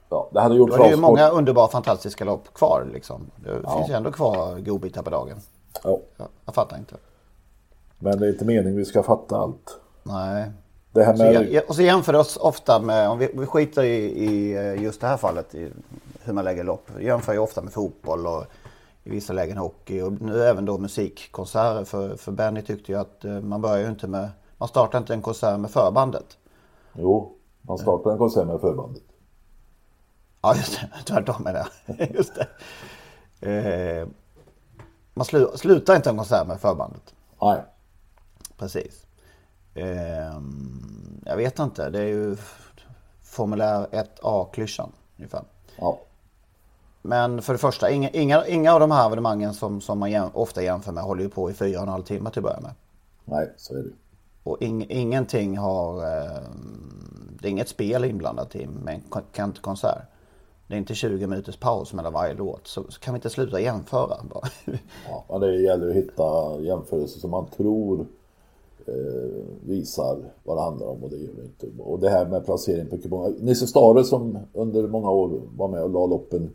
Ja, 0.09 0.31
det 0.33 0.41
hade 0.41 0.55
gjort 0.55 0.73
är 0.73 0.79
det 0.79 0.91
ju 0.91 0.97
många 0.97 1.29
underbara 1.29 1.69
fantastiska 1.69 2.25
lopp 2.25 2.55
kvar 2.55 2.89
liksom. 2.93 3.31
Det 3.37 3.61
ja. 3.63 3.77
finns 3.77 3.91
ju 3.91 3.95
ändå 3.95 4.13
kvar 4.13 4.59
godbitar 4.59 5.03
på 5.03 5.11
dagen. 5.11 5.37
Ja. 5.85 6.01
Jag, 6.17 6.29
jag 6.45 6.55
fattar 6.55 6.77
inte. 6.77 6.95
Men 7.99 8.19
det 8.19 8.27
är 8.27 8.31
inte 8.31 8.45
meningen 8.45 8.77
vi 8.77 8.85
ska 8.85 9.03
fatta 9.03 9.37
allt. 9.37 9.81
Nej. 10.03 10.51
Det 10.93 11.05
här 11.05 11.17
med... 11.17 11.49
så, 11.53 11.69
och 11.69 11.75
så 11.75 11.83
jämför 11.83 12.15
oss 12.15 12.37
ofta 12.37 12.81
med, 12.81 13.09
om 13.09 13.19
vi, 13.19 13.31
vi 13.35 13.47
skiter 13.47 13.83
i, 13.83 14.25
i 14.25 14.53
just 14.83 15.01
det 15.01 15.07
här 15.07 15.17
fallet, 15.17 15.55
i 15.55 15.73
hur 16.23 16.33
man 16.33 16.45
lägger 16.45 16.65
lopp. 16.65 16.91
Vi 16.97 17.05
jämför 17.05 17.33
ju 17.33 17.39
ofta 17.39 17.63
med 17.63 17.73
fotboll 17.73 18.27
och 18.27 18.45
i 19.05 19.11
vissa 19.11 19.33
lägen 19.33 19.57
hockey 19.57 20.01
och 20.01 20.13
nu 20.13 20.43
även 20.43 20.65
då 20.65 20.79
musikkonserter. 20.79 21.85
För, 21.85 22.17
för 22.17 22.33
Benny 22.33 22.63
tyckte 22.63 22.93
ju 22.93 22.99
att 22.99 23.25
eh, 23.25 23.41
man 23.41 23.61
börjar 23.61 23.79
ju 23.79 23.89
inte 23.89 24.07
med, 24.07 24.29
man 24.59 24.69
startar 24.69 24.99
inte 24.99 25.15
en 25.15 25.23
konsert 25.23 25.61
med 25.61 25.71
förbandet. 25.71 26.39
Jo, 26.93 27.37
man 27.63 27.79
startar 27.79 28.11
en 28.11 28.19
konsert 28.19 28.47
med 28.47 28.61
förbandet. 28.61 29.03
Ja, 30.43 30.57
just 30.57 30.81
det. 30.81 30.91
Tvärtom 31.05 31.47
är 31.47 31.53
det. 31.53 31.67
Just 32.15 32.33
det. 32.35 32.49
Eh, 33.41 34.09
man 35.15 35.25
slu, 35.25 35.47
slutar 35.55 35.97
inte 35.97 36.11
en 36.11 36.17
konsert 36.17 36.47
med 36.47 36.61
förbandet. 36.61 37.15
Nej. 37.43 37.63
Precis. 38.57 39.07
Eh, 39.75 40.41
jag 41.25 41.37
vet 41.37 41.59
inte. 41.59 41.91
Det 41.91 42.01
är 42.01 42.07
ju 42.07 42.37
formulär 43.23 43.87
1A-klyschan 43.93 44.91
ungefär. 45.17 45.45
Ja. 45.77 46.01
Men 47.03 47.43
för 47.43 47.53
det 47.53 47.59
första, 47.59 47.91
inga, 47.91 48.11
inga, 48.11 48.47
inga 48.47 48.75
av 48.75 48.81
de 48.81 48.91
här 48.91 49.07
evenemangen 49.07 49.55
som, 49.55 49.81
som 49.81 49.99
man 49.99 50.11
jäm, 50.11 50.31
ofta 50.33 50.63
jämför 50.63 50.93
med 50.93 51.05
håller 51.05 51.23
ju 51.23 51.29
på 51.29 51.51
i 51.51 51.55
fyra 51.55 51.79
och 51.79 51.83
en 51.83 51.89
halv 51.89 52.03
timme 52.03 52.31
till 52.31 52.39
att 52.39 52.45
börja 52.45 52.61
med. 52.61 52.75
Nej, 53.25 53.53
så 53.57 53.75
är 53.75 53.83
det. 53.83 53.91
Och 54.45 54.63
ing, 54.63 54.87
ingenting 54.89 55.59
har... 55.59 55.97
Eh, 55.97 56.43
det 57.41 57.49
är 57.49 57.51
inget 57.51 57.69
spel 57.69 58.05
inblandat 58.05 58.57
i 58.57 58.67
med 58.67 58.95
en 58.95 59.53
konsert. 59.53 60.03
Det 60.67 60.75
är 60.75 60.79
inte 60.79 60.95
20 60.95 61.27
minuters 61.27 61.57
paus 61.57 61.93
mellan 61.93 62.13
varje 62.13 62.35
låt. 62.35 62.67
Så, 62.67 62.85
så 62.89 63.01
kan 63.01 63.15
vi 63.15 63.19
inte 63.19 63.31
sluta 63.31 63.61
jämföra 63.61 64.17
bara. 64.35 64.49
ja, 65.29 65.39
det 65.39 65.57
gäller 65.57 65.89
att 65.89 65.95
hitta 65.95 66.61
jämförelser 66.61 67.21
som 67.21 67.31
man 67.31 67.47
tror 67.47 68.07
eh, 68.87 69.45
visar 69.67 70.19
vad 70.45 70.57
det 70.57 70.63
handlar 70.63 70.87
om 70.87 71.05
och 71.05 71.11
det 71.11 71.17
gör 71.17 71.33
det 71.37 71.43
inte. 71.43 71.83
Och 71.83 72.01
det 72.01 72.11
här 72.11 72.27
med 72.27 72.45
placering 72.45 72.87
på 72.87 72.99
kuponger. 72.99 73.35
Nisse 73.41 73.67
Stare 73.67 74.05
som 74.05 74.39
under 74.53 74.89
många 74.89 75.11
år 75.11 75.41
var 75.57 75.69
med 75.69 75.83
och 75.83 75.91
la 75.91 76.07
loppen 76.07 76.51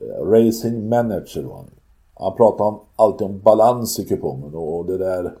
eh, 0.00 0.24
Racing 0.24 0.88
Manager 0.88 1.42
var 1.42 1.56
han. 1.56 1.70
Han 2.14 2.36
pratade 2.36 2.68
om, 2.68 2.80
alltid 2.96 3.26
om 3.26 3.38
balans 3.38 3.98
i 3.98 4.04
kupongen 4.04 4.54
och, 4.54 4.86
det 4.86 4.98
där 4.98 5.32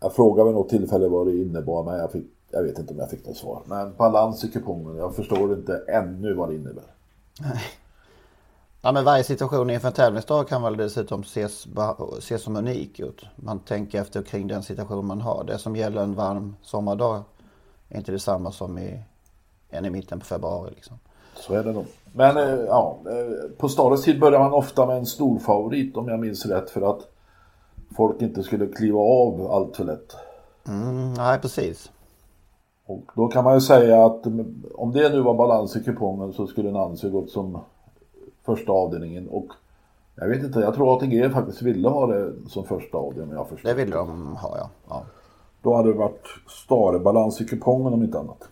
jag 0.00 0.12
frågade 0.12 0.48
vid 0.48 0.54
något 0.54 0.68
tillfälle 0.68 1.08
vad 1.08 1.26
det 1.26 1.36
innebar 1.36 1.84
men 1.84 1.98
jag 1.98 2.12
fick 2.12 2.26
jag 2.50 2.62
vet 2.62 2.78
inte 2.78 2.92
om 2.92 2.98
jag 2.98 3.10
fick 3.10 3.26
något 3.26 3.36
svar. 3.36 3.62
Men 3.64 3.94
balans 3.96 4.44
i 4.44 4.48
kupongen, 4.48 4.96
jag 4.96 5.14
förstår 5.14 5.52
inte 5.52 5.82
ännu 5.88 6.34
vad 6.34 6.48
det 6.48 6.54
innebär. 6.54 6.84
Nej. 7.40 7.62
Ja, 8.82 8.92
men 8.92 9.04
varje 9.04 9.24
situation 9.24 9.70
inför 9.70 9.88
en 9.88 9.94
tävlingsdag 9.94 10.48
kan 10.48 10.62
väl 10.62 10.76
dessutom 10.76 11.20
ses, 11.20 11.66
ses 12.18 12.42
som 12.42 12.56
unik 12.56 13.00
ut. 13.00 13.26
Man 13.36 13.58
tänker 13.58 14.00
efter 14.00 14.22
kring 14.22 14.48
den 14.48 14.62
situation 14.62 15.06
man 15.06 15.20
har. 15.20 15.44
Det 15.44 15.58
som 15.58 15.76
gäller 15.76 16.02
en 16.02 16.14
varm 16.14 16.56
sommardag 16.62 17.22
är 17.88 17.98
inte 17.98 18.12
detsamma 18.12 18.52
som 18.52 18.78
i, 18.78 19.02
en 19.70 19.84
i 19.84 19.90
mitten 19.90 20.20
på 20.20 20.26
februari. 20.26 20.70
Liksom. 20.74 20.98
Så 21.34 21.54
är 21.54 21.64
det 21.64 21.72
nog. 21.72 21.86
Men 22.12 22.36
eh, 22.36 22.60
ja, 22.66 22.98
eh, 23.06 23.50
på 23.58 23.68
stadens 23.68 24.02
tid 24.02 24.20
börjar 24.20 24.38
man 24.38 24.52
ofta 24.52 24.86
med 24.86 24.96
en 24.96 25.06
stor 25.06 25.38
favorit 25.38 25.96
om 25.96 26.08
jag 26.08 26.20
minns 26.20 26.46
rätt 26.46 26.70
för 26.70 26.90
att 26.90 27.00
folk 27.96 28.22
inte 28.22 28.42
skulle 28.42 28.66
kliva 28.66 28.98
av 28.98 29.50
allt 29.50 29.76
för 29.76 29.84
lätt. 29.84 30.16
Mm, 30.68 31.14
nej, 31.14 31.38
precis. 31.38 31.90
Och 32.86 33.02
då 33.14 33.28
kan 33.28 33.44
man 33.44 33.54
ju 33.54 33.60
säga 33.60 34.06
att 34.06 34.26
om 34.74 34.92
det 34.92 35.08
nu 35.08 35.20
var 35.20 35.34
balans 35.34 35.76
i 35.76 35.84
kupongen 35.84 36.32
så 36.32 36.46
skulle 36.46 36.70
Nancy 36.70 37.10
gått 37.10 37.30
som 37.30 37.58
första 38.44 38.72
avdelningen 38.72 39.28
och 39.28 39.46
Jag 40.14 40.28
vet 40.28 40.42
inte, 40.42 40.60
jag 40.60 40.74
tror 40.74 40.96
ATG 40.96 41.30
faktiskt 41.30 41.62
ville 41.62 41.88
ha 41.88 42.06
det 42.06 42.32
som 42.48 42.64
första 42.64 42.98
av 42.98 43.14
dem, 43.14 43.30
jag 43.32 43.48
förstår. 43.48 43.68
Det 43.68 43.74
vill 43.74 43.90
de 43.90 44.36
ha 44.36 44.56
ja. 44.58 44.70
ja. 44.88 45.02
Då 45.62 45.74
hade 45.74 45.92
det 45.92 45.98
varit 45.98 46.26
starebalans 46.48 47.40
i 47.40 47.44
kupongen 47.44 47.92
om 47.92 48.02
inte 48.02 48.18
annat. 48.18 48.48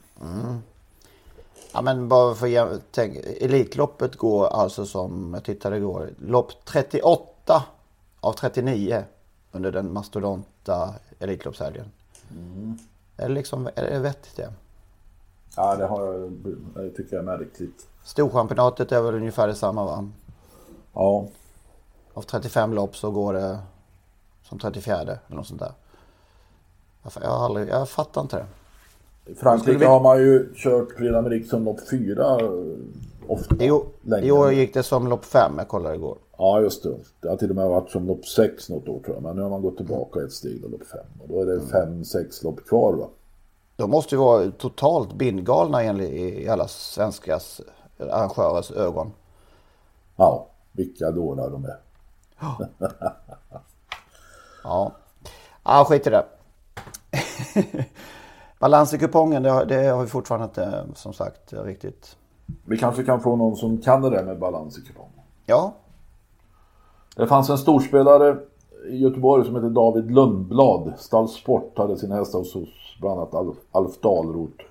Ja 1.75 1.83
men 1.83 2.09
bara 2.09 2.35
för 2.35 2.59
att 2.59 2.83
tänk, 2.91 3.17
Elitloppet 3.41 4.17
går 4.17 4.47
alltså 4.47 4.87
som 4.87 5.31
jag 5.35 5.45
tittade 5.45 5.77
igår. 5.77 6.11
Lopp 6.19 6.53
38 6.65 7.65
av 8.21 8.33
39 8.33 9.03
under 9.55 9.73
den 9.73 9.93
mastodonta 9.93 10.95
Elitloppshelgen. 11.19 11.87
Är 13.17 13.29
det 13.29 13.35
liksom, 13.35 13.67
är 13.75 13.83
det 13.91 13.99
vettigt 13.99 14.37
det? 14.37 14.53
Ja, 15.57 15.77
det 15.77 15.87
har 15.87 16.05
jag, 16.15 16.33
det 16.75 16.91
tycker 16.91 17.17
jag 17.17 17.23
är 17.29 17.39
märkligt. 17.39 17.87
Storchampionatet 18.05 18.93
är 18.93 19.03
väl 19.03 19.15
ungefär 19.15 19.47
detsamma 19.49 19.85
va? 19.85 20.09
Ja, 20.93 21.27
Av 22.15 22.23
35 22.23 22.73
lopp 22.75 22.97
så 22.97 23.11
går 23.11 23.33
det 23.33 23.59
som 24.43 24.59
34 24.59 25.01
eller 25.01 25.19
något 25.29 25.47
sånt 25.47 25.61
där. 25.61 25.73
Jag, 27.23 27.31
har 27.31 27.45
aldrig, 27.45 27.69
jag 27.69 27.89
fattar 27.89 28.21
inte 28.21 28.37
det. 28.37 29.31
i 29.33 29.35
Frankrike 29.35 29.79
vi- 29.79 29.85
har 29.87 30.01
man 30.01 30.19
ju 30.19 30.55
kört 30.55 30.97
Prix 30.97 31.13
d'Amérique 31.15 31.49
som 31.51 31.65
lopp 31.65 31.89
fyra 31.91 32.41
eh, 32.41 32.51
ofta. 33.29 33.55
Länge. 34.03 34.27
I 34.27 34.31
år 34.31 34.53
gick 34.53 34.75
det 34.75 34.83
som 34.83 35.09
lopp 35.09 35.25
5, 35.25 35.53
jag 35.59 35.69
kollade 35.69 35.95
igår. 35.95 36.19
Ja, 36.39 36.61
just 36.61 36.83
det. 36.83 36.97
Det 37.21 37.29
har 37.29 37.37
till 37.37 37.51
och 37.51 37.57
med 37.57 37.69
varit 37.69 37.91
som 37.91 38.07
lopp 38.07 38.27
sex 38.27 38.69
något 38.69 38.89
år 38.89 39.01
tror 39.01 39.17
jag. 39.17 39.23
Men 39.23 39.37
nu 39.37 39.43
har 39.43 39.51
man 39.51 39.63
gått 39.63 39.77
tillbaka 39.77 40.21
ett 40.21 40.33
steg 40.33 40.63
då, 40.63 40.69
lopp 40.69 40.87
fem. 40.87 41.07
Och 41.23 41.29
då 41.29 41.43
är 41.43 41.47
det 41.47 41.61
fem, 41.61 42.05
sex 42.05 42.43
lopp 42.43 42.67
kvar 42.67 42.93
va. 42.93 43.09
De 43.77 43.91
måste 43.91 44.15
ju 44.15 44.19
vara 44.19 44.51
totalt 44.51 45.13
bindgalna 45.13 45.85
i 45.85 46.49
alla 46.49 46.69
svenskas 46.69 47.61
arrangörers 47.99 48.71
ögon. 48.71 49.13
Ja, 50.17 50.47
vilka 50.73 51.11
dårar 51.11 51.51
de 51.51 51.65
är. 51.65 51.79
Ja, 54.65 54.93
ja 55.65 55.85
skit 55.89 56.07
i 56.07 56.11
det. 56.11 56.25
Balans 58.59 58.95
i 58.95 58.99
kupongen, 58.99 59.43
det 59.43 59.51
har, 59.51 59.65
det 59.65 59.87
har 59.87 60.03
vi 60.03 60.09
fortfarande 60.09 60.45
inte 60.45 60.85
som 60.95 61.13
sagt 61.13 61.53
riktigt. 61.53 62.17
Vi 62.65 62.79
kanske 62.79 63.05
kan 63.05 63.21
få 63.21 63.37
någon 63.37 63.57
som 63.57 63.79
kan 63.79 64.03
det 64.03 64.11
där 64.11 64.25
med 64.25 64.39
balans 64.39 64.79
i 64.79 64.81
kupongen. 64.81 65.21
Ja, 65.47 65.75
det 67.17 67.27
fanns 67.27 67.51
en 67.51 67.59
storspelare 67.59 68.39
i 68.89 68.97
Göteborg 68.97 69.45
som 69.45 69.55
hette 69.55 69.69
David 69.69 70.11
Lundblad. 70.11 70.93
Stall 70.99 71.29
Sport 71.29 71.79
hade 71.79 71.97
sina 71.97 72.15
hästar 72.15 72.39
hos 72.39 72.55
hos 72.55 72.97
bland 73.01 73.21
annat 73.21 73.35
Alf, 73.35 73.57
Alf 73.73 74.01
Dahlroth. 74.01 74.65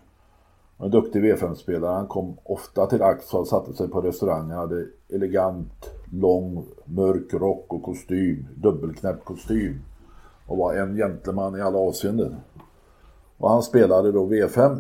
En 0.78 0.92
duktig 0.92 1.24
V5-spelare. 1.24 1.96
Han 1.96 2.08
kom 2.08 2.38
ofta 2.44 2.86
till 2.86 3.02
Axel, 3.02 3.46
satte 3.46 3.74
sig 3.74 3.88
på 3.88 4.02
restaurangen, 4.02 4.58
hade 4.58 4.86
elegant, 5.10 5.90
lång, 6.12 6.66
mörk 6.86 7.34
rock 7.34 7.66
och 7.74 7.84
kostym. 7.84 8.48
Dubbelknäppt 8.56 9.26
kostym. 9.26 9.80
Och 10.48 10.58
var 10.58 10.74
en 10.74 10.96
gentleman 10.96 11.56
i 11.56 11.62
alla 11.62 11.78
avseenden. 11.78 12.36
Och 13.38 13.50
han 13.50 13.64
spelade 13.64 14.12
då 14.12 14.26
V5. 14.26 14.78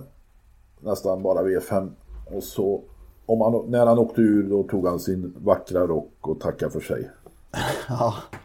Nästan 0.80 1.24
bara 1.24 1.44
V5. 1.44 1.92
Och 2.36 2.44
så, 2.44 2.82
om 3.26 3.42
han, 3.42 3.72
när 3.72 3.86
han 3.86 4.00
åkte 4.00 4.22
ur 4.22 4.50
då 4.50 4.64
tog 4.64 4.88
han 4.88 5.00
sin 5.00 5.34
vackra 5.38 5.88
rock 5.88 6.14
och 6.22 6.40
tackade 6.40 6.72
för 6.72 6.80
sig. 6.80 7.10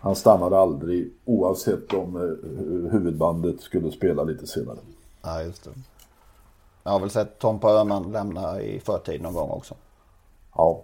Han 0.01 0.17
stannade 0.17 0.59
aldrig 0.59 1.13
oavsett 1.25 1.93
om 1.95 2.17
eh, 2.17 2.93
huvudbandet 2.93 3.61
skulle 3.61 3.91
spela 3.93 4.25
lite 4.25 4.47
senare. 4.47 4.79
ja 5.23 5.43
just 5.43 5.65
det. 5.65 5.71
Jag 6.85 6.93
har 6.93 7.01
väl 7.01 7.11
sett 7.11 7.39
Tompa 7.39 7.71
Öhman 7.71 8.13
lämna 8.13 8.61
i 8.61 8.81
förtid 8.81 9.23
någon 9.23 9.35
gång 9.35 9.51
också. 9.51 9.75
Ja, 10.57 10.83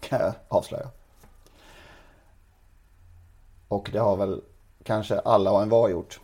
Kan 0.00 0.20
jag 0.20 0.32
avslöja. 0.48 0.86
Och 3.68 3.90
det 3.92 3.98
har 3.98 4.16
väl 4.16 4.40
kanske 4.82 5.18
alla 5.18 5.52
och 5.52 5.62
en 5.62 5.68
var 5.68 5.88
gjort. 5.88 6.20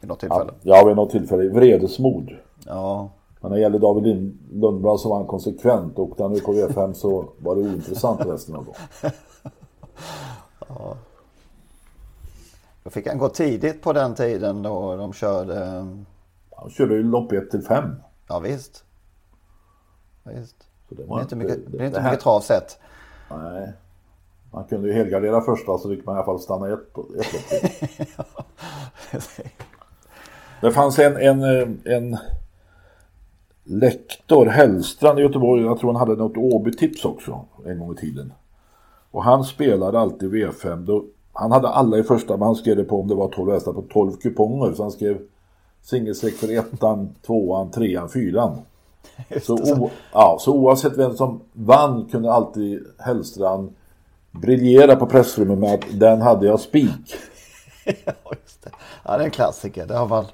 Vid 0.00 0.08
något 0.08 0.20
tillfälle. 0.20 0.52
ja 0.62 0.84
vid 0.86 0.96
något 0.96 1.10
tillfälle. 1.10 1.48
Vredesmod. 1.48 2.30
Ja, 2.66 3.10
Men 3.40 3.50
när 3.50 3.56
det 3.56 3.62
gäller 3.62 3.78
David 3.78 4.38
Lundblad 4.52 5.00
så 5.00 5.08
var 5.08 5.16
han 5.16 5.26
konsekvent. 5.26 5.98
Åkte 5.98 6.22
han 6.22 6.32
ut 6.32 6.44
på 6.44 6.52
V5 6.52 6.92
så 6.92 7.28
var 7.38 7.56
det 7.56 7.60
ointressant 7.62 8.20
resten 8.26 8.56
av 8.56 8.64
dagen. 8.64 9.12
då 12.82 12.90
fick 12.90 13.06
han 13.08 13.18
gå 13.18 13.28
tidigt 13.28 13.82
på 13.82 13.92
den 13.92 14.14
tiden 14.14 14.62
då 14.62 14.96
de 14.96 15.12
körde. 15.12 15.86
Han 16.56 16.70
körde 16.70 16.94
ju 16.94 17.02
lopp 17.02 17.32
1 17.32 17.50
till 17.50 17.62
5. 17.62 17.94
Ja 18.28 18.38
visst. 18.38 18.84
Visst. 20.24 20.56
Så 20.88 20.94
det 20.94 21.02
Det 21.02 21.08
var 21.08 21.18
är 21.18 21.22
inte 21.22 21.36
mycket, 21.36 21.56
det 21.72 21.84
inte 21.86 21.98
det 21.98 22.02
här- 22.02 22.10
mycket 22.10 22.22
trav 22.24 22.40
sett. 22.40 22.78
Nej. 23.30 23.72
Man 24.52 24.64
kunde 24.64 24.88
ju 24.88 24.94
helgardera 24.94 25.40
första 25.40 25.78
så 25.78 25.88
fick 25.88 26.06
man 26.06 26.14
i 26.14 26.18
alla 26.18 26.24
fall 26.26 26.40
stanna 26.40 26.68
ett, 26.72 26.80
ett 26.80 27.32
lopp 27.32 27.46
till. 27.48 28.06
Det 30.60 30.72
fanns 30.72 30.98
en, 30.98 31.16
en, 31.16 31.42
eh, 31.42 31.68
en 31.96 32.18
lektor, 33.64 34.46
Hellstrand 34.46 35.18
i 35.18 35.22
Göteborg, 35.22 35.62
jag 35.62 35.78
tror 35.78 35.92
han 35.92 36.08
hade 36.08 36.22
något 36.22 36.36
Åby-tips 36.36 37.04
också 37.04 37.44
en 37.66 37.78
gång 37.78 37.92
i 37.92 37.96
tiden. 37.96 38.32
Och 39.10 39.24
han 39.24 39.44
spelade 39.44 39.98
alltid 39.98 40.30
V5. 40.30 40.84
Då, 40.84 41.04
han 41.32 41.52
hade 41.52 41.68
alla 41.68 41.98
i 41.98 42.02
första, 42.02 42.36
men 42.36 42.46
han 42.46 42.54
skrev 42.54 42.76
det 42.76 42.84
på 42.84 43.00
om 43.00 43.08
det 43.08 43.14
var 43.14 43.28
12 43.28 43.52
hästar 43.52 43.72
på 43.72 43.82
12 43.82 44.12
kuponger. 44.12 44.72
Så 44.72 44.82
han 44.82 44.92
skrev 44.92 45.18
singelstreck 45.82 46.34
för 46.34 46.58
ettan, 46.58 47.14
tvåan, 47.26 47.70
trean, 47.70 48.08
fyran. 48.08 48.58
Så, 49.42 49.54
o, 49.54 49.90
ja, 50.12 50.36
så 50.40 50.52
oavsett 50.52 50.98
vem 50.98 51.16
som 51.16 51.40
vann 51.52 52.08
kunde 52.10 52.32
alltid 52.32 52.86
Hellstrand 52.98 53.74
briljera 54.30 54.96
på 54.96 55.06
pressrummet 55.06 55.58
med 55.58 55.74
att 55.74 56.00
den 56.00 56.20
hade 56.20 56.46
jag 56.46 56.60
spik. 56.60 57.14
Ja, 58.04 58.12
just 58.44 58.62
det. 58.62 58.70
Ja, 59.04 59.16
det 59.16 59.22
är 59.22 59.24
en 59.24 59.30
klassiker. 59.30 59.86
Det 59.86 59.94
har 59.94 60.08
man, 60.08 60.24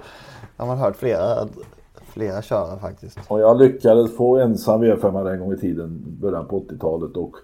det 0.57 0.63
har 0.63 0.67
man 0.67 0.79
hört 0.79 0.97
flera, 0.97 1.49
flera 2.09 2.43
köra 2.43 2.79
faktiskt. 2.79 3.19
Och 3.29 3.41
jag 3.41 3.59
lyckades 3.59 4.17
få 4.17 4.37
ensam 4.37 4.85
V5 4.85 5.33
en 5.33 5.41
gång 5.41 5.53
i 5.53 5.57
tiden, 5.57 6.05
början 6.21 6.47
på 6.47 6.61
80-talet 6.61 7.17
och 7.17 7.37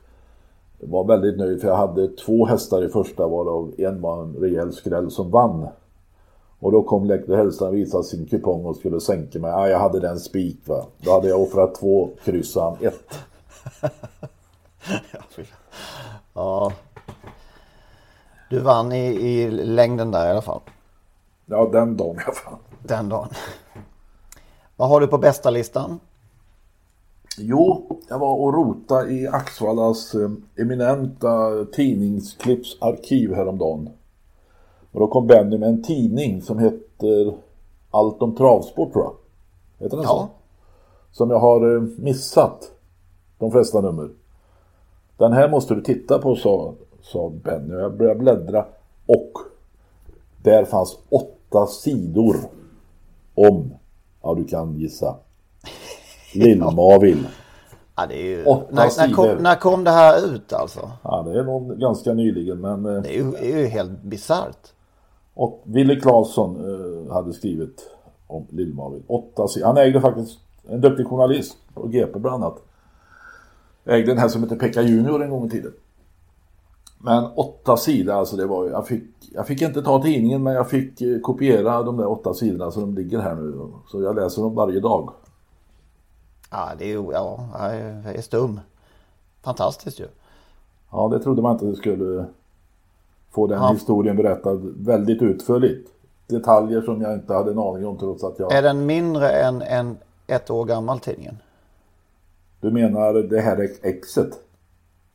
var 0.82 1.04
väldigt 1.04 1.38
nöjd 1.38 1.60
för 1.60 1.68
jag 1.68 1.76
hade 1.76 2.08
två 2.08 2.46
hästar 2.46 2.84
i 2.84 2.88
första 2.88 3.26
varav 3.26 3.74
en 3.78 4.00
var 4.00 4.22
en 4.22 4.34
rejäl 4.34 4.72
skräll 4.72 5.10
som 5.10 5.30
vann. 5.30 5.68
Och 6.58 6.72
då 6.72 6.82
kom 6.82 7.04
lektor 7.04 7.36
Hellstrand 7.36 7.74
visa 7.74 8.02
sin 8.02 8.26
kupong 8.26 8.64
och 8.64 8.76
skulle 8.76 9.00
sänka 9.00 9.38
mig. 9.38 9.52
Ah, 9.52 9.68
jag 9.68 9.78
hade 9.78 10.00
den 10.00 10.20
spik 10.20 10.68
va. 10.68 10.84
Då 10.98 11.12
hade 11.12 11.28
jag 11.28 11.40
offrat 11.40 11.74
två 11.74 12.10
kryss 12.24 12.56
och 12.56 12.62
han 12.62 12.76
ett. 12.80 13.18
Ja. 16.34 16.72
Du 18.50 18.60
vann 18.60 18.92
i, 18.92 19.06
i 19.06 19.50
längden 19.50 20.10
där 20.10 20.26
i 20.26 20.30
alla 20.30 20.42
fall. 20.42 20.60
Ja, 21.46 21.68
den 21.72 21.96
dagen 21.96 22.16
i 22.16 22.22
alla 22.24 22.34
fall. 22.34 22.56
Den 22.82 23.08
dagen. 23.08 23.28
Vad 24.76 24.88
har 24.88 25.00
du 25.00 25.06
på 25.06 25.18
bästa 25.18 25.50
listan? 25.50 26.00
Jo, 27.38 27.86
jag 28.08 28.18
var 28.18 28.34
och 28.36 28.54
rota 28.54 29.08
i 29.08 29.28
Axvallas 29.28 30.14
eh, 30.14 30.30
eminenta 30.56 31.64
tidningsklippsarkiv 31.72 33.34
häromdagen. 33.34 33.90
Och 34.92 35.00
då 35.00 35.06
kom 35.06 35.26
Benny 35.26 35.58
med 35.58 35.68
en 35.68 35.82
tidning 35.82 36.42
som 36.42 36.58
heter 36.58 37.34
Allt 37.90 38.22
om 38.22 38.34
travsport 38.36 38.92
tror 38.92 39.04
jag. 39.04 39.14
Heter 39.84 39.96
den 39.96 40.04
Ja. 40.04 40.10
så? 40.10 40.28
Som 41.16 41.30
jag 41.30 41.38
har 41.38 41.76
eh, 41.76 41.82
missat 41.98 42.72
de 43.38 43.50
flesta 43.52 43.80
nummer. 43.80 44.10
Den 45.16 45.32
här 45.32 45.48
måste 45.48 45.74
du 45.74 45.82
titta 45.82 46.18
på 46.18 46.36
sa, 46.36 46.74
sa 47.02 47.28
Benny. 47.44 47.74
Och 47.74 47.80
Jag 47.80 47.96
började 47.96 48.20
bläddra 48.20 48.64
och 49.06 49.32
där 50.42 50.64
fanns 50.64 50.98
åtta 51.08 51.66
sidor 51.66 52.36
om, 53.34 53.74
ja 54.22 54.34
du 54.34 54.44
kan 54.44 54.74
gissa, 54.78 55.16
Lill-Mavil. 56.34 57.26
Ja, 57.96 58.06
det 58.06 58.14
är 58.14 58.26
ju... 58.26 58.44
När, 58.70 59.06
när, 59.08 59.14
kom, 59.14 59.26
när 59.42 59.54
kom 59.54 59.84
det 59.84 59.90
här 59.90 60.34
ut 60.34 60.52
alltså? 60.52 60.90
Ja, 61.02 61.22
det 61.22 61.38
är 61.38 61.44
nog 61.44 61.78
ganska 61.78 62.12
nyligen 62.14 62.60
men 62.60 62.86
eh, 62.86 63.02
Det 63.02 63.08
är 63.08 63.22
ju, 63.22 63.34
är 63.34 63.58
ju 63.58 63.66
helt 63.66 64.02
bisarrt. 64.02 64.72
och 65.34 65.62
Ville 65.64 65.96
Claesson 66.00 66.56
eh, 66.56 67.12
hade 67.14 67.32
skrivit 67.32 67.90
om 68.26 68.46
Lill-Mavil. 68.50 69.02
Åtta 69.06 69.48
sidor. 69.48 69.66
Han 69.66 69.76
ägde 69.76 70.00
faktiskt 70.00 70.38
en 70.68 70.80
duktig 70.80 71.06
journalist 71.06 71.56
på 71.74 71.86
GP 71.86 72.18
bland 72.18 72.44
annat. 72.44 72.62
Ägde 73.84 74.06
den 74.06 74.18
här 74.18 74.28
som 74.28 74.42
heter 74.42 74.56
Pekka 74.56 74.82
Junior 74.82 75.22
en 75.24 75.30
gång 75.30 75.46
i 75.46 75.50
tiden. 75.50 75.72
Men 76.98 77.24
åtta 77.34 77.76
sidor, 77.76 78.12
alltså 78.14 78.36
det 78.36 78.46
var 78.46 78.64
ju- 78.64 78.70
jag 78.70 78.86
fick, 78.86 79.04
jag 79.34 79.46
fick 79.46 79.62
inte 79.62 79.82
ta 79.82 80.02
tidningen 80.02 80.42
men 80.42 80.54
jag 80.54 80.70
fick 80.70 81.00
eh, 81.00 81.18
kopiera 81.20 81.82
de 81.82 81.96
där 81.96 82.06
åtta 82.10 82.34
sidorna 82.34 82.70
så 82.70 82.80
de 82.80 82.94
ligger 82.94 83.18
här 83.20 83.34
nu. 83.34 83.68
Så 83.88 84.02
jag 84.02 84.16
läser 84.16 84.42
dem 84.42 84.54
varje 84.54 84.80
dag. 84.80 85.10
Ja, 86.52 86.68
det 86.78 86.92
är. 86.92 87.12
Ja, 87.12 87.48
jag 88.04 88.14
är- 88.16 88.20
stum. 88.22 88.60
Fantastiskt 89.42 90.00
ju. 90.00 90.06
Ja, 90.90 91.08
det 91.08 91.18
trodde 91.18 91.42
man 91.42 91.52
inte 91.52 91.64
det 91.66 91.76
skulle 91.76 92.24
få 93.30 93.46
den 93.46 93.62
Ja. 93.62 93.72
historien 93.72 94.16
berättad 94.16 94.54
väldigt 94.76 95.22
utförligt. 95.22 95.88
Detaljer 96.26 96.82
som 96.82 97.00
jag 97.02 97.14
inte 97.14 97.34
hade 97.34 97.50
en 97.50 97.58
aning 97.58 97.86
om 97.86 97.98
trots 97.98 98.24
att 98.24 98.38
jag... 98.38 98.52
Är 98.52 98.62
den 98.62 98.86
mindre 98.86 99.28
än, 99.30 99.62
än 99.62 99.96
ett 100.26 100.50
år 100.50 100.64
gammal 100.64 100.98
tidningen? 101.00 101.38
Du 102.60 102.70
menar 102.70 103.14
det 103.14 103.40
här 103.40 103.60
ex- 103.60 103.80
exet? 103.84 104.38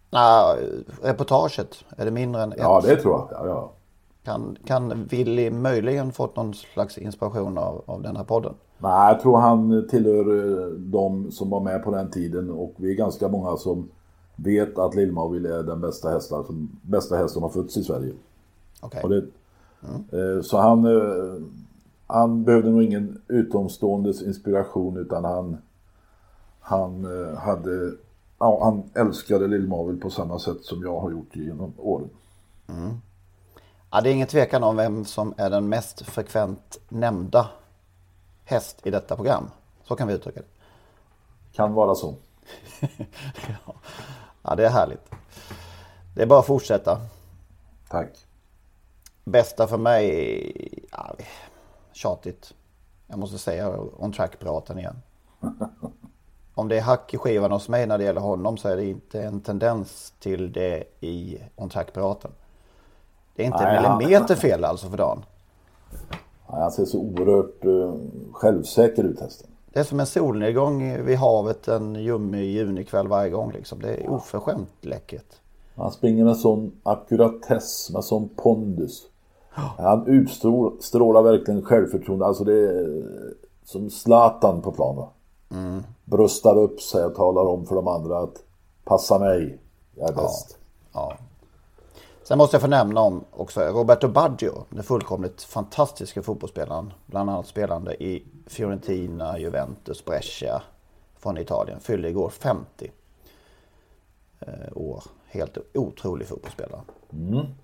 Nej, 0.09 0.55
reportaget, 1.03 1.75
är 1.97 2.05
det 2.05 2.11
mindre 2.11 2.41
än 2.43 2.51
ett? 2.51 2.57
Ja, 2.61 2.81
det 2.83 2.95
tror 2.95 3.13
jag. 3.13 3.27
Ja, 3.31 3.47
ja. 3.47 3.71
Kan, 4.23 4.57
kan 4.65 5.05
Willy 5.05 5.49
möjligen 5.51 6.11
fått 6.11 6.35
någon 6.35 6.53
slags 6.53 6.97
inspiration 6.97 7.57
av, 7.57 7.81
av 7.85 8.01
den 8.01 8.15
här 8.17 8.23
podden? 8.23 8.53
Nej, 8.80 9.11
jag 9.11 9.21
tror 9.21 9.38
han 9.38 9.88
tillhör 9.89 10.63
eh, 10.63 10.67
de 10.69 11.32
som 11.32 11.49
var 11.49 11.59
med 11.59 11.84
på 11.84 11.91
den 11.91 12.11
tiden 12.11 12.49
och 12.49 12.73
vi 12.78 12.91
är 12.91 12.95
ganska 12.95 13.28
många 13.28 13.57
som 13.57 13.89
vet 14.36 14.78
att 14.78 14.95
Lillmavil 14.95 15.45
är 15.45 15.63
den 15.63 15.82
bästa 15.82 16.09
hästen 16.09 16.43
som, 16.43 16.80
bästa 16.82 17.17
häst 17.17 17.34
som 17.34 17.43
har 17.43 17.49
fötts 17.49 17.78
i 17.78 17.84
Sverige. 17.84 18.13
Okej. 18.82 19.03
Och 19.03 19.09
det, 19.09 19.17
eh, 20.11 20.41
Så 20.41 20.57
han, 20.57 20.86
eh, 20.86 21.41
han 22.07 22.43
behövde 22.43 22.69
nog 22.69 22.84
ingen 22.84 23.21
utomståendes 23.28 24.21
inspiration 24.21 24.97
utan 24.97 25.23
han, 25.25 25.57
han 26.59 27.05
hade, 27.38 27.91
ja, 28.39 28.59
han 28.63 28.84
älskade 29.05 29.47
Lillmavil 29.47 29.99
på 29.99 30.09
samma 30.09 30.39
sätt 30.39 30.61
som 30.61 30.82
jag 30.82 30.99
har 30.99 31.11
gjort 31.11 31.36
genom 31.36 31.73
åren. 31.78 32.09
Ja, 33.91 34.01
det 34.01 34.09
är 34.09 34.13
ingen 34.13 34.28
tvekan 34.28 34.63
om 34.63 34.75
vem 34.75 35.05
som 35.05 35.34
är 35.38 35.49
den 35.49 35.69
mest 35.69 36.01
frekvent 36.01 36.80
nämnda 36.89 37.47
häst 38.47 38.87
i 38.87 38.91
detta 38.91 39.15
program. 39.15 39.51
Så 39.83 39.95
kan 39.95 40.07
vi 40.07 40.13
uttrycka 40.13 40.39
det. 40.39 40.47
Kan 41.55 41.73
vara 41.73 41.95
så. 41.95 42.15
Ja, 44.41 44.55
det 44.55 44.65
är 44.65 44.69
härligt. 44.69 45.11
Det 46.15 46.21
är 46.21 46.25
bara 46.25 46.39
att 46.39 46.45
fortsätta. 46.45 47.01
Tack. 47.89 48.09
Bästa 49.23 49.67
för 49.67 49.77
mig, 49.77 50.87
ja, 50.91 51.15
tjatigt. 51.91 52.53
Jag 53.07 53.19
måste 53.19 53.37
säga 53.37 53.79
on 53.79 54.11
track-praten 54.11 54.79
igen. 54.79 55.01
Om 56.53 56.67
det 56.67 56.77
är 56.77 56.81
hack 56.81 57.13
i 57.13 57.17
skivan 57.17 57.51
hos 57.51 57.69
mig 57.69 57.87
när 57.87 57.97
det 57.97 58.03
gäller 58.03 58.21
honom 58.21 58.57
så 58.57 58.69
är 58.69 58.75
det 58.75 58.85
inte 58.85 59.23
en 59.23 59.41
tendens 59.41 60.13
till 60.19 60.51
det 60.51 60.83
i 60.99 61.41
on 61.55 61.69
track-praten. 61.69 62.31
Det 63.35 63.43
är 63.43 63.45
inte 63.45 63.63
Nej, 63.63 63.85
en 63.85 63.97
millimeter 63.97 64.35
fel 64.35 64.65
alltså 64.65 64.89
för 64.89 64.97
dagen. 64.97 65.25
Han 66.47 66.71
ser 66.71 66.85
så 66.85 66.99
oerhört 66.99 67.65
uh, 67.65 67.95
självsäker 68.31 69.03
ut 69.03 69.19
hästen. 69.19 69.47
Det 69.73 69.79
är 69.79 69.83
som 69.83 69.99
en 69.99 70.05
solnedgång 70.05 71.03
vid 71.03 71.17
havet 71.17 71.67
en 71.67 71.95
ljumlig 71.95 72.51
junikväll 72.51 73.07
varje 73.07 73.29
gång 73.29 73.51
liksom. 73.51 73.79
Det 73.81 73.95
är 73.95 74.09
oförskämt 74.09 74.69
läckert. 74.81 75.35
Han 75.75 75.91
springer 75.91 76.25
med 76.25 76.37
sån 76.37 76.71
ackuratess, 76.83 77.89
med 77.93 78.03
sån 78.03 78.29
pondus. 78.29 79.07
Han 79.77 80.07
utstrålar 80.07 81.21
verkligen 81.21 81.61
självförtroende. 81.61 82.25
Alltså 82.25 82.43
det 82.43 82.53
är 82.53 83.03
som 83.63 83.89
Zlatan 83.89 84.61
på 84.61 84.71
planen. 84.71 85.05
Bröstar 86.05 86.57
upp 86.57 86.81
sig 86.81 87.05
och 87.05 87.15
talar 87.15 87.41
om 87.41 87.65
för 87.65 87.75
de 87.75 87.87
andra 87.87 88.19
att 88.19 88.43
passa 88.83 89.19
mig, 89.19 89.59
jag 89.95 90.09
är 90.09 90.13
bäst. 90.13 90.57
Ja. 90.93 91.13
Sen 92.28 92.38
måste 92.38 92.55
jag 92.55 92.61
få 92.61 92.67
nämna 92.67 93.01
om 93.01 93.25
också 93.32 93.61
Roberto 93.61 94.07
Baggio, 94.07 94.65
den 94.69 94.84
fullkomligt 94.84 95.43
fantastiska 95.43 96.23
fotbollsspelaren. 96.23 96.93
Bland 97.05 97.30
annat 97.30 97.47
spelande 97.47 98.03
i 98.03 98.23
Fiorentina, 98.45 99.39
Juventus, 99.39 100.05
Brescia 100.05 100.61
från 101.19 101.38
Italien. 101.38 101.80
Fyllde 101.80 102.09
igår 102.09 102.30
50 102.30 102.91
eh, 104.39 104.47
år. 104.75 105.03
Helt 105.28 105.57
otrolig 105.73 106.28
fotbollsspelare. 106.28 106.82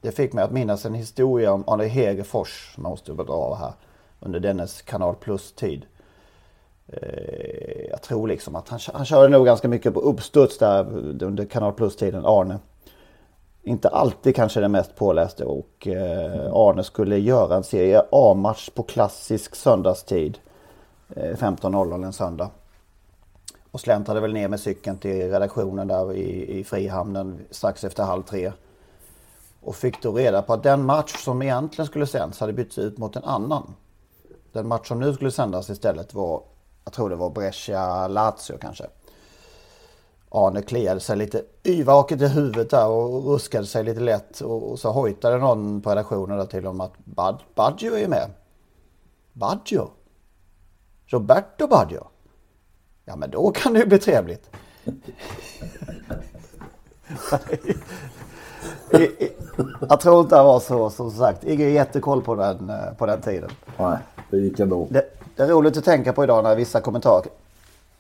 Det 0.02 0.12
fick 0.12 0.34
mig 0.34 0.44
att 0.44 0.52
minnas 0.52 0.86
en 0.86 0.94
historia 0.94 1.54
om 1.54 1.64
Arne 1.68 1.86
Hegerfors 1.86 2.74
som 2.76 2.84
jag 2.84 2.90
måste 2.90 3.14
dra 3.14 3.56
här. 3.56 3.74
Under 4.20 4.40
dennes 4.40 4.82
Kanal 4.82 5.16
Plus-tid. 5.16 5.86
Eh, 6.88 7.86
jag 7.90 8.02
tror 8.02 8.28
liksom 8.28 8.56
att 8.56 8.70
han, 8.70 8.80
han 8.94 9.06
körde 9.06 9.30
nog 9.30 9.46
ganska 9.46 9.68
mycket 9.68 9.94
på 9.94 10.00
uppstuds 10.00 10.58
där 10.58 10.98
under 11.24 11.46
Kanal 11.46 11.74
Plus-tiden, 11.74 12.26
Arne. 12.26 12.60
Inte 13.66 13.90
alltid 13.90 14.36
kanske 14.36 14.60
den 14.60 14.72
mest 14.72 14.96
påläste 14.96 15.46
och 15.46 15.88
eh, 15.88 16.54
Arne 16.54 16.84
skulle 16.84 17.18
göra 17.18 17.56
en 17.56 17.64
serie 17.64 18.04
A-match 18.12 18.70
på 18.70 18.84
klassisk 18.84 19.56
söndagstid. 19.56 20.38
Eh, 21.16 21.38
15.00 21.38 22.06
en 22.06 22.14
söndag. 22.14 22.50
Och 23.72 23.80
släntrade 23.80 24.20
väl 24.20 24.34
ner 24.34 24.48
med 24.48 24.60
cykeln 24.60 24.98
till 24.98 25.32
redaktionen 25.32 25.88
där 25.88 26.14
i, 26.14 26.60
i 26.60 26.64
Frihamnen 26.64 27.40
strax 27.52 27.84
efter 27.84 28.04
halv 28.04 28.24
tre. 28.24 28.52
Och 29.62 29.76
fick 29.76 30.02
då 30.02 30.12
reda 30.12 30.42
på 30.42 30.54
att 30.54 30.64
den 30.64 30.86
match 30.86 31.24
som 31.24 31.42
egentligen 31.42 31.88
skulle 31.88 32.08
sändas 32.08 32.40
hade 32.40 32.54
bytts 32.54 32.78
ut 32.78 32.98
mot 32.98 33.16
en 33.16 33.24
annan. 33.24 33.74
Den 34.52 34.68
match 34.68 34.88
som 34.88 35.00
nu 35.00 35.14
skulle 35.14 35.32
sändas 35.32 35.70
istället 35.70 36.14
var, 36.14 36.42
jag 36.84 36.94
tror 36.94 37.10
det 37.10 37.16
var 37.16 37.30
Brescia-Lazio 37.30 38.58
kanske. 38.62 38.86
Arne 40.36 40.62
kliade 40.62 41.00
sig 41.00 41.18
lite 41.18 41.44
yvaket 41.64 42.22
i 42.22 42.28
huvudet 42.28 42.70
där 42.70 42.88
och 42.88 43.26
ruskade 43.26 43.66
sig 43.66 43.84
lite 43.84 44.00
lätt. 44.00 44.42
Och, 44.42 44.72
och 44.72 44.80
så 44.80 44.92
hojtade 44.92 45.38
någon 45.38 45.82
på 45.82 45.90
redaktionen 45.90 46.38
där 46.38 46.46
till 46.46 46.66
honom 46.66 46.82
att 46.82 46.94
Bad, 47.06 47.44
Baggio 47.56 47.98
är 47.98 48.08
med. 48.08 48.30
Baggio? 49.34 49.90
Roberto 51.06 51.68
Baggio? 51.68 52.08
Ja 53.06 53.16
men 53.16 53.30
då 53.30 53.52
kan 53.52 53.74
det 53.74 53.80
ju 53.80 53.86
bli 53.86 54.00
trevligt. 54.00 54.50
Jag 59.90 60.00
tror 60.00 60.22
inte 60.22 60.36
det 60.36 60.44
var 60.44 60.60
så 60.60 60.90
som 60.90 61.12
sagt. 61.12 61.44
Ingen 61.44 61.74
jättekoll 61.74 62.22
på 62.22 62.36
den, 62.36 62.70
eh, 62.70 62.94
på 62.98 63.06
den 63.06 63.22
tiden. 63.22 63.50
Nej, 63.78 63.98
det 64.30 64.38
gick 64.38 64.60
ändå. 64.60 64.88
Det, 64.90 65.06
det 65.36 65.44
är 65.44 65.48
roligt 65.48 65.78
att 65.78 65.86
tänka 65.86 66.14
på 66.14 66.24
idag 66.24 66.44
när 66.44 66.56
vissa 66.56 66.82
kommentar, 66.82 67.24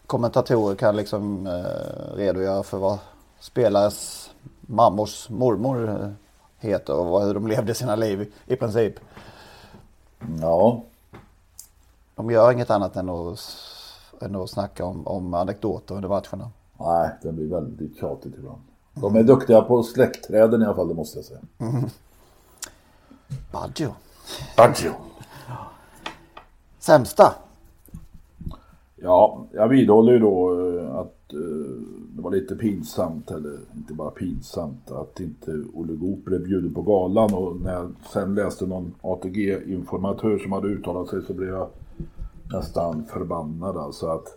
kommentatorer 0.07 0.75
kan 0.75 0.95
liksom 0.95 1.47
eh, 1.47 2.15
redogöra 2.15 2.63
för 2.63 2.77
vad 2.77 2.99
spelares 3.39 4.29
mammors 4.61 5.29
mormor 5.29 5.89
eh, 5.89 6.09
heter 6.59 6.95
och 6.95 7.21
hur 7.21 7.33
de 7.33 7.47
levde 7.47 7.73
sina 7.73 7.95
liv 7.95 8.33
i, 8.45 8.55
princip. 8.55 8.93
Ja, 10.41 10.83
De 12.15 12.31
gör 12.31 12.51
inget 12.51 12.69
annat 12.69 12.95
än 12.95 13.09
att, 13.09 13.39
än 14.21 14.35
att 14.35 14.49
snacka 14.49 14.85
om, 14.85 15.07
om 15.07 15.33
anekdoter 15.33 15.95
under 15.95 16.09
matcherna. 16.09 16.51
nej, 16.77 17.09
det 17.21 17.31
blir 17.31 17.49
väldigt 17.49 17.99
tjatigt 17.99 18.35
ibland. 18.37 18.61
De 18.93 19.15
är 19.15 19.23
duktiga 19.23 19.61
på 19.61 19.83
släktträden 19.83 20.61
i 20.61 20.65
alla 20.65 20.75
fall, 20.75 20.87
det 20.87 20.93
måste 20.93 21.17
jag 21.17 21.25
säga. 21.25 21.39
Baggio. 23.51 23.93
Baggio. 24.57 24.91
Sämsta? 26.79 27.33
Ja, 29.05 29.45
jag 29.51 29.67
vidhåller 29.67 30.13
ju 30.13 30.19
då 30.19 30.51
eh, 30.51 30.95
att 30.95 31.33
eh, 31.33 31.39
det 32.15 32.21
var 32.21 32.31
lite 32.31 32.55
pinsamt, 32.55 33.31
eller 33.31 33.59
inte 33.75 33.93
bara 33.93 34.11
pinsamt, 34.11 34.91
att 34.91 35.19
inte 35.19 35.51
Olle 35.73 35.93
Goop 35.93 36.25
blev 36.25 36.43
bjuden 36.43 36.73
på 36.73 36.81
galan. 36.81 37.33
Och 37.33 37.61
när 37.61 37.73
jag 37.73 37.91
sen 38.13 38.35
läste 38.35 38.65
någon 38.65 38.93
ATG-informatör 39.01 40.37
som 40.37 40.51
hade 40.51 40.67
uttalat 40.67 41.09
sig 41.09 41.21
så 41.21 41.33
blev 41.33 41.49
jag 41.49 41.67
nästan 42.53 43.05
förbannad. 43.05 43.77
Alltså 43.77 44.07
att 44.07 44.27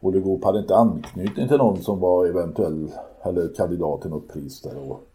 Olle 0.00 0.20
Goop 0.20 0.44
hade 0.44 0.58
inte 0.58 0.76
anknytning 0.76 1.48
till 1.48 1.58
någon 1.58 1.82
som 1.82 2.00
var 2.00 2.26
eventuell 2.26 2.90
eller 3.22 3.54
kandidat 3.56 4.00
till 4.00 4.10
något 4.10 4.28
pris 4.28 4.62
där. 4.62 4.90
Och 4.90 5.08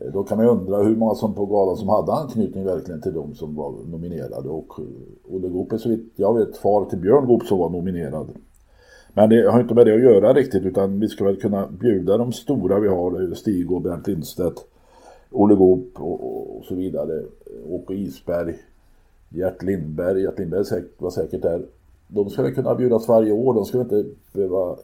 Eh, 0.00 0.12
då 0.12 0.24
kan 0.24 0.36
man 0.36 0.46
ju 0.46 0.52
undra 0.52 0.82
hur 0.82 0.96
många 0.96 1.14
som 1.14 1.34
på 1.34 1.46
galan 1.46 1.76
som 1.76 1.88
hade 1.88 2.12
anknytning 2.12 2.64
verkligen 2.64 3.00
till 3.00 3.14
de 3.14 3.34
som 3.34 3.54
var 3.54 3.72
nominerade 3.90 4.48
och 4.48 4.78
eh, 4.78 5.34
Olle 5.34 5.48
Goop 5.48 5.72
är 5.72 5.78
så 5.78 5.88
vitt 5.88 6.12
jag 6.16 6.38
vet 6.38 6.56
far 6.56 6.84
till 6.84 6.98
Björn 6.98 7.26
Goop 7.26 7.42
som 7.42 7.58
var 7.58 7.70
nominerad. 7.70 8.28
Men 9.14 9.30
det 9.30 9.50
har 9.50 9.60
inte 9.60 9.74
med 9.74 9.86
det 9.86 9.94
att 9.94 10.02
göra 10.02 10.34
riktigt 10.34 10.64
utan 10.64 11.00
vi 11.00 11.08
ska 11.08 11.24
väl 11.24 11.40
kunna 11.40 11.66
bjuda 11.66 12.16
de 12.16 12.32
stora 12.32 12.80
vi 12.80 12.88
har, 12.88 13.34
Stig 13.34 13.72
och 13.72 13.82
Bernt 13.82 14.06
Lindstedt, 14.06 14.64
Olle 15.30 15.54
Goop 15.54 16.00
och, 16.00 16.56
och, 16.56 16.64
så 16.64 16.74
vidare, 16.74 17.18
eh, 17.18 17.72
Åke 17.72 17.94
Isberg, 17.94 18.54
Gert 19.28 19.62
Lindberg, 19.62 20.22
Gert 20.22 20.38
Lindberg 20.38 20.82
var 20.98 21.10
säkert 21.10 21.42
där. 21.42 21.66
De 22.08 22.30
ska 22.30 22.42
väl 22.42 22.54
kunna 22.54 22.74
bjudas 22.74 23.08
varje 23.08 23.32
år, 23.32 23.54
de 23.54 23.64
ska 23.64 23.78
väl 23.78 23.86
inte 23.96 24.10
behöva 24.32 24.76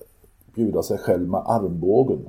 bjuda 0.55 0.83
sig 0.83 0.99
själv 0.99 1.29
med 1.29 1.43
armbågen. 1.45 2.29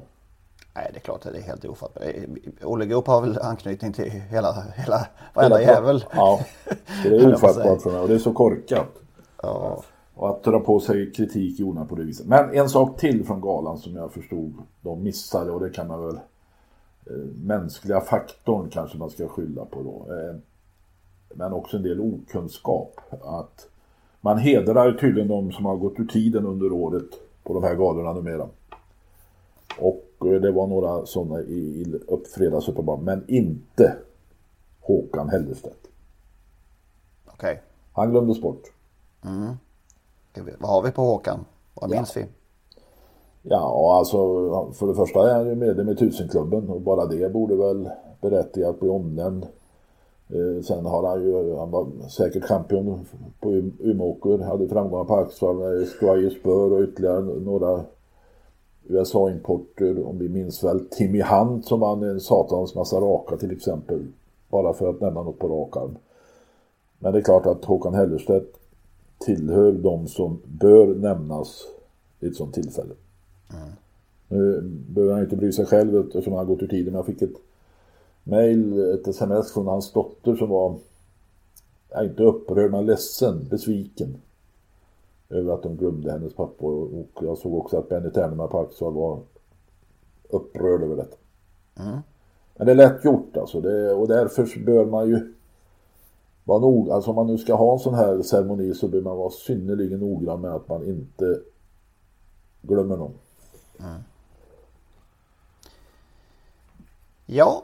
Nej, 0.75 0.89
det 0.93 0.97
är 0.97 1.01
klart 1.01 1.25
att 1.25 1.33
det 1.33 1.39
är 1.39 1.43
helt 1.43 1.65
ofattbart. 1.65 2.03
Eh, 2.03 2.23
Olle 2.67 2.85
Goop 2.85 3.07
har 3.07 3.21
väl 3.21 3.39
anknytning 3.39 3.93
till 3.93 4.09
hela, 4.09 4.63
hela 4.75 5.07
varenda 5.33 5.57
Hela- 5.57 5.71
jävel. 5.73 6.05
Ja, 6.13 6.39
det 7.03 7.09
är 7.09 7.33
ofattbart 7.33 7.81
för 7.81 7.91
mig 7.91 7.99
och 7.99 8.07
det 8.07 8.13
är 8.13 8.19
så 8.19 8.33
korkat. 8.33 8.87
Ja. 9.43 9.83
Och 10.15 10.29
att 10.29 10.43
dra 10.43 10.59
på 10.59 10.79
sig 10.79 11.11
kritik 11.11 11.59
i 11.59 11.63
onödan 11.63 11.87
på 11.87 11.95
det 11.95 12.03
viset. 12.03 12.27
Men 12.27 12.53
en 12.53 12.69
sak 12.69 12.97
till 12.99 13.25
från 13.25 13.41
galan 13.41 13.77
som 13.77 13.95
jag 13.95 14.11
förstod 14.11 14.53
de 14.81 15.03
missade 15.03 15.51
och 15.51 15.59
det 15.59 15.69
kan 15.69 15.87
man 15.87 16.05
väl 16.05 16.15
eh, 16.15 17.13
mänskliga 17.43 18.01
faktorn 18.01 18.69
kanske 18.69 18.97
man 18.97 19.09
ska 19.09 19.27
skylla 19.27 19.65
på 19.65 19.83
då. 19.83 20.13
Eh, 20.13 20.35
men 21.35 21.53
också 21.53 21.77
en 21.77 21.83
del 21.83 21.99
okunskap. 22.01 22.99
Att 23.23 23.67
man 24.21 24.37
hedrar 24.37 24.91
tydligen 24.91 25.27
de 25.29 25.51
som 25.51 25.65
har 25.65 25.75
gått 25.75 25.99
ur 25.99 26.05
tiden 26.07 26.45
under 26.45 26.71
året 26.71 27.09
på 27.43 27.53
de 27.53 27.63
här 27.63 27.75
galorna 27.75 28.13
numera. 28.13 28.47
Och 29.79 29.95
eh, 29.95 30.02
det 30.23 30.51
var 30.51 30.67
några 30.67 31.05
sådana 31.05 31.41
i, 31.41 31.81
i 31.81 31.99
upp, 32.07 32.27
fredagsuppenbarligen, 32.27 33.05
men 33.05 33.23
inte 33.27 33.95
Håkan 34.81 35.29
Hellestedt. 35.29 35.87
Okej. 37.25 37.61
Han 37.93 38.11
glömdes 38.11 38.41
bort. 38.41 38.63
Vad 40.59 40.71
har 40.71 40.81
vi 40.81 40.91
på 40.91 41.01
Håkan? 41.01 41.45
Vad 41.73 41.89
minns 41.89 42.17
vi? 42.17 42.25
Ja, 43.41 43.95
alltså 43.97 44.17
för 44.73 44.87
det 44.87 44.95
första 44.95 45.29
är 45.29 45.35
han 45.35 45.47
ju 45.47 45.55
medlem 45.55 45.89
i 45.89 45.95
tusenklubben 45.95 46.69
och 46.69 46.81
bara 46.81 47.05
det 47.05 47.33
borde 47.33 47.55
väl 47.55 47.89
berättiga 48.21 48.69
att 48.69 48.79
bli 48.79 48.89
omnämnd. 48.89 49.47
Eh, 50.29 50.63
sen 50.63 50.85
har 50.85 51.07
han 51.07 51.23
ju, 51.23 51.55
han 51.55 51.71
var 51.71 51.87
säkert 52.09 52.43
champion 52.43 53.05
på 53.39 53.49
Umeåker, 53.79 54.37
hade 54.37 54.67
framgångar 54.67 55.03
på 55.03 55.15
Axvall, 55.15 55.85
Squire 55.85 56.29
Spur 56.29 56.73
och 56.73 56.81
ytterligare 56.81 57.21
några 57.21 57.83
USA-importer, 58.87 60.07
om 60.07 60.17
vi 60.17 60.29
minns 60.29 60.63
väl 60.63 60.85
Timmy 60.89 61.21
Hunt 61.21 61.65
som 61.65 61.79
vann 61.79 62.03
en 62.03 62.19
satans 62.19 62.75
massa 62.75 62.99
raka 62.99 63.37
till 63.37 63.51
exempel. 63.51 64.07
Bara 64.49 64.73
för 64.73 64.89
att 64.89 65.01
nämna 65.01 65.23
något 65.23 65.39
på 65.39 65.47
rak 65.47 65.77
arm. 65.77 65.97
Men 66.99 67.13
det 67.13 67.19
är 67.19 67.23
klart 67.23 67.45
att 67.45 67.65
Håkan 67.65 67.93
Hellerstedt 67.93 68.59
tillhör 69.19 69.71
de 69.71 70.07
som 70.07 70.39
bör 70.45 70.95
nämnas 70.95 71.67
i 72.19 72.27
ett 72.27 72.35
sånt 72.35 72.53
tillfälle. 72.53 72.93
Mm. 73.53 73.69
Nu 74.27 74.61
behöver 74.89 75.13
han 75.13 75.23
inte 75.23 75.35
bry 75.35 75.51
sig 75.51 75.65
själv 75.65 75.99
eftersom 75.99 76.33
han 76.33 76.47
har 76.47 76.53
gått 76.53 76.63
ur 76.63 76.67
tiden. 76.67 76.85
Men 76.85 76.95
jag 76.95 77.05
fick 77.05 77.21
ett 77.21 77.41
mail, 78.23 78.79
ett 78.93 79.07
sms 79.07 79.53
från 79.53 79.67
hans 79.67 79.93
dotter 79.93 80.35
som 80.35 80.49
var, 80.49 80.75
inte 82.01 82.23
upprörd 82.23 82.71
men 82.71 82.85
ledsen, 82.85 83.47
besviken. 83.49 84.17
Över 85.33 85.53
att 85.53 85.63
de 85.63 85.77
glömde 85.77 86.11
hennes 86.11 86.33
pappa 86.33 86.65
och 86.65 87.07
jag 87.21 87.37
såg 87.37 87.53
också 87.53 87.77
att 87.77 87.89
Benny 87.89 88.09
Terneman 88.09 88.49
på 88.49 88.59
Axel 88.59 88.93
var 88.93 89.19
upprörd 90.29 90.83
över 90.83 90.95
detta. 90.95 91.17
Mm. 91.79 91.99
Men 92.55 92.65
det 92.65 92.71
är 92.71 92.75
lätt 92.75 93.05
gjort 93.05 93.37
alltså 93.37 93.61
det, 93.61 93.93
och 93.93 94.07
därför 94.07 94.65
bör 94.65 94.85
man 94.85 95.07
ju 95.07 95.33
vara 96.43 96.59
nog, 96.59 96.89
alltså 96.89 97.09
om 97.09 97.15
man 97.15 97.27
nu 97.27 97.37
ska 97.37 97.55
ha 97.55 97.73
en 97.73 97.79
sån 97.79 97.93
här 97.93 98.21
ceremoni 98.21 98.73
så 98.73 98.87
bör 98.87 99.01
man 99.01 99.17
vara 99.17 99.29
synnerligen 99.29 99.99
noggrann 99.99 100.41
med 100.41 100.51
att 100.51 100.69
man 100.69 100.85
inte 100.85 101.39
glömmer 102.61 102.97
någon. 102.97 103.13
Mm. 103.79 104.01
Ja. 107.25 107.63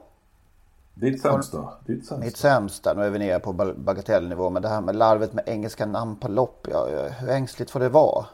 Ditt 1.00 1.22
sämsta. 1.22 1.74
Ditt 1.86 2.06
sämsta. 2.06 2.26
Mitt 2.26 2.38
sämsta. 2.38 2.93
Nu 2.93 3.04
är 3.04 3.10
vi 3.10 3.20
nere 3.20 3.39
på 3.39 3.54
bagatellnivå. 3.54 4.50
Men 4.50 4.62
det 4.62 4.68
här 4.68 4.82
med 4.82 4.95
larvet 4.95 5.34
med 5.34 5.43
engelska 5.47 5.86
namn 5.86 6.16
på 6.16 6.28
lopp. 6.28 6.68
Ja, 6.72 7.08
hur 7.20 7.30
ängsligt 7.30 7.72
får 7.72 7.80
det 7.80 7.89
vara? 7.89 8.26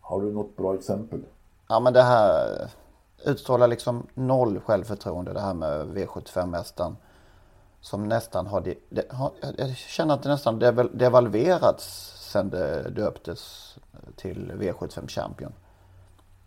Har 0.00 0.20
du 0.20 0.32
något 0.32 0.56
bra 0.56 0.74
exempel? 0.74 1.20
Ja 1.68 1.80
men 1.80 1.92
det 1.92 2.02
här 2.02 2.70
utstrålar 3.24 3.68
liksom 3.68 4.06
noll 4.14 4.60
självförtroende 4.60 5.32
det 5.32 5.40
här 5.40 5.54
med 5.54 5.86
V75-mästaren. 5.86 6.96
Som 7.80 8.08
nästan 8.08 8.46
har, 8.46 8.60
det, 8.60 8.74
det, 8.88 9.12
har, 9.12 9.30
jag 9.56 9.76
känner 9.76 10.14
att 10.14 10.22
det 10.22 10.28
nästan 10.28 10.58
devalverats 10.92 12.14
sen 12.30 12.50
det 12.50 12.90
döptes 12.90 13.74
till 14.16 14.52
V75 14.52 15.08
Champion. 15.08 15.52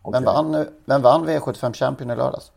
Okay. 0.02 0.22
Vem, 0.22 0.26
vann, 0.26 0.66
vem 0.86 1.02
vann 1.02 1.28
V75 1.28 1.74
Champion 1.74 2.12
i 2.12 2.16
lördags? 2.16 2.52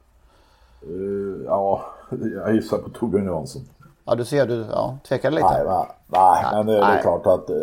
Uh, 0.88 1.44
ja, 1.44 1.93
jag 2.10 2.54
gissar 2.54 2.78
på 2.78 2.90
Torbjörn 2.90 3.24
Jansson. 3.24 3.62
Ja, 4.04 4.14
du 4.14 4.24
ser, 4.24 4.46
du 4.46 4.66
ja, 4.70 4.98
tvekar 5.08 5.30
lite. 5.30 5.46
Nej, 5.50 5.64
va, 5.64 5.88
nej, 6.08 6.44
men 6.52 6.66
det 6.66 6.76
är 6.76 6.80
nej. 6.80 7.02
klart 7.02 7.26
att... 7.26 7.50
Uh, 7.50 7.56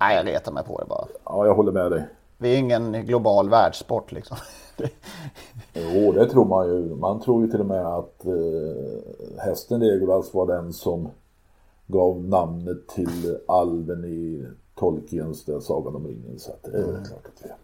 nej, 0.00 0.16
jag 0.16 0.24
letar 0.24 0.52
mig 0.52 0.64
på 0.64 0.78
det 0.78 0.84
bara. 0.86 1.06
Ja, 1.24 1.46
jag 1.46 1.54
håller 1.54 1.72
med 1.72 1.90
dig. 1.90 2.08
Vi 2.38 2.54
är 2.54 2.58
ingen 2.58 2.92
global 3.06 3.48
världssport 3.48 4.12
liksom. 4.12 4.36
jo, 5.72 6.12
det 6.12 6.26
tror 6.26 6.44
man 6.44 6.66
ju. 6.66 6.94
Man 6.94 7.20
tror 7.20 7.42
ju 7.42 7.50
till 7.50 7.60
och 7.60 7.66
med 7.66 7.86
att 7.86 8.22
uh, 8.26 8.74
hästen 9.38 9.80
Legolas 9.80 10.34
var 10.34 10.46
den 10.46 10.72
som 10.72 11.08
gav 11.86 12.24
namnet 12.24 12.88
till 12.88 13.38
alven 13.48 14.04
i 14.04 14.46
Tolkiens 14.74 15.44
Sagan 15.60 15.96
om 15.96 16.06
ringen. 16.06 16.38
Så 16.38 16.50
att 16.50 16.62
det 16.62 16.78
är 16.78 16.84
mm. 16.84 17.04
klart 17.04 17.26
att 17.26 17.42
det 17.42 17.48
är. 17.48 17.56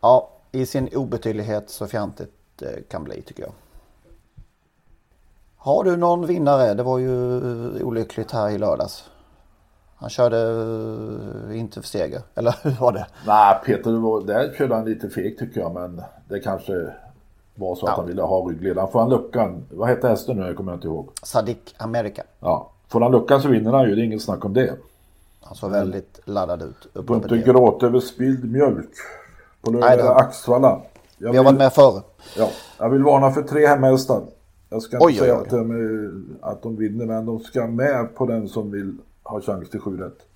Ja, 0.00 0.30
i 0.52 0.66
sin 0.66 0.88
obetydlighet 0.94 1.70
så 1.70 1.86
fjantigt 1.86 2.32
det 2.56 2.88
kan 2.88 3.04
bli 3.04 3.22
tycker 3.22 3.42
jag. 3.42 3.52
Har 5.62 5.84
du 5.84 5.96
någon 5.96 6.26
vinnare? 6.26 6.74
Det 6.74 6.82
var 6.82 6.98
ju 6.98 7.40
olyckligt 7.82 8.30
här 8.30 8.50
i 8.50 8.58
lördags. 8.58 9.04
Han 9.96 10.10
körde 10.10 10.36
eh, 11.50 11.58
inte 11.58 11.80
för 11.80 11.88
seger, 11.88 12.22
eller 12.34 12.54
hur 12.62 12.70
var 12.80 12.92
det? 12.92 13.06
Nej, 13.26 13.56
Peter, 13.64 14.26
där 14.26 14.54
körde 14.58 14.74
han 14.74 14.84
lite 14.84 15.08
fegt 15.08 15.38
tycker 15.38 15.60
jag, 15.60 15.74
men 15.74 16.02
det 16.28 16.40
kanske 16.40 16.72
var 17.54 17.74
så 17.74 17.86
att 17.86 17.92
ja. 17.92 17.96
han 17.96 18.06
ville 18.06 18.22
ha 18.22 18.40
ryggledaren. 18.40 18.88
Får 18.88 19.00
han 19.00 19.10
luckan, 19.10 19.66
vad 19.70 19.88
hette 19.88 20.08
hästen 20.08 20.36
nu? 20.36 20.46
Jag 20.46 20.56
kommer 20.56 20.74
inte 20.74 20.86
ihåg. 20.86 21.08
Sadik 21.22 21.74
America. 21.78 22.22
Ja, 22.40 22.70
får 22.88 23.00
han 23.00 23.12
luckan 23.12 23.42
så 23.42 23.48
vinner 23.48 23.72
han 23.72 23.88
ju, 23.88 23.94
det 23.94 24.02
är 24.02 24.04
inget 24.04 24.22
snack 24.22 24.44
om 24.44 24.54
det. 24.54 24.74
Han 25.40 25.54
såg 25.54 25.70
väldigt 25.70 26.20
laddad 26.24 26.62
ut. 26.62 27.06
Får 27.06 27.16
inte 27.16 27.38
gråta 27.38 27.86
över 27.86 28.00
spilld 28.00 28.52
mjölk. 28.52 28.90
På 29.60 29.70
lördag 29.70 30.20
Axvalla. 30.20 30.80
Jag 31.18 31.30
Vi 31.30 31.36
har 31.36 31.44
varit 31.44 31.58
med 31.58 31.72
förr. 31.72 32.02
Ja, 32.36 32.48
jag 32.78 32.90
vill 32.90 33.02
varna 33.02 33.30
för 33.30 33.42
tre 33.42 33.66
hemhästar. 33.66 34.22
Jag 34.70 34.82
ska 34.82 34.96
inte 34.96 35.06
oj, 35.06 35.14
säga 35.14 35.34
oj, 35.34 35.38
oj. 35.38 35.44
Att, 35.44 35.50
de, 35.50 36.38
att 36.40 36.62
de 36.62 36.76
vinner, 36.76 37.06
men 37.06 37.26
de 37.26 37.38
ska 37.38 37.66
med 37.66 38.14
på 38.14 38.26
den 38.26 38.48
som 38.48 38.70
vill 38.70 38.96
ha 39.22 39.40
chans 39.40 39.70
till 39.70 39.80
7 39.80 39.96
rätt. 39.96 40.26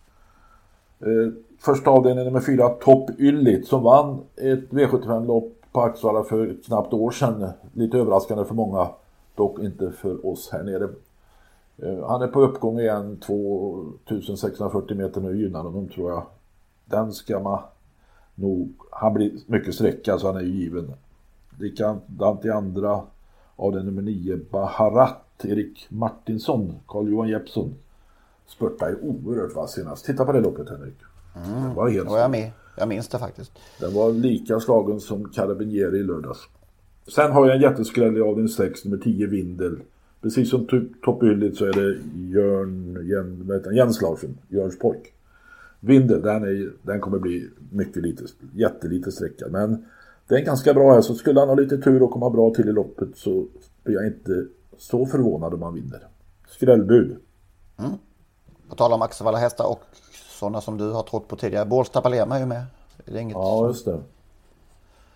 Eh, 1.01 1.33
första 1.59 1.91
avdelningen 1.91 2.27
nummer 2.27 2.41
fyra, 2.41 2.69
Top 2.69 3.11
Yllit, 3.21 3.67
som 3.67 3.83
vann 3.83 4.19
ett 4.37 4.71
V75-lopp 4.71 5.53
på 5.73 5.81
Axvalla 5.81 6.25
för 6.25 6.57
knappt 6.65 6.93
år 6.93 7.11
sedan. 7.11 7.49
Lite 7.73 7.99
överraskande 7.99 8.45
för 8.45 8.55
många, 8.55 8.89
dock 9.35 9.59
inte 9.59 9.93
för 9.93 10.27
oss 10.27 10.51
här 10.53 10.63
nere. 10.63 10.89
Eh, 11.79 12.09
han 12.09 12.23
är 12.23 12.29
på 12.29 12.41
uppgång 12.41 12.81
igen, 12.81 13.21
2640 14.09 14.97
meter 14.97 15.21
nu 15.21 15.43
gynnar 15.43 15.63
honom 15.63 15.89
tror 15.89 16.11
jag. 16.11 16.23
Den 16.85 17.13
ska 17.13 17.41
man 17.41 17.59
nog, 18.35 18.73
han 18.91 19.15
blir 19.15 19.33
mycket 19.47 19.75
sträcka 19.75 20.19
så 20.19 20.27
han 20.27 20.37
är 20.37 20.41
ju 20.41 20.53
given. 20.53 20.93
Likadant 21.59 22.45
i 22.45 22.51
andra 22.51 23.01
av 23.57 23.73
den 23.73 23.87
nummer 23.87 24.03
9, 24.03 24.39
Baharat, 24.51 25.45
Erik 25.45 25.87
Martinsson, 25.89 26.75
Carl-Johan 26.87 27.29
Jeppsson. 27.29 27.75
Spurtade 28.47 28.91
ju 28.91 28.99
oerhört 29.01 29.57
vass 29.57 29.73
senast. 29.73 30.05
Titta 30.05 30.25
på 30.25 30.33
det 30.33 30.41
loppet 30.41 30.71
Henrik. 30.71 30.95
Mm, 31.37 31.69
det 31.69 31.75
var 31.75 31.89
helt 31.89 32.11
jag 32.11 32.31
med. 32.31 32.51
Jag 32.77 32.89
minns 32.89 33.09
det 33.09 33.19
faktiskt. 33.19 33.53
Den 33.81 33.95
var 33.95 34.13
lika 34.13 34.61
slagen 34.61 35.01
som 35.01 35.29
Carabinieri 35.29 35.99
i 35.99 36.03
lördags. 36.03 36.49
Sen 37.15 37.33
har 37.33 37.47
jag 37.47 37.57
en 37.57 37.63
jätteskräll 37.63 38.17
i 38.17 38.21
avdelning 38.21 38.49
6, 38.49 38.85
nummer 38.85 38.99
10, 38.99 39.27
Vindel. 39.27 39.77
Precis 40.23 40.51
som 40.51 40.67
Topp 41.05 41.21
så 41.55 41.65
är 41.65 41.73
det 41.73 41.99
Jörn, 42.17 43.07
Jens, 43.09 43.77
Jens 43.77 44.03
Larsson, 44.03 44.39
Jörns 44.49 44.79
pojk. 44.79 45.13
Vindel, 45.81 46.23
den, 46.23 46.43
är, 46.43 46.73
den 46.83 47.01
kommer 47.01 47.19
bli 47.19 47.49
mycket 47.73 48.03
lite, 48.03 48.25
jättelite 48.55 49.13
sträcka. 49.13 49.47
Men 49.51 49.85
det 50.29 50.35
är 50.35 50.41
ganska 50.41 50.75
bra 50.75 50.93
här, 50.93 51.01
så 51.01 51.15
skulle 51.15 51.41
han 51.41 51.49
ha 51.49 51.55
lite 51.55 51.79
tur 51.79 52.03
och 52.03 52.11
komma 52.11 52.31
bra 52.31 52.55
till 52.55 52.69
i 52.69 52.73
loppet 52.73 53.09
så 53.17 53.47
blir 53.83 53.95
jag 53.95 54.07
inte 54.07 54.47
så 54.79 55.07
förvånad 55.07 55.55
om 55.55 55.63
han 55.63 55.75
vinner. 55.75 56.07
Skrällbud. 56.49 57.17
Mm. 57.79 57.91
På 58.69 58.75
tal 58.75 58.93
om 58.93 59.03
Axevalla 59.03 59.39
hästar 59.39 59.71
och 59.71 59.81
sådana 60.41 60.61
som 60.61 60.79
du 60.79 60.91
har 60.91 61.03
trott 61.03 61.29
på 61.29 61.37
tidigare. 61.37 61.67
Bålsta 61.67 62.01
Palema 62.01 62.37
är 62.37 62.41
ju 62.41 62.47
med. 62.47 62.65
Är 63.07 63.13
det 63.13 63.21
inget 63.21 63.35
ja, 63.35 63.67
just 63.67 63.85
det. 63.85 64.01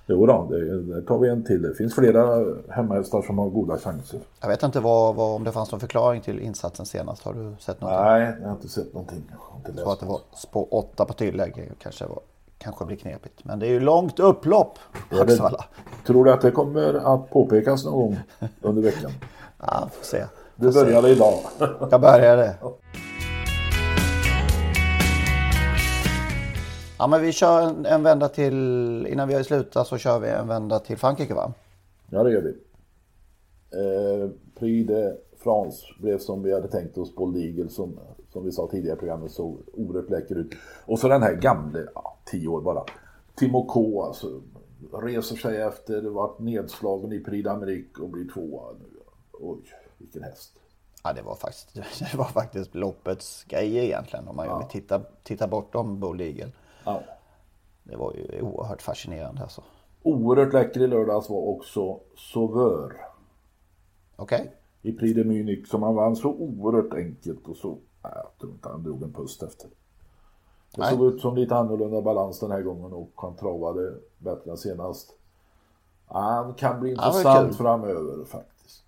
Jo 0.07 0.27
då, 0.27 0.49
det, 0.51 0.83
det 0.83 1.03
tar 1.03 1.19
vi 1.19 1.29
en 1.29 1.45
till. 1.45 1.63
Det 1.63 1.75
finns 1.75 1.95
flera 1.95 2.45
hemmahästar 2.69 3.23
som 3.23 3.39
har 3.39 3.49
goda 3.49 3.79
chanser. 3.79 4.21
Jag 4.41 4.49
vet 4.49 4.63
inte 4.63 4.81
vad, 4.81 5.15
vad, 5.15 5.37
om 5.37 5.45
det 5.45 5.53
fanns 5.53 5.73
någon 5.73 5.81
förklaring 5.81 6.21
till 6.21 6.41
insatsen 6.41 6.87
senast. 6.87 7.23
Har 7.23 7.35
du 7.35 7.57
sett 7.61 7.81
något? 7.81 7.91
Nej, 7.91 8.37
jag 8.41 8.49
har 8.49 8.55
inte 8.55 8.69
sett 8.69 8.95
någonting. 8.95 9.23
Jag, 9.31 9.75
jag 9.75 9.77
tror 9.77 9.93
att 9.93 10.01
det 10.01 10.07
var 10.07 10.21
spår 10.35 10.67
8 10.71 11.05
på 11.05 11.13
tillägg. 11.13 11.73
Kanske, 11.79 12.07
var, 12.07 12.21
kanske 12.59 12.85
blir 12.85 12.97
knepigt. 12.97 13.45
Men 13.45 13.59
det 13.59 13.67
är 13.67 13.71
ju 13.71 13.81
långt 13.81 14.21
upplopp. 14.21 14.79
Det, 15.11 15.37
tror 16.07 16.25
du 16.25 16.33
att 16.33 16.41
det 16.41 16.51
kommer 16.51 16.95
att 16.95 17.31
påpekas 17.31 17.85
någon 17.85 17.95
gång 17.95 18.19
under 18.61 18.83
veckan? 18.83 19.11
ja, 19.59 19.89
får 19.93 20.05
se. 20.05 20.25
Du 20.57 20.73
började 20.73 21.11
idag. 21.11 21.35
jag 21.91 22.01
började. 22.01 22.55
Ja 26.99 27.07
men 27.07 27.23
vi 27.23 27.33
kör 27.33 27.63
en, 27.63 27.87
en 27.87 28.03
vända 28.03 28.29
till, 28.29 29.07
innan 29.11 29.29
vi 29.29 29.35
har 29.35 29.43
slutat 29.43 29.87
så 29.87 29.99
kör 29.99 30.19
vi 30.19 30.29
en 30.29 30.49
vända 30.49 30.79
till 30.79 30.97
Frankrike 30.97 31.35
va? 31.35 31.53
Ja 32.11 32.23
det 32.23 32.33
gör 32.33 32.43
vi. 32.43 32.55
Eh, 33.71 34.31
Prix 34.59 34.89
de 34.89 35.17
France 35.45 35.87
blev 35.99 36.19
som 36.19 36.43
vi 36.43 36.53
hade 36.53 36.69
tänkt 36.69 36.99
oss 36.99 37.15
Bold 37.15 37.37
Eagle 37.37 37.69
som, 37.69 37.99
som 38.39 38.47
vi 38.47 38.53
sa 38.53 38.69
tidigare 38.71 38.97
i 38.97 38.99
programmet 38.99 39.31
såg 39.31 39.61
oerhört 39.73 40.11
läcker 40.11 40.35
ut. 40.35 40.55
Och 40.87 40.99
så 40.99 41.09
den 41.09 41.23
här 41.23 41.35
gamle, 41.35 41.89
ja, 41.95 42.19
tio 42.25 42.49
år 42.49 42.61
bara, 42.61 42.85
Timo 43.35 43.67
K 43.67 44.05
alltså. 44.05 44.41
Reser 44.93 45.37
sig 45.37 45.61
efter, 45.61 46.03
varit 46.03 46.39
nedslagen 46.39 47.13
i 47.13 47.21
Prix 47.21 47.49
d'Amérique 47.49 48.01
och 48.01 48.09
blir 48.09 48.29
tvåa 48.29 48.73
nu. 48.73 49.01
Oj, 49.33 49.59
vilken 49.99 50.23
häst. 50.23 50.61
Ja, 51.05 51.13
det 51.13 51.23
var 51.23 51.35
faktiskt, 51.35 51.75
det 52.13 52.19
var 52.19 52.25
faktiskt 52.25 52.75
loppets 52.75 53.45
grej 53.45 53.77
egentligen 53.77 54.29
om 54.29 54.37
man 54.37 54.47
ja. 54.47 54.69
tittar, 54.71 55.05
tittar 55.23 55.49
bortom 55.49 56.01
Bold 56.01 56.21
Eagle. 56.21 56.53
Ja. 56.85 57.03
Det 57.83 57.97
var 57.97 58.15
ju 58.15 58.43
oerhört 58.43 58.83
fascinerande 58.83 59.43
alltså. 59.43 59.63
Oerhört 60.03 60.53
läcker 60.53 60.81
i 60.81 60.87
lördags 60.87 61.31
var 61.31 61.49
också 61.49 62.01
Sauveur. 62.17 62.93
Okej. 64.17 64.41
Okay. 64.41 64.53
I 64.83 64.93
Prix 64.93 65.15
de 65.15 65.25
Munich 65.25 65.69
som 65.69 65.83
han 65.83 65.95
vann 65.95 66.17
så 66.17 66.29
oerhört 66.29 66.95
enkelt 66.95 67.49
och 67.49 67.57
så... 67.57 67.79
Jag 68.15 68.39
tror 68.41 68.53
inte 68.53 68.69
han 68.69 68.83
drog 68.83 69.03
en 69.03 69.13
pust 69.13 69.43
efter. 69.43 69.71
Det 70.77 70.87
såg 70.87 71.07
ut 71.07 71.21
som 71.21 71.37
lite 71.37 71.57
annorlunda 71.57 72.03
balans 72.03 72.41
den 72.41 72.51
här 72.51 72.63
gången 72.63 72.93
och 72.93 73.11
han 73.15 73.35
travade 73.37 73.95
bättre 74.19 74.51
än 74.51 74.57
senast. 74.57 75.15
Han 76.07 76.55
kan 76.55 76.81
bli 76.81 76.91
intressant 76.91 77.57
framöver 77.57 78.25
faktiskt. 78.25 78.85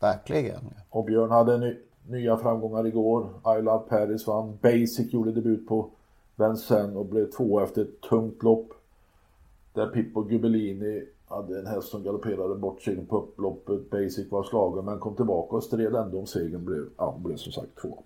Verkligen. 0.00 0.60
Och 0.90 1.04
Björn 1.04 1.30
hade 1.30 1.58
ny, 1.58 1.76
nya 2.08 2.36
framgångar 2.36 2.86
igår. 2.86 3.28
Ayla 3.42 3.78
Paris 3.78 4.26
vann. 4.26 4.58
Basic 4.62 5.12
gjorde 5.12 5.32
debut 5.32 5.68
på 5.68 5.90
Vincennes 6.36 6.96
och 6.96 7.06
blev 7.06 7.30
två 7.30 7.60
efter 7.60 7.82
ett 7.82 8.00
tungt 8.00 8.42
lopp. 8.42 8.68
Där 9.72 9.86
Pippo 9.86 10.22
Gubellini 10.22 11.06
hade 11.32 11.58
en 11.58 11.66
häst 11.66 11.88
som 11.88 12.02
galopperade 12.02 12.54
bort 12.54 12.82
sig 12.82 13.06
på 13.06 13.18
upploppet. 13.18 13.90
Basic 13.90 14.30
var 14.30 14.42
slagen 14.42 14.84
men 14.84 14.98
kom 14.98 15.16
tillbaka 15.16 15.56
och 15.56 15.64
stred 15.64 15.94
ändå 15.94 16.18
om 16.18 16.26
segern. 16.26 16.64
Blev, 16.64 16.88
ja, 16.96 17.10
hon 17.10 17.22
blev 17.22 17.36
som 17.36 17.52
sagt 17.52 17.78
två. 17.82 18.02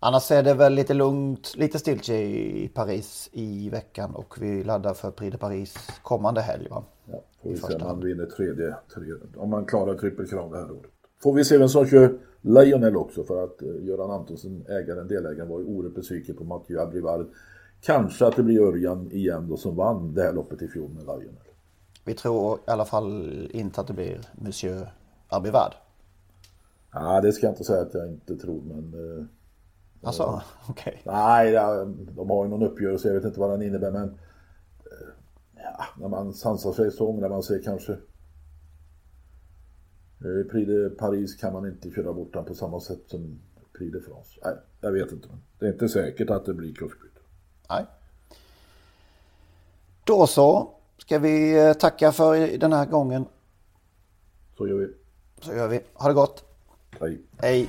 Annars 0.00 0.30
är 0.30 0.42
det 0.42 0.54
väl 0.54 0.72
lite 0.74 0.94
lugnt, 0.94 1.56
lite 1.56 1.78
stiltje 1.78 2.16
i 2.16 2.70
Paris 2.74 3.30
i 3.32 3.70
veckan 3.70 4.14
och 4.14 4.36
vi 4.40 4.64
laddar 4.64 4.94
för 4.94 5.10
Prix 5.10 5.32
de 5.32 5.38
Paris 5.38 5.76
kommande 6.02 6.40
helg 6.40 6.68
va? 6.68 6.84
Ja, 7.04 7.22
får 7.42 7.50
vi 7.50 7.56
se 7.56 7.74
om 7.74 7.80
man 7.80 7.88
hand. 7.88 8.04
vinner 8.04 8.26
tredje, 8.26 8.74
tredje, 8.94 9.14
om 9.36 9.50
man 9.50 9.66
klarar 9.66 9.94
trippel 9.94 10.26
crown 10.26 10.50
det 10.50 10.58
här 10.58 10.70
året. 10.70 10.90
Får 11.22 11.32
vi 11.32 11.44
se 11.44 11.58
vem 11.58 11.68
som 11.68 11.86
kör 11.86 12.18
Lionel 12.40 12.96
också 12.96 13.24
för 13.24 13.44
att 13.44 13.62
eh, 13.62 13.84
Göran 13.84 14.10
Antonsson, 14.10 14.64
ägaren, 14.68 15.08
delägaren, 15.08 15.48
var 15.48 15.60
ju 15.60 15.66
oerhört 15.66 15.94
besviken 15.94 16.36
på 16.36 16.44
Mathieu 16.44 16.80
Abrivard. 16.80 17.26
Kanske 17.80 18.26
att 18.26 18.36
det 18.36 18.42
blir 18.42 18.60
Örjan 18.60 19.12
igen 19.12 19.48
då 19.48 19.56
som 19.56 19.76
vann 19.76 20.14
det 20.14 20.22
här 20.22 20.32
loppet 20.32 20.62
i 20.62 20.68
fjol 20.68 20.90
med 20.90 21.02
Lionel. 21.04 21.34
Vi 22.04 22.14
tror 22.14 22.58
i 22.58 22.70
alla 22.70 22.84
fall 22.84 23.48
inte 23.50 23.80
att 23.80 23.86
det 23.86 23.92
blir 23.92 24.20
Monsieur 24.34 24.88
Arbivard. 25.28 25.72
Ja, 26.92 27.20
det 27.20 27.32
ska 27.32 27.46
jag 27.46 27.52
inte 27.52 27.64
säga 27.64 27.82
att 27.82 27.94
jag 27.94 28.08
inte 28.08 28.36
tror, 28.36 28.62
men... 28.62 29.18
Eh, 29.18 29.24
Alltså, 30.02 30.42
okej. 30.68 31.02
nej, 31.04 31.50
ja, 31.52 31.84
de 32.16 32.30
har 32.30 32.44
ju 32.44 32.50
någon 32.50 32.62
uppgörelse, 32.62 33.08
jag 33.08 33.14
vet 33.14 33.24
inte 33.24 33.40
vad 33.40 33.50
den 33.50 33.62
innebär, 33.62 33.90
men... 33.90 34.08
Eh, 34.08 35.08
ja, 35.54 35.84
när 36.00 36.08
man 36.08 36.32
sansar 36.32 36.72
sig 36.72 36.90
så 36.90 37.08
ångrar 37.08 37.28
man 37.28 37.42
sig 37.42 37.62
kanske. 37.62 37.92
Eh, 40.24 40.50
Prix 40.50 40.66
de 40.68 40.90
Paris 40.98 41.34
kan 41.36 41.52
man 41.52 41.66
inte 41.66 41.90
köra 41.90 42.12
bort 42.12 42.32
den 42.32 42.44
på 42.44 42.54
samma 42.54 42.80
sätt 42.80 43.02
som 43.06 43.38
Prix 43.78 43.92
de 43.92 44.00
France. 44.00 44.40
Nej, 44.44 44.54
jag 44.80 44.92
vet 44.92 45.12
inte. 45.12 45.28
Men 45.28 45.38
det 45.58 45.66
är 45.66 45.72
inte 45.72 45.88
säkert 45.88 46.30
att 46.30 46.44
det 46.44 46.54
blir 46.54 46.74
kursbyte. 46.74 47.15
Nej. 47.68 47.84
Då 50.04 50.26
så. 50.26 50.70
Ska 50.98 51.18
vi 51.18 51.66
eh, 51.66 51.72
tacka 51.72 52.12
för 52.12 52.58
den 52.58 52.72
här 52.72 52.86
gången. 52.86 53.26
Så 54.58 54.68
gör 54.68 54.76
vi. 54.76 54.88
Så 55.40 55.54
gör 55.54 55.68
vi. 55.68 55.80
Ha 55.94 56.08
det 56.08 56.14
gott. 56.14 56.44
Hej. 57.00 57.20
Hej. 57.38 57.68